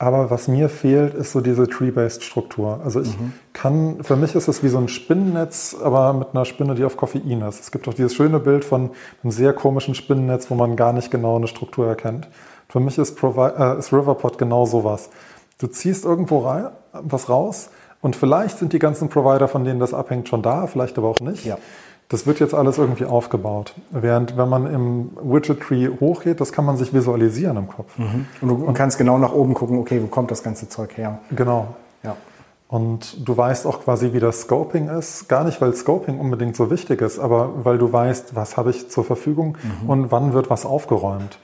[0.03, 2.81] Aber was mir fehlt, ist so diese Tree-Based-Struktur.
[2.83, 3.35] Also ich mhm.
[3.53, 6.97] kann, für mich ist es wie so ein Spinnennetz, aber mit einer Spinne, die auf
[6.97, 7.61] Koffein ist.
[7.61, 8.93] Es gibt auch dieses schöne Bild von
[9.23, 12.29] einem sehr komischen Spinnennetz, wo man gar nicht genau eine Struktur erkennt.
[12.71, 15.11] Für mich ist, Provi äh, ist Riverpod genau sowas.
[15.59, 17.69] Du ziehst irgendwo rein, was raus
[18.01, 21.21] und vielleicht sind die ganzen Provider, von denen das abhängt, schon da, vielleicht aber auch
[21.21, 21.45] nicht.
[21.45, 21.59] Ja.
[22.11, 23.73] Das wird jetzt alles irgendwie aufgebaut.
[23.93, 27.97] Während wenn man im Widget Tree hochgeht, das kann man sich visualisieren im Kopf.
[27.97, 28.27] Mhm.
[28.41, 31.21] Und du und kannst genau nach oben gucken, okay, wo kommt das ganze Zeug her?
[31.31, 31.69] Genau.
[32.03, 32.17] Ja.
[32.67, 35.29] Und du weißt auch quasi, wie das Scoping ist.
[35.29, 38.91] Gar nicht, weil Scoping unbedingt so wichtig ist, aber weil du weißt, was habe ich
[38.91, 39.89] zur Verfügung mhm.
[39.89, 41.39] und wann wird was aufgeräumt.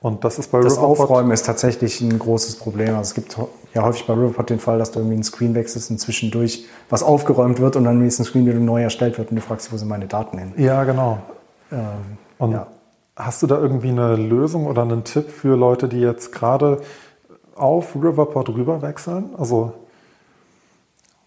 [0.00, 2.88] Und das ist bei Das Riverpod Aufräumen ist tatsächlich ein großes Problem.
[2.88, 3.38] Also es gibt
[3.74, 7.02] ja häufig bei Riverpod den Fall, dass du irgendwie einen Screen wechselst und zwischendurch was
[7.02, 9.88] aufgeräumt wird und dann nächsten Screen wieder neu erstellt wird und du fragst, wo sind
[9.88, 10.52] meine Daten hin?
[10.56, 11.18] Ja, genau.
[11.70, 12.66] Ähm, und ja.
[13.16, 16.80] hast du da irgendwie eine Lösung oder einen Tipp für Leute, die jetzt gerade
[17.54, 19.30] auf Riverpod rüber wechseln?
[19.38, 19.72] Also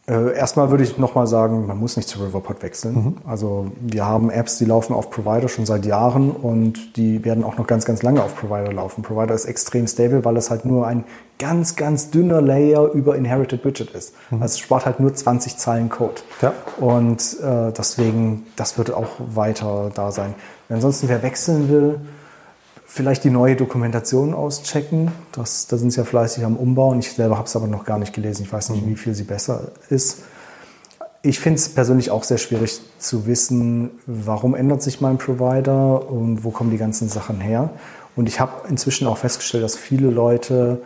[0.06, 2.96] äh, erstmal würde ich nochmal sagen, man muss nicht zu Riverpod wechseln.
[2.96, 3.18] Mhm.
[3.26, 7.58] Also wir haben Apps, die laufen auf Provider schon seit Jahren und die werden auch
[7.58, 9.02] noch ganz, ganz lange auf Provider laufen.
[9.02, 11.06] Provider ist extrem stable, weil es halt nur ein
[11.40, 14.14] ganz, ganz dünner Layer über Inherited Widget ist.
[14.30, 14.42] Mhm.
[14.42, 16.22] Also es spart halt nur 20 Zeilen Code.
[16.42, 16.52] Ja.
[16.82, 20.36] Und äh, deswegen, das wird auch weiter da sein.
[20.68, 22.02] Ansonsten wer wechseln will,
[22.94, 25.12] vielleicht die neue Dokumentation auschecken.
[25.32, 27.00] Das, da sind sie ja fleißig am Umbauen.
[27.00, 28.44] Ich selber habe es aber noch gar nicht gelesen.
[28.44, 28.92] Ich weiß nicht, mhm.
[28.92, 30.22] wie viel sie besser ist.
[31.24, 36.44] Ich finde es persönlich auch sehr schwierig zu wissen, warum ändert sich mein Provider und
[36.44, 37.72] wo kommen die ganzen Sachen her.
[38.16, 40.80] Und ich habe inzwischen auch festgestellt, dass viele Leute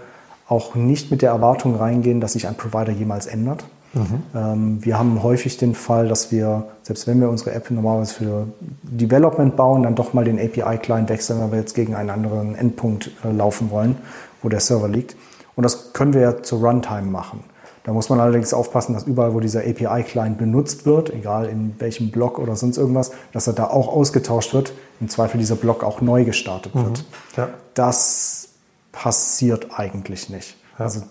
[0.48, 3.66] auch nicht mit der Erwartung reingehen, dass sich ein Provider jemals ändert.
[3.98, 4.84] Mhm.
[4.84, 8.48] wir haben häufig den Fall, dass wir, selbst wenn wir unsere App normalerweise für
[8.84, 13.12] Development bauen, dann doch mal den API-Client wechseln, weil wir jetzt gegen einen anderen Endpunkt
[13.24, 13.98] äh, laufen wollen,
[14.42, 15.16] wo der Server liegt.
[15.56, 17.44] Und das können wir ja zur Runtime machen.
[17.88, 22.12] Da muss man allerdings aufpassen, dass überall, wo dieser API-Client benutzt wird, egal in welchem
[22.12, 26.02] Block oder sonst irgendwas, dass er da auch ausgetauscht wird, im Zweifel dieser Block auch
[26.02, 27.00] neu gestartet wird.
[27.00, 27.38] Mhm.
[27.38, 27.50] Ja.
[27.76, 28.50] Das
[28.92, 30.58] passiert eigentlich nicht.
[30.78, 30.86] Ja.
[30.86, 31.04] Also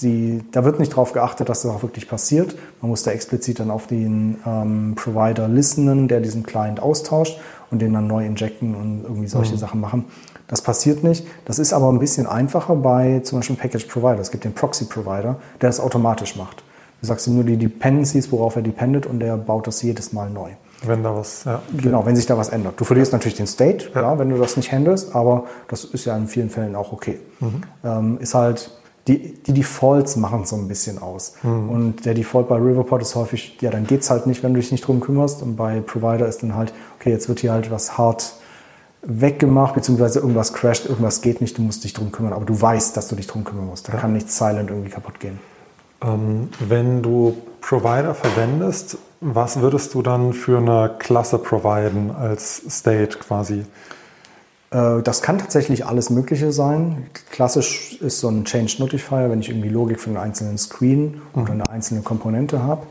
[0.00, 2.56] die, da wird nicht darauf geachtet, dass das auch wirklich passiert.
[2.82, 7.38] Man muss da explizit dann auf den ähm, Provider listenen, der diesen Client austauscht
[7.70, 9.58] und den dann neu injecten und irgendwie solche mhm.
[9.58, 10.04] Sachen machen.
[10.48, 11.26] Das passiert nicht.
[11.44, 14.20] Das ist aber ein bisschen einfacher bei zum Beispiel Package Provider.
[14.20, 16.62] Es gibt den Proxy Provider, der das automatisch macht.
[17.00, 20.30] Du sagst ihm nur die Dependencies, worauf er dependet und der baut das jedes Mal
[20.30, 20.50] neu.
[20.82, 21.62] Wenn da was, ja.
[21.72, 21.82] Okay.
[21.84, 22.78] Genau, wenn sich da was ändert.
[22.78, 24.02] Du verlierst natürlich den State, ja.
[24.02, 24.18] ja.
[24.18, 27.18] wenn du das nicht handelst, aber das ist ja in vielen Fällen auch okay.
[27.40, 27.62] Mhm.
[27.82, 28.70] Ähm, ist halt,
[29.06, 31.34] die, die Defaults machen so ein bisschen aus.
[31.42, 31.68] Mhm.
[31.68, 34.60] Und der Default bei Riverport ist häufig, ja, dann geht es halt nicht, wenn du
[34.60, 35.42] dich nicht drum kümmerst.
[35.42, 38.34] Und bei Provider ist dann halt, okay, jetzt wird hier halt was hart
[39.02, 42.32] weggemacht, beziehungsweise irgendwas crasht, irgendwas geht nicht, du musst dich drum kümmern.
[42.32, 43.88] Aber du weißt, dass du dich drum kümmern musst.
[43.88, 44.00] Da ja.
[44.00, 45.38] kann nichts silent irgendwie kaputt gehen.
[46.02, 53.18] Ähm, wenn du Provider verwendest, was würdest du dann für eine Klasse providen als State
[53.18, 53.64] quasi?
[54.70, 57.06] Äh, das kann tatsächlich alles Mögliche sein.
[57.30, 61.42] Klassisch ist so ein Change Notifier, wenn ich irgendwie Logik für einen einzelnen Screen mhm.
[61.42, 62.86] oder eine einzelne Komponente habe.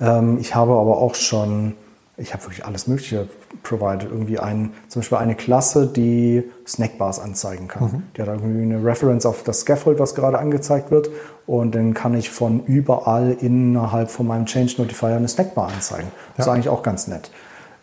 [0.00, 1.74] Ähm, ich habe aber auch schon
[2.18, 3.28] ich habe wirklich alles Mögliche
[3.62, 4.10] provided.
[4.10, 7.84] Irgendwie ein, zum Beispiel eine Klasse, die Snackbars anzeigen kann.
[7.84, 8.02] Mhm.
[8.16, 11.08] Die hat irgendwie eine Reference auf das Scaffold, was gerade angezeigt wird.
[11.46, 16.12] Und dann kann ich von überall innerhalb von meinem Change Notifier eine Snackbar anzeigen.
[16.36, 16.52] Das ja.
[16.52, 17.30] ist eigentlich auch ganz nett.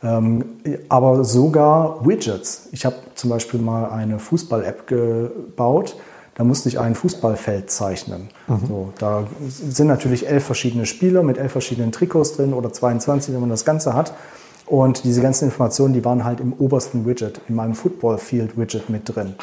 [0.01, 0.45] Ähm,
[0.87, 2.69] aber sogar Widgets.
[2.71, 5.95] Ich habe zum Beispiel mal eine Fußball-App gebaut
[6.39, 8.29] da musste ich ein Fußballfeld zeichnen.
[8.47, 8.65] Mhm.
[8.65, 13.41] So, da sind natürlich elf verschiedene Spieler mit elf verschiedenen Trikots drin oder 22, wenn
[13.41, 14.13] man das Ganze hat.
[14.65, 18.89] Und diese ganzen Informationen, die waren halt im obersten Widget, in meinem Football Field Widget
[18.89, 19.35] mit drin.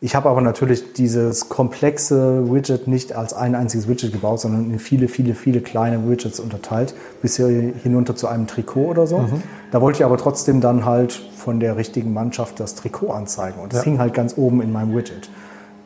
[0.00, 4.78] Ich habe aber natürlich dieses komplexe Widget nicht als ein einziges Widget gebaut, sondern in
[4.78, 9.18] viele, viele, viele kleine Widgets unterteilt, bis hinunter zu einem Trikot oder so.
[9.18, 9.42] Mhm.
[9.72, 13.60] Da wollte ich aber trotzdem dann halt von der richtigen Mannschaft das Trikot anzeigen.
[13.60, 13.84] Und das ja.
[13.86, 15.28] hing halt ganz oben in meinem Widget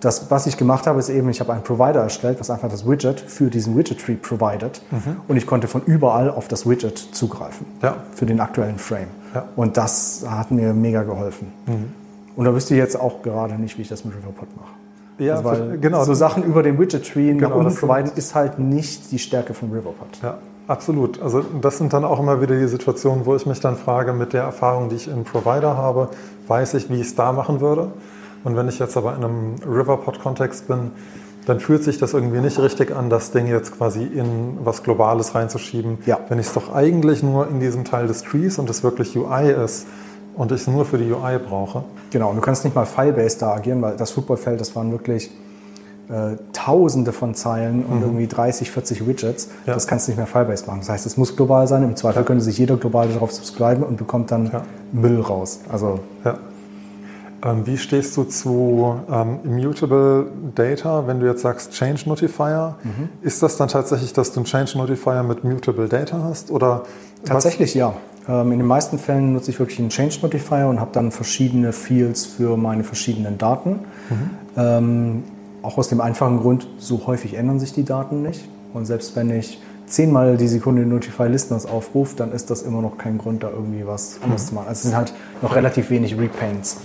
[0.03, 2.87] das, was ich gemacht habe, ist eben, ich habe einen Provider erstellt, was einfach das
[2.89, 4.83] Widget für diesen Widget-Tree provided.
[4.91, 5.21] Mhm.
[5.29, 7.67] Und ich konnte von überall auf das Widget zugreifen.
[7.83, 7.97] Ja.
[8.13, 9.09] Für den aktuellen Frame.
[9.33, 9.45] Ja.
[9.55, 11.53] Und das hat mir mega geholfen.
[11.67, 12.02] Mhm.
[12.37, 14.73] Und da wüsste ich jetzt auch gerade nicht, wie ich das mit Riverpod mache.
[15.19, 16.05] Ja, also weil genau.
[16.05, 19.71] So Sachen über den Widget-Tree genau, nach unten providen ist halt nicht die Stärke von
[19.71, 20.09] Riverpod.
[20.23, 21.21] Ja, absolut.
[21.21, 24.33] Also das sind dann auch immer wieder die Situationen, wo ich mich dann frage, mit
[24.33, 26.09] der Erfahrung, die ich im Provider habe,
[26.49, 27.93] weiß ich, wie ich es da machen würde.
[28.45, 30.91] Und wenn ich jetzt aber in einem Riverpod-Kontext bin,
[31.47, 35.35] dann fühlt sich das irgendwie nicht richtig an, das Ding jetzt quasi in was Globales
[35.35, 35.99] reinzuschieben.
[36.07, 36.19] Ja.
[36.29, 39.51] Wenn ich es doch eigentlich nur in diesem Teil des Trees und es wirklich UI
[39.51, 39.87] ist
[40.37, 41.85] und ich es nur für die UI brauche.
[42.11, 45.31] Genau, und du kannst nicht mal File-based da agieren, weil das Footballfeld, das waren wirklich
[46.09, 48.03] äh, Tausende von Zeilen und mhm.
[48.03, 49.49] irgendwie 30, 40 Widgets.
[49.67, 49.75] Ja.
[49.75, 50.81] Das kannst du nicht mehr File-based machen.
[50.81, 51.83] Das heißt, es muss global sein.
[51.83, 52.25] Im Zweifel ja.
[52.25, 54.63] könnte sich jeder global darauf subscriben und bekommt dann ja.
[54.93, 55.61] Müll raus.
[55.71, 56.01] Also.
[57.45, 62.77] Ähm, wie stehst du zu ähm, Immutable Data, wenn du jetzt sagst Change Notifier?
[62.85, 63.09] Mhm.
[63.21, 66.51] Ist das dann tatsächlich, dass du einen Change Notifier mit Mutable Data hast?
[66.51, 66.83] Oder
[67.25, 67.75] tatsächlich was?
[67.75, 67.95] ja.
[68.29, 71.73] Ähm, in den meisten Fällen nutze ich wirklich einen Change Notifier und habe dann verschiedene
[71.73, 73.71] Fields für meine verschiedenen Daten.
[74.11, 74.31] Mhm.
[74.57, 75.25] Ähm,
[75.63, 78.49] auch aus dem einfachen Grund, so häufig ändern sich die Daten nicht.
[78.75, 82.99] Und selbst wenn ich zehnmal die Sekunde Notify Listeners aufrufe, dann ist das immer noch
[82.99, 84.37] kein Grund, da irgendwie was mhm.
[84.37, 84.69] zu machen.
[84.69, 86.79] Also es sind halt noch relativ wenig Repaints.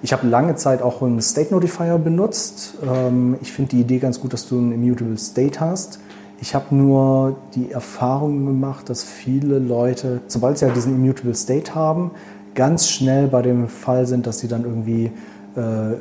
[0.00, 2.74] Ich habe lange Zeit auch einen State Notifier benutzt.
[2.86, 5.98] Ähm, ich finde die Idee ganz gut, dass du einen Immutable State hast.
[6.40, 11.74] Ich habe nur die Erfahrung gemacht, dass viele Leute, sobald sie ja diesen Immutable State
[11.74, 12.12] haben,
[12.54, 15.10] ganz schnell bei dem Fall sind, dass sie dann irgendwie
[15.56, 15.94] äh,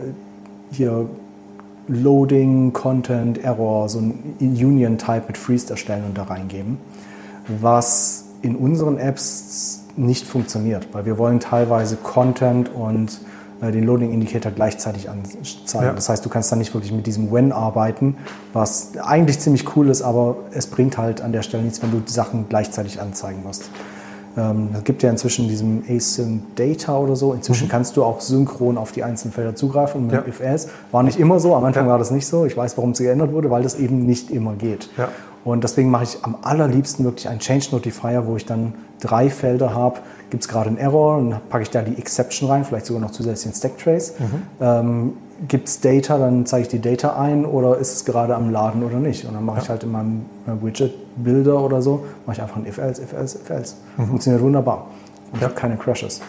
[0.71, 1.07] hier
[1.87, 6.77] Loading, Content, Error, so ein Union-Type mit Freeze erstellen und da reingeben.
[7.47, 13.19] Was in unseren Apps nicht funktioniert, weil wir wollen teilweise Content und
[13.61, 15.87] den Loading Indicator gleichzeitig anzeigen.
[15.87, 15.93] Ja.
[15.93, 18.17] Das heißt, du kannst dann nicht wirklich mit diesem When arbeiten,
[18.53, 21.99] was eigentlich ziemlich cool ist, aber es bringt halt an der Stelle nichts, wenn du
[21.99, 23.69] die Sachen gleichzeitig anzeigen musst.
[24.37, 27.33] Ähm, es gibt ja inzwischen diesen Async Data oder so.
[27.33, 27.71] Inzwischen mhm.
[27.71, 30.01] kannst du auch synchron auf die einzelnen Felder zugreifen.
[30.01, 30.27] Und mit ja.
[30.27, 31.55] if-else war nicht immer so.
[31.55, 31.91] Am Anfang ja.
[31.91, 32.45] war das nicht so.
[32.45, 34.89] Ich weiß, warum es geändert wurde, weil das eben nicht immer geht.
[34.97, 35.09] Ja.
[35.43, 39.73] Und deswegen mache ich am allerliebsten wirklich einen Change Notifier, wo ich dann drei Felder
[39.73, 39.99] habe.
[40.29, 43.11] Gibt es gerade einen Error, dann packe ich da die Exception rein, vielleicht sogar noch
[43.11, 44.13] zusätzlich den Stack Trace.
[44.19, 44.41] Mhm.
[44.59, 45.13] Ähm,
[45.47, 48.83] Gibt es Data, dann zeige ich die Data ein oder ist es gerade am Laden
[48.83, 49.23] oder nicht?
[49.25, 49.63] Und dann mache ja.
[49.63, 53.75] ich halt in meinem Widget-Builder oder so, mache ich einfach ein if-else, if-else, if-else.
[53.97, 54.07] Mhm.
[54.07, 54.87] Funktioniert wunderbar.
[55.31, 55.37] Und ja.
[55.37, 56.21] ich habe keine Crashes.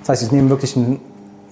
[0.00, 1.00] Das heißt, ich nehme wirklich einen,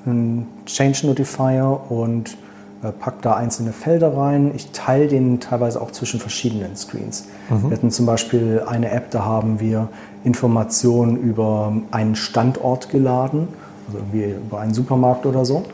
[0.04, 2.36] einen Change Notifier und
[2.82, 4.52] äh, pack da einzelne Felder rein.
[4.54, 7.26] Ich teile den teilweise auch zwischen verschiedenen Screens.
[7.48, 7.70] Mhm.
[7.70, 9.88] Wir hatten zum Beispiel eine App, da haben wir
[10.24, 13.48] Informationen über einen Standort geladen,
[13.86, 15.64] also irgendwie über einen Supermarkt oder so.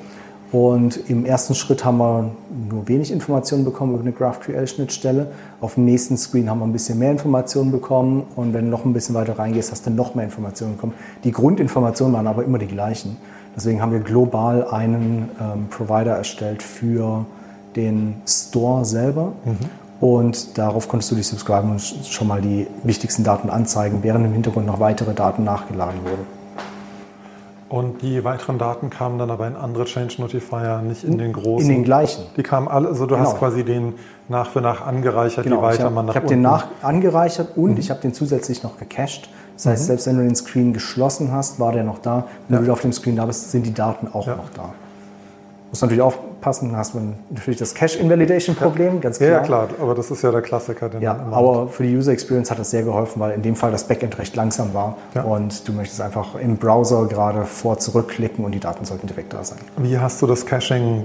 [0.52, 2.30] Und im ersten Schritt haben wir
[2.68, 5.28] nur wenig Informationen bekommen über eine GraphQL-Schnittstelle.
[5.60, 8.24] Auf dem nächsten Screen haben wir ein bisschen mehr Informationen bekommen.
[8.34, 10.94] Und wenn du noch ein bisschen weiter reingehst, hast du noch mehr Informationen bekommen.
[11.22, 13.16] Die Grundinformationen waren aber immer die gleichen.
[13.54, 17.26] Deswegen haben wir global einen ähm, Provider erstellt für
[17.76, 19.32] den Store selber.
[19.44, 19.56] Mhm.
[20.00, 24.32] Und darauf konntest du dich subscriben und schon mal die wichtigsten Daten anzeigen, während im
[24.32, 26.40] Hintergrund noch weitere Daten nachgeladen wurden.
[27.68, 31.68] Und die weiteren Daten kamen dann aber in andere Change Notifier, nicht in den großen.
[31.68, 32.24] In den gleichen.
[32.36, 33.28] Die kamen alle, also du genau.
[33.28, 33.94] hast quasi den
[34.28, 35.58] nach für nach angereichert, genau.
[35.58, 37.78] je weiter hab, man nach Ich habe den nach angereichert und mhm.
[37.78, 39.28] ich habe den zusätzlich noch gecached.
[39.54, 39.86] Das heißt, mhm.
[39.86, 42.24] selbst wenn du den Screen geschlossen hast, war der noch da.
[42.48, 42.58] Wenn ja.
[42.58, 44.34] du wieder auf dem Screen da bist, sind die Daten auch ja.
[44.34, 44.70] noch da.
[45.70, 46.02] Muss natürlich
[46.40, 49.00] aufpassen, hast man natürlich das Cache-Invalidation-Problem, ja.
[49.00, 49.30] ganz klar.
[49.30, 50.90] Ja, klar, aber das ist ja der Klassiker.
[51.00, 53.84] ja, aber für die User Experience hat das sehr geholfen, weil in dem Fall das
[53.84, 55.22] Backend recht langsam war ja.
[55.22, 59.44] und du möchtest einfach im Browser gerade vor zurückklicken und die Daten sollten direkt da
[59.44, 59.58] sein.
[59.76, 61.04] Wie hast du das Caching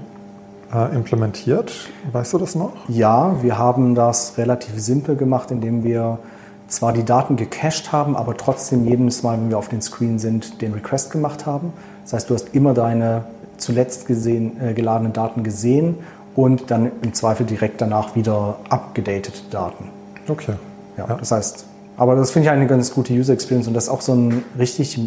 [0.74, 1.90] äh, implementiert?
[2.12, 2.72] Weißt du das noch?
[2.88, 6.20] Ja, wir haben das relativ simpel gemacht, indem wir
[6.68, 10.62] zwar die Daten gecached haben, aber trotzdem jedes Mal, wenn wir auf den Screen sind,
[10.62, 11.74] den Request gemacht haben.
[12.04, 13.26] Das heißt, du hast immer deine
[13.58, 15.96] zuletzt gesehen, äh, geladenen Daten gesehen
[16.36, 19.90] und dann im Zweifel direkt danach wieder abgedatet Daten.
[20.28, 20.56] Okay.
[20.98, 21.16] Ja, ja.
[21.16, 21.66] das heißt,
[21.98, 24.44] aber das finde ich eine ganz gute User Experience und das ist auch so ein
[24.58, 25.00] richtig,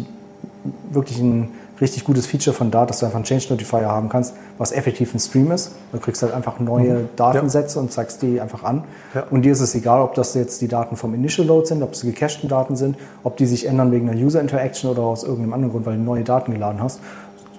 [0.91, 1.49] wirklich ein
[1.81, 5.13] richtig gutes Feature von da, dass du einfach einen Change Notifier haben kannst, was effektiv
[5.13, 5.71] ein Stream ist.
[5.91, 7.09] Du kriegst halt einfach neue mhm.
[7.15, 7.81] Datensätze ja.
[7.81, 8.83] und zeigst die einfach an.
[9.13, 9.23] Ja.
[9.29, 11.93] Und dir ist es egal, ob das jetzt die Daten vom Initial Load sind, ob
[11.93, 15.53] es gecachten Daten sind, ob die sich ändern wegen einer User Interaction oder aus irgendeinem
[15.53, 16.99] anderen Grund, weil du neue Daten geladen hast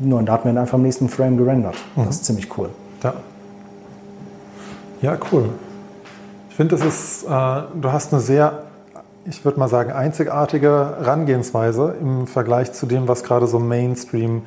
[0.01, 1.77] die neuen Daten werden einfach im nächsten Frame gerendert.
[1.95, 2.07] Mhm.
[2.07, 2.71] Das ist ziemlich cool.
[3.03, 3.15] Ja,
[5.03, 5.51] ja cool.
[6.49, 8.65] Ich finde, das ist, äh, du hast eine sehr,
[9.25, 14.43] ich würde mal sagen, einzigartige Herangehensweise im Vergleich zu dem, was gerade so Mainstream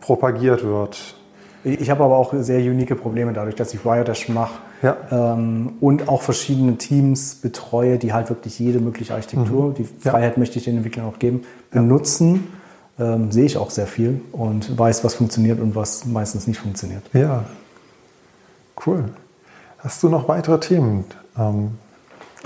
[0.00, 1.16] propagiert wird.
[1.64, 4.96] Ich habe aber auch sehr unique Probleme dadurch, dass ich Wiredash mache ja.
[5.10, 9.74] ähm, und auch verschiedene Teams betreue, die halt wirklich jede mögliche Architektur, mhm.
[9.74, 10.38] die Freiheit ja.
[10.38, 11.42] möchte ich den Entwicklern auch geben,
[11.72, 12.46] benutzen
[12.98, 17.02] ähm, sehe ich auch sehr viel und weiß, was funktioniert und was meistens nicht funktioniert.
[17.12, 17.44] Ja,
[18.86, 19.04] cool.
[19.78, 21.04] Hast du noch weitere Themen,
[21.38, 21.72] ähm,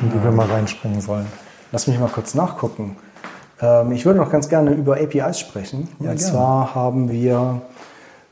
[0.01, 0.25] in die ja.
[0.25, 1.27] wir mal reinspringen sollen?
[1.73, 2.97] Lass mich mal kurz nachgucken.
[3.61, 5.89] Ähm, ich würde noch ganz gerne über APIs sprechen.
[6.01, 6.19] Ja, und gerne.
[6.19, 7.63] zwar haben wir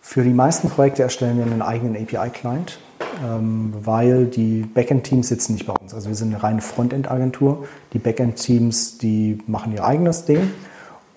[0.01, 2.81] für die meisten Projekte erstellen wir einen eigenen API-Client,
[3.25, 5.95] ähm, weil die Backend-Teams sitzen nicht bei uns.
[5.95, 7.67] Also wir sind eine reine Frontend-Agentur.
[7.93, 10.51] Die Backend-Teams, die machen ihr eigenes Ding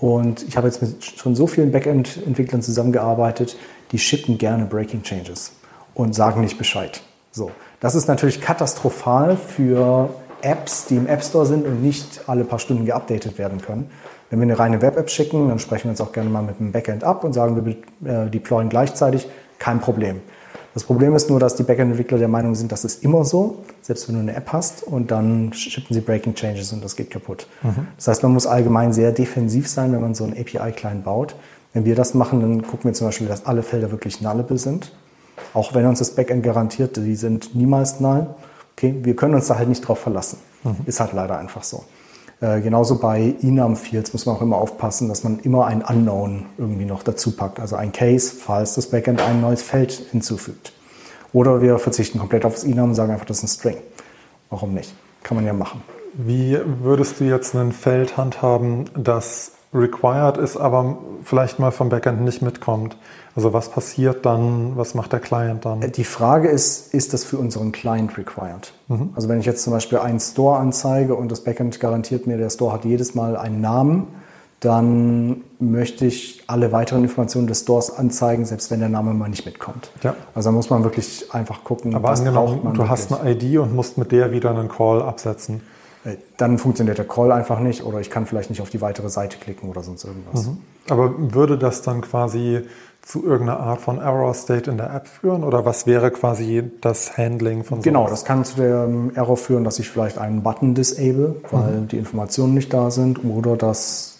[0.02, 3.56] und ich habe jetzt mit schon so vielen Backend-Entwicklern zusammengearbeitet,
[3.92, 5.54] die schicken gerne Breaking Changes
[5.94, 7.02] und sagen nicht Bescheid.
[7.32, 10.10] So, das ist natürlich katastrophal für
[10.42, 13.92] Apps, die im App Store sind und nicht alle paar Stunden geupdatet werden können.
[14.32, 16.72] Wenn wir eine reine Web-App schicken, dann sprechen wir uns auch gerne mal mit dem
[16.72, 19.28] Backend ab und sagen, wir äh, deployen gleichzeitig,
[19.60, 20.22] kein Problem.
[20.74, 24.08] Das Problem ist nur, dass die Backend-Entwickler der Meinung sind, das ist immer so, selbst
[24.08, 27.48] wenn du eine App hast und dann schippen sie Breaking Changes und das geht kaputt.
[27.62, 27.88] Mhm.
[27.98, 31.36] Das heißt, man muss allgemein sehr defensiv sein, wenn man so einen API-Client baut.
[31.74, 34.94] Wenn wir das machen, dann gucken wir zum Beispiel, dass alle Felder wirklich nullable sind.
[35.54, 38.28] Auch wenn uns das Backend garantiert, die sind niemals null.
[38.78, 40.38] Okay, wir können uns da halt nicht drauf verlassen.
[40.64, 40.78] Mhm.
[40.86, 41.84] Ist halt leider einfach so.
[42.42, 46.86] Äh, genauso bei Enum-Fields muss man auch immer aufpassen, dass man immer ein Unknown irgendwie
[46.86, 47.60] noch dazu packt.
[47.60, 50.74] Also ein Case, falls das Backend ein neues Feld hinzufügt.
[51.34, 53.78] Oder wir verzichten komplett auf das Enum und sagen einfach, das ist ein String.
[54.50, 54.94] Warum nicht?
[55.24, 55.82] Kann man ja machen.
[56.14, 62.22] Wie würdest du jetzt ein Feld handhaben, das required ist, aber vielleicht mal vom Backend
[62.22, 62.98] nicht mitkommt?
[63.36, 65.80] Also was passiert dann, was macht der Client dann?
[65.92, 68.74] Die Frage ist, ist das für unseren Client required?
[68.90, 69.12] Mhm.
[69.16, 72.50] Also wenn ich jetzt zum Beispiel einen Store anzeige und das Backend garantiert mir, der
[72.50, 74.08] Store hat jedes Mal einen Namen,
[74.60, 79.46] dann möchte ich alle weiteren Informationen des Stores anzeigen, selbst wenn der Name mal nicht
[79.46, 79.90] mitkommt.
[80.04, 80.14] Ja.
[80.36, 82.74] Also da muss man wirklich einfach gucken, Aber was angenommen, man.
[82.74, 82.90] Du wirklich.
[82.90, 85.62] hast eine ID und musst mit der wieder einen Call absetzen.
[86.38, 89.38] Dann funktioniert der Call einfach nicht oder ich kann vielleicht nicht auf die weitere Seite
[89.38, 90.48] klicken oder sonst irgendwas.
[90.48, 90.58] Mhm.
[90.90, 92.62] Aber würde das dann quasi
[93.02, 97.18] zu irgendeiner Art von Error State in der App führen oder was wäre quasi das
[97.18, 100.76] Handling von so Genau, das kann zu dem Error führen, dass ich vielleicht einen Button
[100.76, 101.88] disable, weil mhm.
[101.88, 104.20] die Informationen nicht da sind oder dass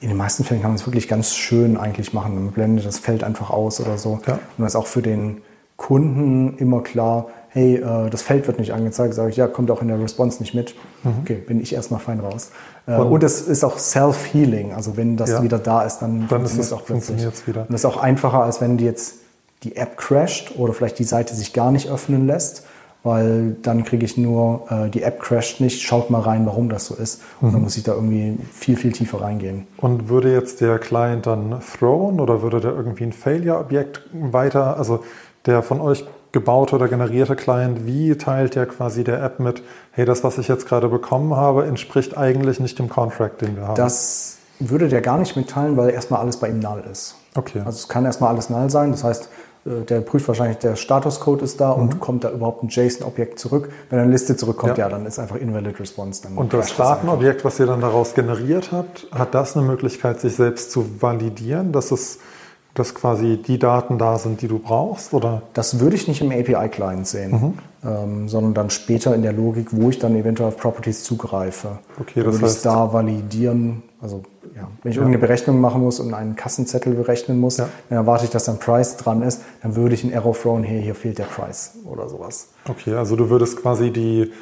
[0.00, 2.34] in den meisten Fällen kann man es wirklich ganz schön eigentlich machen.
[2.34, 4.20] Man blendet das Feld einfach aus oder so.
[4.26, 4.34] Ja.
[4.34, 5.42] Und das ist auch für den
[5.78, 9.80] Kunden immer klar, hey, äh, das Feld wird nicht angezeigt, sage ich, ja, kommt auch
[9.80, 10.74] in der Response nicht mit.
[11.04, 11.12] Mhm.
[11.22, 12.50] Okay, bin ich erstmal fein raus.
[12.86, 15.42] Äh, und es ist auch Self-Healing, also wenn das ja.
[15.42, 17.46] wieder da ist, dann, dann funktioniert es auch plötzlich.
[17.46, 17.62] Wieder.
[17.62, 19.14] Und das ist auch einfacher, als wenn die jetzt
[19.62, 22.64] die App crasht oder vielleicht die Seite sich gar nicht öffnen lässt,
[23.04, 26.86] weil dann kriege ich nur, äh, die App crasht nicht, schaut mal rein, warum das
[26.86, 27.22] so ist.
[27.40, 29.66] Und dann muss ich da irgendwie viel, viel tiefer reingehen.
[29.76, 35.04] Und würde jetzt der Client dann thrown oder würde der irgendwie ein Failure-Objekt weiter, also
[35.48, 39.62] der von euch gebaute oder generierte Client, wie teilt der quasi der App mit,
[39.92, 43.66] hey, das, was ich jetzt gerade bekommen habe, entspricht eigentlich nicht dem Contract, den wir
[43.66, 43.74] haben?
[43.76, 47.14] Das würde der gar nicht mitteilen, weil erstmal alles bei ihm null ist.
[47.34, 47.60] okay.
[47.64, 48.90] Also es kann erstmal alles null sein.
[48.90, 49.28] Das heißt,
[49.64, 53.70] äh, der prüft wahrscheinlich, der Statuscode ist da und kommt da überhaupt ein JSON-Objekt zurück.
[53.88, 54.84] Wenn eine Liste zurückkommt, Ja.
[54.84, 56.22] ja, dann ist einfach invalid response.
[56.24, 56.76] Dann Und das.
[56.76, 61.72] Datenobjekt, was ihr dann daraus generiert habt, hat das eine Möglichkeit, sich selbst zu validieren,
[61.72, 62.18] dass es
[62.78, 65.12] dass quasi die Daten da sind, die du brauchst?
[65.12, 65.42] Oder?
[65.54, 67.88] Das würde ich nicht im API-Client sehen, Mhm.
[67.88, 71.78] ähm, sondern dann später in der Logik, wo ich dann eventuell auf Properties zugreife.
[72.00, 73.82] Okay, Da das würde ich heißt- da validieren.
[74.00, 74.22] Also
[74.54, 77.68] ja, wenn ich irgendeine Berechnung machen muss und einen Kassenzettel berechnen muss, Ja.
[77.88, 80.80] dann erwarte ich, dass dann Price dran ist, dann würde ich einen Error thrown, hey,
[80.82, 82.48] hier fehlt der Price oder sowas.
[82.68, 84.32] Okay, also du würdest quasi die,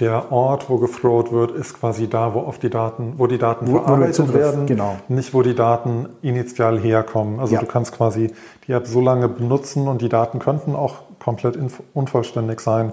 [0.00, 3.68] der Ort, wo gethrowt wird, ist quasi da, wo auf die Daten, wo die Daten
[3.68, 4.96] Wo- wo verarbeitet Zugriff, werden, genau.
[5.08, 7.38] nicht wo die Daten initial herkommen.
[7.40, 7.60] Also Ja.
[7.60, 8.32] du kannst quasi
[8.66, 11.56] die App so lange benutzen und die Daten könnten auch komplett
[11.94, 12.92] unvollständig sein,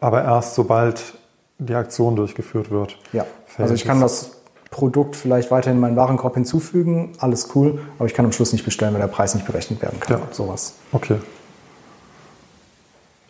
[0.00, 1.14] aber erst sobald
[1.58, 2.96] die Aktion durchgeführt wird.
[3.12, 3.24] Ja,
[3.58, 4.32] also ich kann das
[4.70, 8.64] Produkt vielleicht weiterhin in meinen Warenkorb hinzufügen, alles cool, aber ich kann am Schluss nicht
[8.64, 10.18] bestellen, wenn der Preis nicht berechnet werden kann.
[10.20, 10.26] Ja.
[10.30, 10.74] Sowas.
[10.92, 11.16] Okay.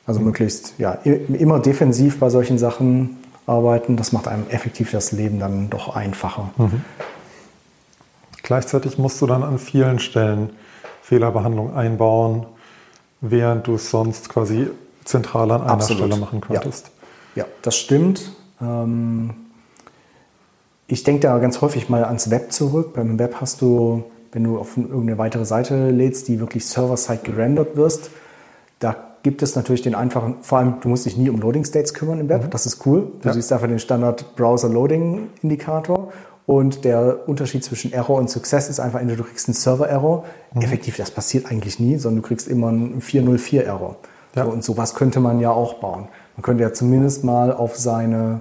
[0.08, 5.38] Also möglichst ja, immer defensiv bei solchen Sachen arbeiten, das macht einem effektiv das Leben
[5.38, 6.50] dann doch einfacher.
[8.42, 10.48] Gleichzeitig musst du dann an vielen Stellen
[11.02, 12.46] Fehlerbehandlung einbauen,
[13.20, 14.68] während du es sonst quasi
[15.04, 16.04] zentral an einer Absolut.
[16.06, 16.90] Stelle machen könntest.
[17.34, 18.32] Ja, das stimmt.
[18.62, 19.34] Ähm,
[20.86, 22.94] ich denke da ganz häufig mal ans Web zurück.
[22.94, 27.76] Beim Web hast du, wenn du auf irgendeine weitere Seite lädst, die wirklich server-side gerendert
[27.76, 28.10] wirst,
[28.78, 31.94] da gibt es natürlich den einfachen, vor allem, du musst dich nie um Loading States
[31.94, 33.08] kümmern im Web, das ist cool.
[33.22, 33.34] Du Ja.
[33.34, 36.12] siehst einfach den Standard Browser Loading Indikator
[36.46, 40.24] und der Unterschied zwischen Error und Success ist einfach, entweder du kriegst einen Server-Error,
[40.60, 43.96] effektiv, das passiert eigentlich nie, sondern du kriegst immer einen 404-Error.
[44.34, 44.44] Ja.
[44.44, 46.08] So, und sowas könnte man ja auch bauen.
[46.36, 48.40] Man könnte ja zumindest mal auf seine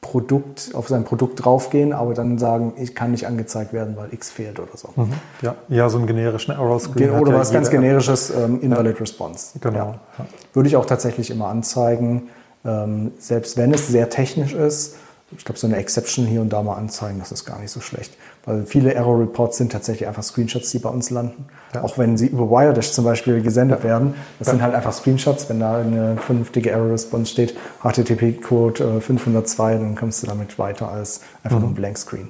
[0.00, 4.30] Produkt, auf sein Produkt draufgehen, aber dann sagen, ich kann nicht angezeigt werden, weil X
[4.30, 4.90] fehlt oder so.
[4.94, 5.12] Mhm.
[5.42, 7.08] Ja, ja, so einen generischen Error-Screen.
[7.10, 9.58] Gen- Oder ja was ganz generisches, ähm, Invalid Response.
[9.60, 9.76] Genau.
[9.76, 10.00] Ja.
[10.18, 10.26] Ja.
[10.52, 12.28] Würde ich auch tatsächlich immer anzeigen,
[12.64, 14.96] ähm, selbst wenn es sehr technisch ist.
[15.36, 17.80] Ich glaube, so eine Exception hier und da mal anzeigen, das ist gar nicht so
[17.80, 18.16] schlecht.
[18.46, 21.44] Weil viele Error Reports sind tatsächlich einfach Screenshots, die bei uns landen.
[21.74, 21.82] Ja.
[21.82, 24.14] Auch wenn sie über Wiredash zum Beispiel gesendet werden.
[24.38, 25.50] Das sind halt einfach Screenshots.
[25.50, 30.90] Wenn da eine vernünftige Error Response steht, HTTP-Code äh, 502, dann kommst du damit weiter
[30.90, 31.62] als einfach Mhm.
[31.62, 32.28] nur ein Blank Screen.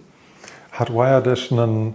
[0.72, 1.94] Hat Wiredash einen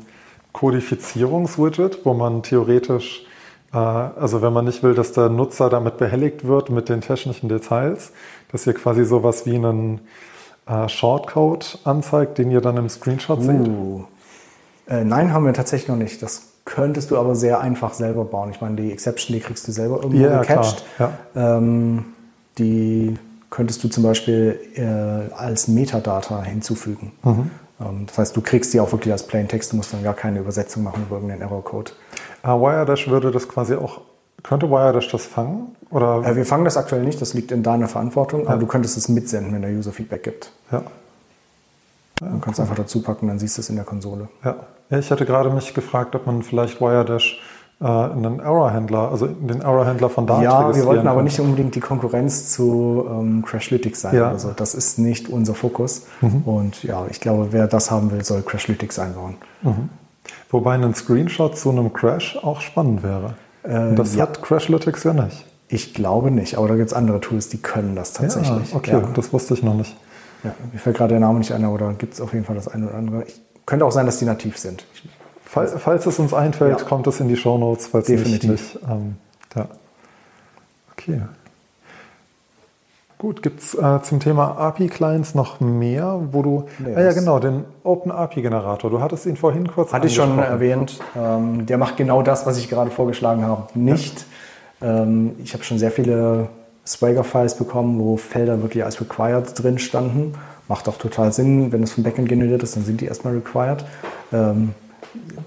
[0.53, 3.25] Kodifizierungswidget, wo man theoretisch,
[3.73, 7.49] äh, also wenn man nicht will, dass der Nutzer damit behelligt wird mit den technischen
[7.49, 8.11] Details,
[8.51, 9.99] dass ihr quasi sowas wie einen
[10.68, 13.68] äh, Shortcode anzeigt, den ihr dann im Screenshot seht?
[13.68, 14.03] Uh.
[14.88, 16.22] Äh, nein, haben wir tatsächlich noch nicht.
[16.22, 18.52] Das könntest du aber sehr einfach selber bauen.
[18.52, 20.84] Ich meine, die Exception, die kriegst du selber irgendwo Ja, gecatcht.
[20.95, 22.06] klar, Ähm,
[22.57, 23.18] die
[23.49, 27.11] könntest du zum Beispiel äh, als Metadata hinzufügen.
[27.23, 27.52] Mhm.
[27.81, 29.72] Ähm, das heißt, du kriegst die auch wirklich als Plaintext.
[29.73, 31.91] Du musst dann gar keine Übersetzung machen über irgendeinen Error-Code.
[32.41, 34.02] Ah, Wiredash würde das quasi auch,
[34.44, 35.76] könnte Wiredash das fangen?
[35.90, 36.24] Oder?
[36.26, 37.22] Äh, wir fangen das aktuell nicht.
[37.22, 38.48] Das liegt in deiner Verantwortung.
[38.48, 40.52] Aber du könntest es mitsenden, wenn der User Feedback gibt.
[40.72, 40.84] ja.
[42.22, 44.30] Du kannst einfach dazu packen, dann siehst du es in der Konsole.
[44.45, 44.56] Ja.
[44.90, 47.41] ja, ich hatte gerade mich gefragt, ob man vielleicht Wiredash
[47.82, 51.40] äh, in einen Error-Händler, also in den Error-Händler von Dart Ja, wir wollten aber nicht
[51.41, 54.30] unbedingt die Konkurrenz zu ähm, Crashlytics sein Ja.
[54.30, 54.52] oder so.
[54.56, 56.03] Das ist nicht unser Fokus.
[56.22, 56.44] Mhm.
[56.45, 59.36] Und ja, ich glaube, wer das haben will, soll Crashlytics einbauen.
[60.49, 63.34] Wobei ein Screenshot zu einem Crash auch spannend wäre.
[63.64, 64.23] Äh, das ja.
[64.23, 65.45] hat Crashlytics ja nicht.
[65.69, 68.72] Ich glaube nicht, aber da gibt es andere Tools, die können das tatsächlich.
[68.72, 69.10] Ja, okay, Ja.
[69.15, 69.95] das wusste ich noch nicht.
[70.44, 72.56] Ja, mir fällt gerade der Name nicht ein, aber da gibt es auf jeden Fall
[72.56, 73.23] das eine oder andere.
[73.23, 74.85] Ich, könnte auch sein, dass die nativ sind.
[75.45, 78.49] Fall, falls es uns einfällt, kommt es in die Shownotes, falls Definitiv.
[78.49, 78.76] nicht.
[78.76, 79.15] nicht ähm,
[79.56, 79.68] ja.
[80.91, 81.22] Okay.
[83.24, 86.66] Gut, gibt es äh, zum Thema API-Clients noch mehr, wo du.
[86.78, 88.91] Nee, ah, ja, genau, den Open API-Generator.
[88.91, 91.00] Du hattest ihn vorhin kurz Hatte ich schon erwähnt.
[91.16, 94.26] Ähm, der macht genau das, was ich gerade vorgeschlagen habe, nicht.
[94.82, 96.50] Ähm, ich habe schon sehr viele
[96.86, 100.34] Swagger-Files bekommen, wo Felder wirklich als required drin standen.
[100.68, 103.86] Macht auch total Sinn, wenn es vom Backend generiert ist, dann sind die erstmal required.
[104.34, 104.74] Ähm,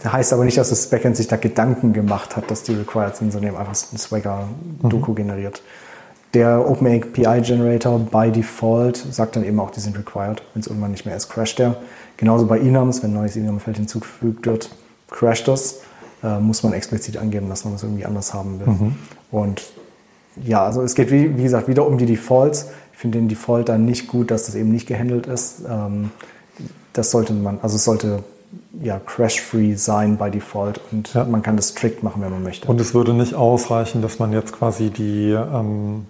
[0.03, 3.17] das heißt aber nicht, dass das Backend sich da Gedanken gemacht hat, dass die required
[3.17, 5.61] sind, sondern eben einfach ein Swagger-Doku generiert.
[6.37, 10.43] Der OpenAPI Generator by Default sagt dann eben auch, die sind required.
[10.53, 11.77] Wenn es irgendwann nicht mehr ist, crasht der.
[12.19, 14.69] Genauso bei Enums, wenn ein neues Enum-Feld hinzugefügt wird,
[15.09, 15.81] crasht das.
[16.23, 18.93] Äh, muss man explizit angeben, dass man das irgendwie anders haben will.
[19.31, 19.63] Und
[20.45, 22.69] ja, also es geht wie, wie gesagt wieder um die Defaults.
[22.93, 25.63] Ich finde den Default dann nicht gut, dass das eben nicht gehandelt ist.
[25.67, 26.11] Ähm,
[26.93, 28.25] das sollte man, also es sollte
[28.83, 31.25] ja, crash-free sein by Default und ja.
[31.25, 32.69] man kann das strict machen, wenn man möchte.
[32.69, 36.05] Und es würde nicht ausreichen, dass man jetzt quasi die ähm,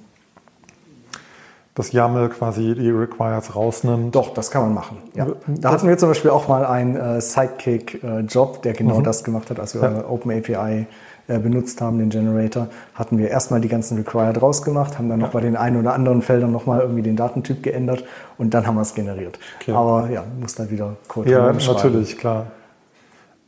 [1.76, 4.14] das YAML quasi die Requires rausnimmt.
[4.14, 4.96] Doch, das kann man machen.
[5.14, 5.26] Ja.
[5.46, 9.04] Da hatten wir zum Beispiel auch mal einen äh, Sidekick-Job, äh, der genau mhm.
[9.04, 10.08] das gemacht hat, als wir ja.
[10.08, 10.86] OpenAPI
[11.28, 15.32] äh, benutzt haben, den Generator, hatten wir erstmal die ganzen Required rausgemacht, haben dann noch
[15.32, 18.04] bei den einen oder anderen Feldern nochmal irgendwie den Datentyp geändert
[18.38, 19.38] und dann haben wir es generiert.
[19.60, 19.72] Okay.
[19.72, 22.46] Aber ja, muss dann wieder Code Ja, natürlich, klar.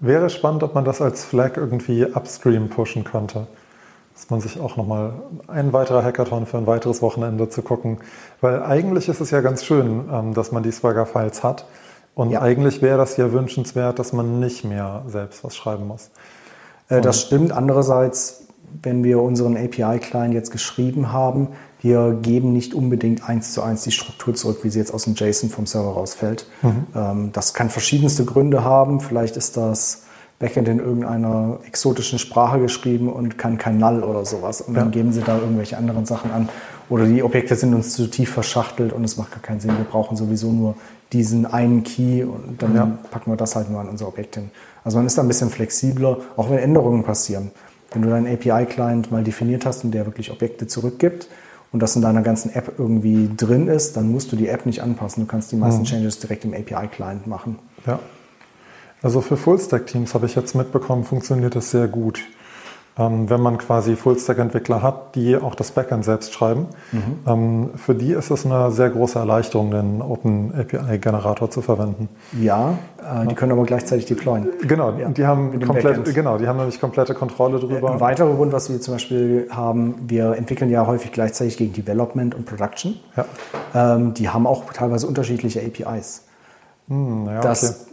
[0.01, 3.47] Wäre spannend, ob man das als Flag irgendwie upstream pushen könnte
[4.19, 5.13] dass man sich auch nochmal
[5.47, 7.99] ein weiterer Hackathon für ein weiteres Wochenende zu gucken.
[8.41, 11.67] Weil eigentlich ist es ja ganz schön, ähm, dass man die Swagger-Files hat.
[12.17, 12.43] Und ja.
[12.43, 16.11] eigentlich wäre das ja wünschenswert, dass man nicht mehr selbst was schreiben muss.
[16.89, 17.53] Äh, das stimmt.
[17.53, 18.49] Andererseits,
[18.83, 21.51] wenn wir unseren API-Client jetzt geschrieben haben,
[21.81, 25.15] wir geben nicht unbedingt eins zu eins die Struktur zurück, wie sie jetzt aus dem
[25.15, 26.49] JSON vom Server rausfällt.
[26.63, 26.87] Mhm.
[26.93, 28.99] Ähm, das kann verschiedenste Gründe haben.
[28.99, 30.07] Vielleicht ist das
[30.39, 34.61] Backend in irgendeiner exotischen Sprache geschrieben und kann kein Null oder sowas.
[34.61, 34.91] Und dann ja.
[34.93, 36.49] geben sie da irgendwelche anderen Sachen an.
[36.89, 39.77] Oder die Objekte sind uns zu tief verschachtelt und es macht gar keinen Sinn.
[39.77, 40.77] Wir brauchen sowieso nur
[41.13, 42.99] diesen einen Key und dann ja.
[43.11, 44.51] packen wir das halt nur an unser Objekt hin.
[44.85, 47.51] Also man ist da ein bisschen flexibler, auch wenn Änderungen passieren.
[47.93, 51.29] Wenn du deinen API-Client mal definiert hast und der wirklich Objekte zurückgibt
[51.73, 54.83] und das in deiner ganzen App irgendwie drin ist, dann musst du die App nicht
[54.83, 55.25] anpassen.
[55.25, 55.87] Du kannst die meisten mhm.
[55.87, 57.59] Changes direkt im API-Client machen.
[57.87, 57.99] Ja.
[59.03, 62.21] Also für Fullstack-Teams habe ich jetzt mitbekommen, funktioniert das sehr gut.
[62.99, 66.67] Ähm, wenn man quasi Fullstack-Entwickler hat, die auch das Backend selbst schreiben.
[66.91, 67.19] Mhm.
[67.29, 72.09] Ähm, für die ist es eine sehr große Erleichterung, den Open API-Generator zu verwenden.
[72.41, 74.49] Ja, äh, die können aber gleichzeitig deployen.
[74.67, 77.93] Genau, ja, die haben komplett, genau, die haben nämlich komplette Kontrolle darüber.
[77.93, 82.35] Ein weiterer Grund, was wir zum Beispiel haben, wir entwickeln ja häufig gleichzeitig gegen Development
[82.35, 82.97] und Production.
[83.17, 83.95] Ja.
[83.95, 86.25] Ähm, die haben auch teilweise unterschiedliche APIs.
[86.89, 87.88] Hm, ja, das okay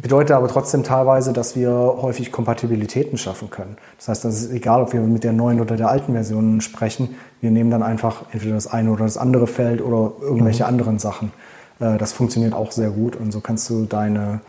[0.00, 3.76] bedeutet aber trotzdem teilweise, dass wir häufig Kompatibilitäten schaffen können.
[3.98, 7.16] Das heißt, das ist egal, ob wir mit der neuen oder der alten Version sprechen.
[7.40, 10.68] Wir nehmen dann einfach entweder das eine oder das andere Feld oder irgendwelche mhm.
[10.68, 11.32] anderen Sachen.
[11.80, 14.40] Äh, das funktioniert auch sehr gut und so kannst du deine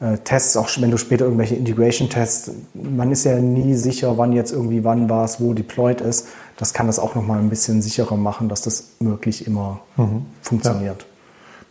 [0.00, 4.52] äh, Tests, auch wenn du später irgendwelche Integration-Tests, man ist ja nie sicher, wann jetzt
[4.52, 6.26] irgendwie wann war es, wo deployed ist.
[6.56, 10.26] Das kann das auch nochmal ein bisschen sicherer machen, dass das möglich immer mhm.
[10.42, 11.02] funktioniert.
[11.02, 11.06] Ja.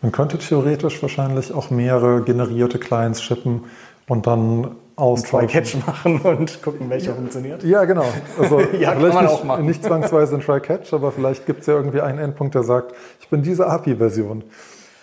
[0.01, 3.65] Man könnte theoretisch wahrscheinlich auch mehrere generierte Clients shippen
[4.07, 7.63] und dann aus Try-Catch machen und gucken, welcher funktioniert.
[7.63, 8.05] Ja, genau.
[8.39, 9.65] Also ja, vielleicht kann man auch machen.
[9.65, 13.29] nicht zwangsweise ein Try-Catch, aber vielleicht gibt es ja irgendwie einen Endpunkt, der sagt, ich
[13.29, 14.43] bin diese API-Version.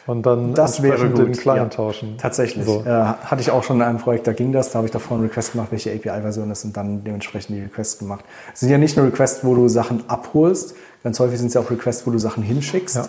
[0.06, 2.16] Und dann das wäre den Client ja, tauschen.
[2.16, 2.64] Tatsächlich.
[2.64, 2.82] So.
[2.82, 4.70] Äh, hatte ich auch schon in einem Projekt, da ging das.
[4.70, 7.98] Da habe ich davor einen Request gemacht, welche API-Version ist und dann dementsprechend die Requests
[7.98, 8.24] gemacht.
[8.54, 10.76] Es sind ja nicht nur Requests, wo du Sachen abholst.
[11.04, 12.96] Ganz häufig sind es ja auch Requests, wo du Sachen hinschickst.
[12.96, 13.08] Ja.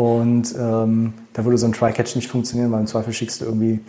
[0.00, 3.80] Und ähm, da würde so ein Try-Catch nicht funktionieren, weil im Zweifel schickst du irgendwie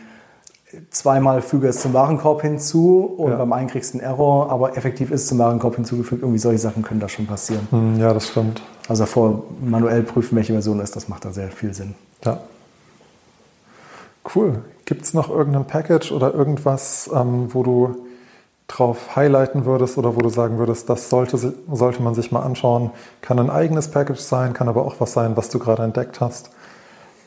[0.89, 3.38] zweimal füge es zum Warenkorb hinzu und ja.
[3.38, 6.21] beim einen kriegst du einen Error, aber effektiv ist es zum Warenkorb hinzugefügt.
[6.21, 7.65] Irgendwie solche Sachen können da schon passieren.
[7.71, 8.61] Hm, ja, das stimmt.
[8.89, 11.95] Also davor manuell prüfen, welche Version ist, das macht da sehr viel Sinn.
[12.25, 12.41] Ja.
[14.35, 14.63] Cool.
[14.83, 17.95] Gibt es noch irgendein Package oder irgendwas, ähm, wo du
[18.72, 22.91] drauf highlighten würdest oder wo du sagen würdest, das sollte, sollte man sich mal anschauen.
[23.22, 26.52] Kann ein eigenes Package sein, kann aber auch was sein, was du gerade entdeckt hast.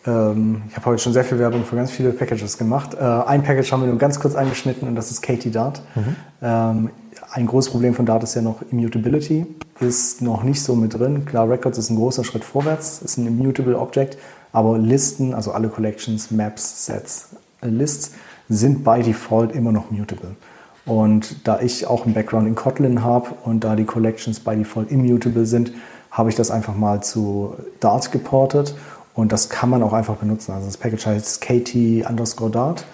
[0.06, 2.94] Ähm, ich habe heute schon sehr viel Werbung für ganz viele Packages gemacht.
[2.94, 5.82] Äh, ein Package haben wir nur ganz kurz angeschnitten und das ist Katie Dart.
[5.94, 6.16] Mhm.
[6.42, 6.90] Ähm,
[7.30, 9.46] ein großes Problem von Dart ist ja noch Immutability,
[9.80, 11.24] ist noch nicht so mit drin.
[11.24, 14.18] Klar, Records ist ein großer Schritt vorwärts, ist ein Immutable Object,
[14.52, 17.30] aber Listen, also alle Collections, Maps, Sets,
[17.62, 18.12] Lists
[18.48, 20.36] sind by Default immer noch mutable.
[20.86, 24.90] Und da ich auch einen Background in Kotlin habe und da die Collections by Default
[24.90, 25.72] immutable sind,
[26.10, 28.74] habe ich das einfach mal zu Dart geportet
[29.14, 30.52] und das kann man auch einfach benutzen.
[30.52, 31.74] Also das Package heißt kt
[32.08, 32.84] underscore Dart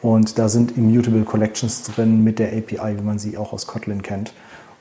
[0.00, 4.02] und da sind immutable Collections drin mit der API, wie man sie auch aus Kotlin
[4.02, 4.32] kennt.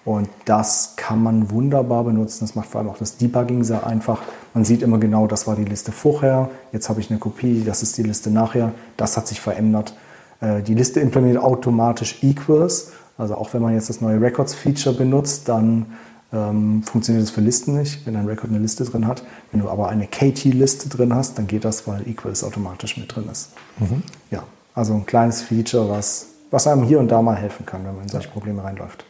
[0.06, 2.46] Und das kann man wunderbar benutzen.
[2.46, 4.22] Das macht vor allem auch das Debugging sehr einfach.
[4.54, 7.84] Man sieht immer genau, das war die Liste vorher, jetzt habe ich eine Kopie, das
[7.84, 9.94] ist die Liste nachher, das hat sich verändert.
[10.42, 12.92] Äh, die Liste implementiert automatisch Equals.
[13.18, 15.88] Also auch wenn man jetzt das neue Records-Feature benutzt, dann
[16.32, 19.24] ähm, funktioniert das für Listen nicht, wenn ein Record eine Liste drin hat.
[19.52, 23.28] Wenn du aber eine KT-Liste drin hast, dann geht das, weil Equals automatisch mit drin
[23.32, 23.52] ist.
[23.80, 24.04] Mhm.
[24.30, 24.44] Ja,
[24.76, 28.04] also ein kleines Feature, was, was einem hier und da mal helfen kann, wenn man
[28.04, 29.06] in solche Probleme reinläuft.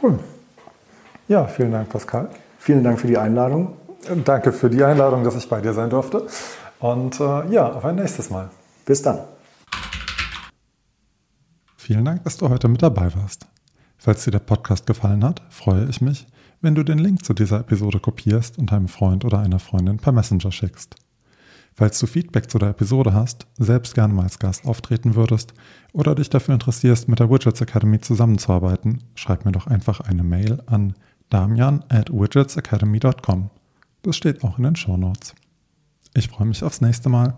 [0.00, 0.18] Cool.
[1.28, 2.28] Ja, vielen Dank, Pascal.
[2.58, 3.74] Vielen Dank für die Einladung.
[4.24, 6.26] Danke für die Einladung, dass ich bei dir sein durfte.
[6.78, 8.48] Und äh, ja, auf ein nächstes Mal.
[8.86, 9.18] Bis dann.
[11.90, 13.48] Vielen Dank, dass du heute mit dabei warst.
[13.98, 16.24] Falls dir der Podcast gefallen hat, freue ich mich,
[16.60, 20.12] wenn du den Link zu dieser Episode kopierst und einem Freund oder einer Freundin per
[20.12, 20.94] Messenger schickst.
[21.74, 25.52] Falls du Feedback zu der Episode hast, selbst gerne mal als Gast auftreten würdest
[25.92, 30.62] oder dich dafür interessierst, mit der Widgets Academy zusammenzuarbeiten, schreib mir doch einfach eine Mail
[30.66, 30.94] an
[31.28, 33.50] damian at widgetsacademy.com.
[34.02, 35.34] Das steht auch in den Show Notes.
[36.14, 37.36] Ich freue mich aufs nächste Mal.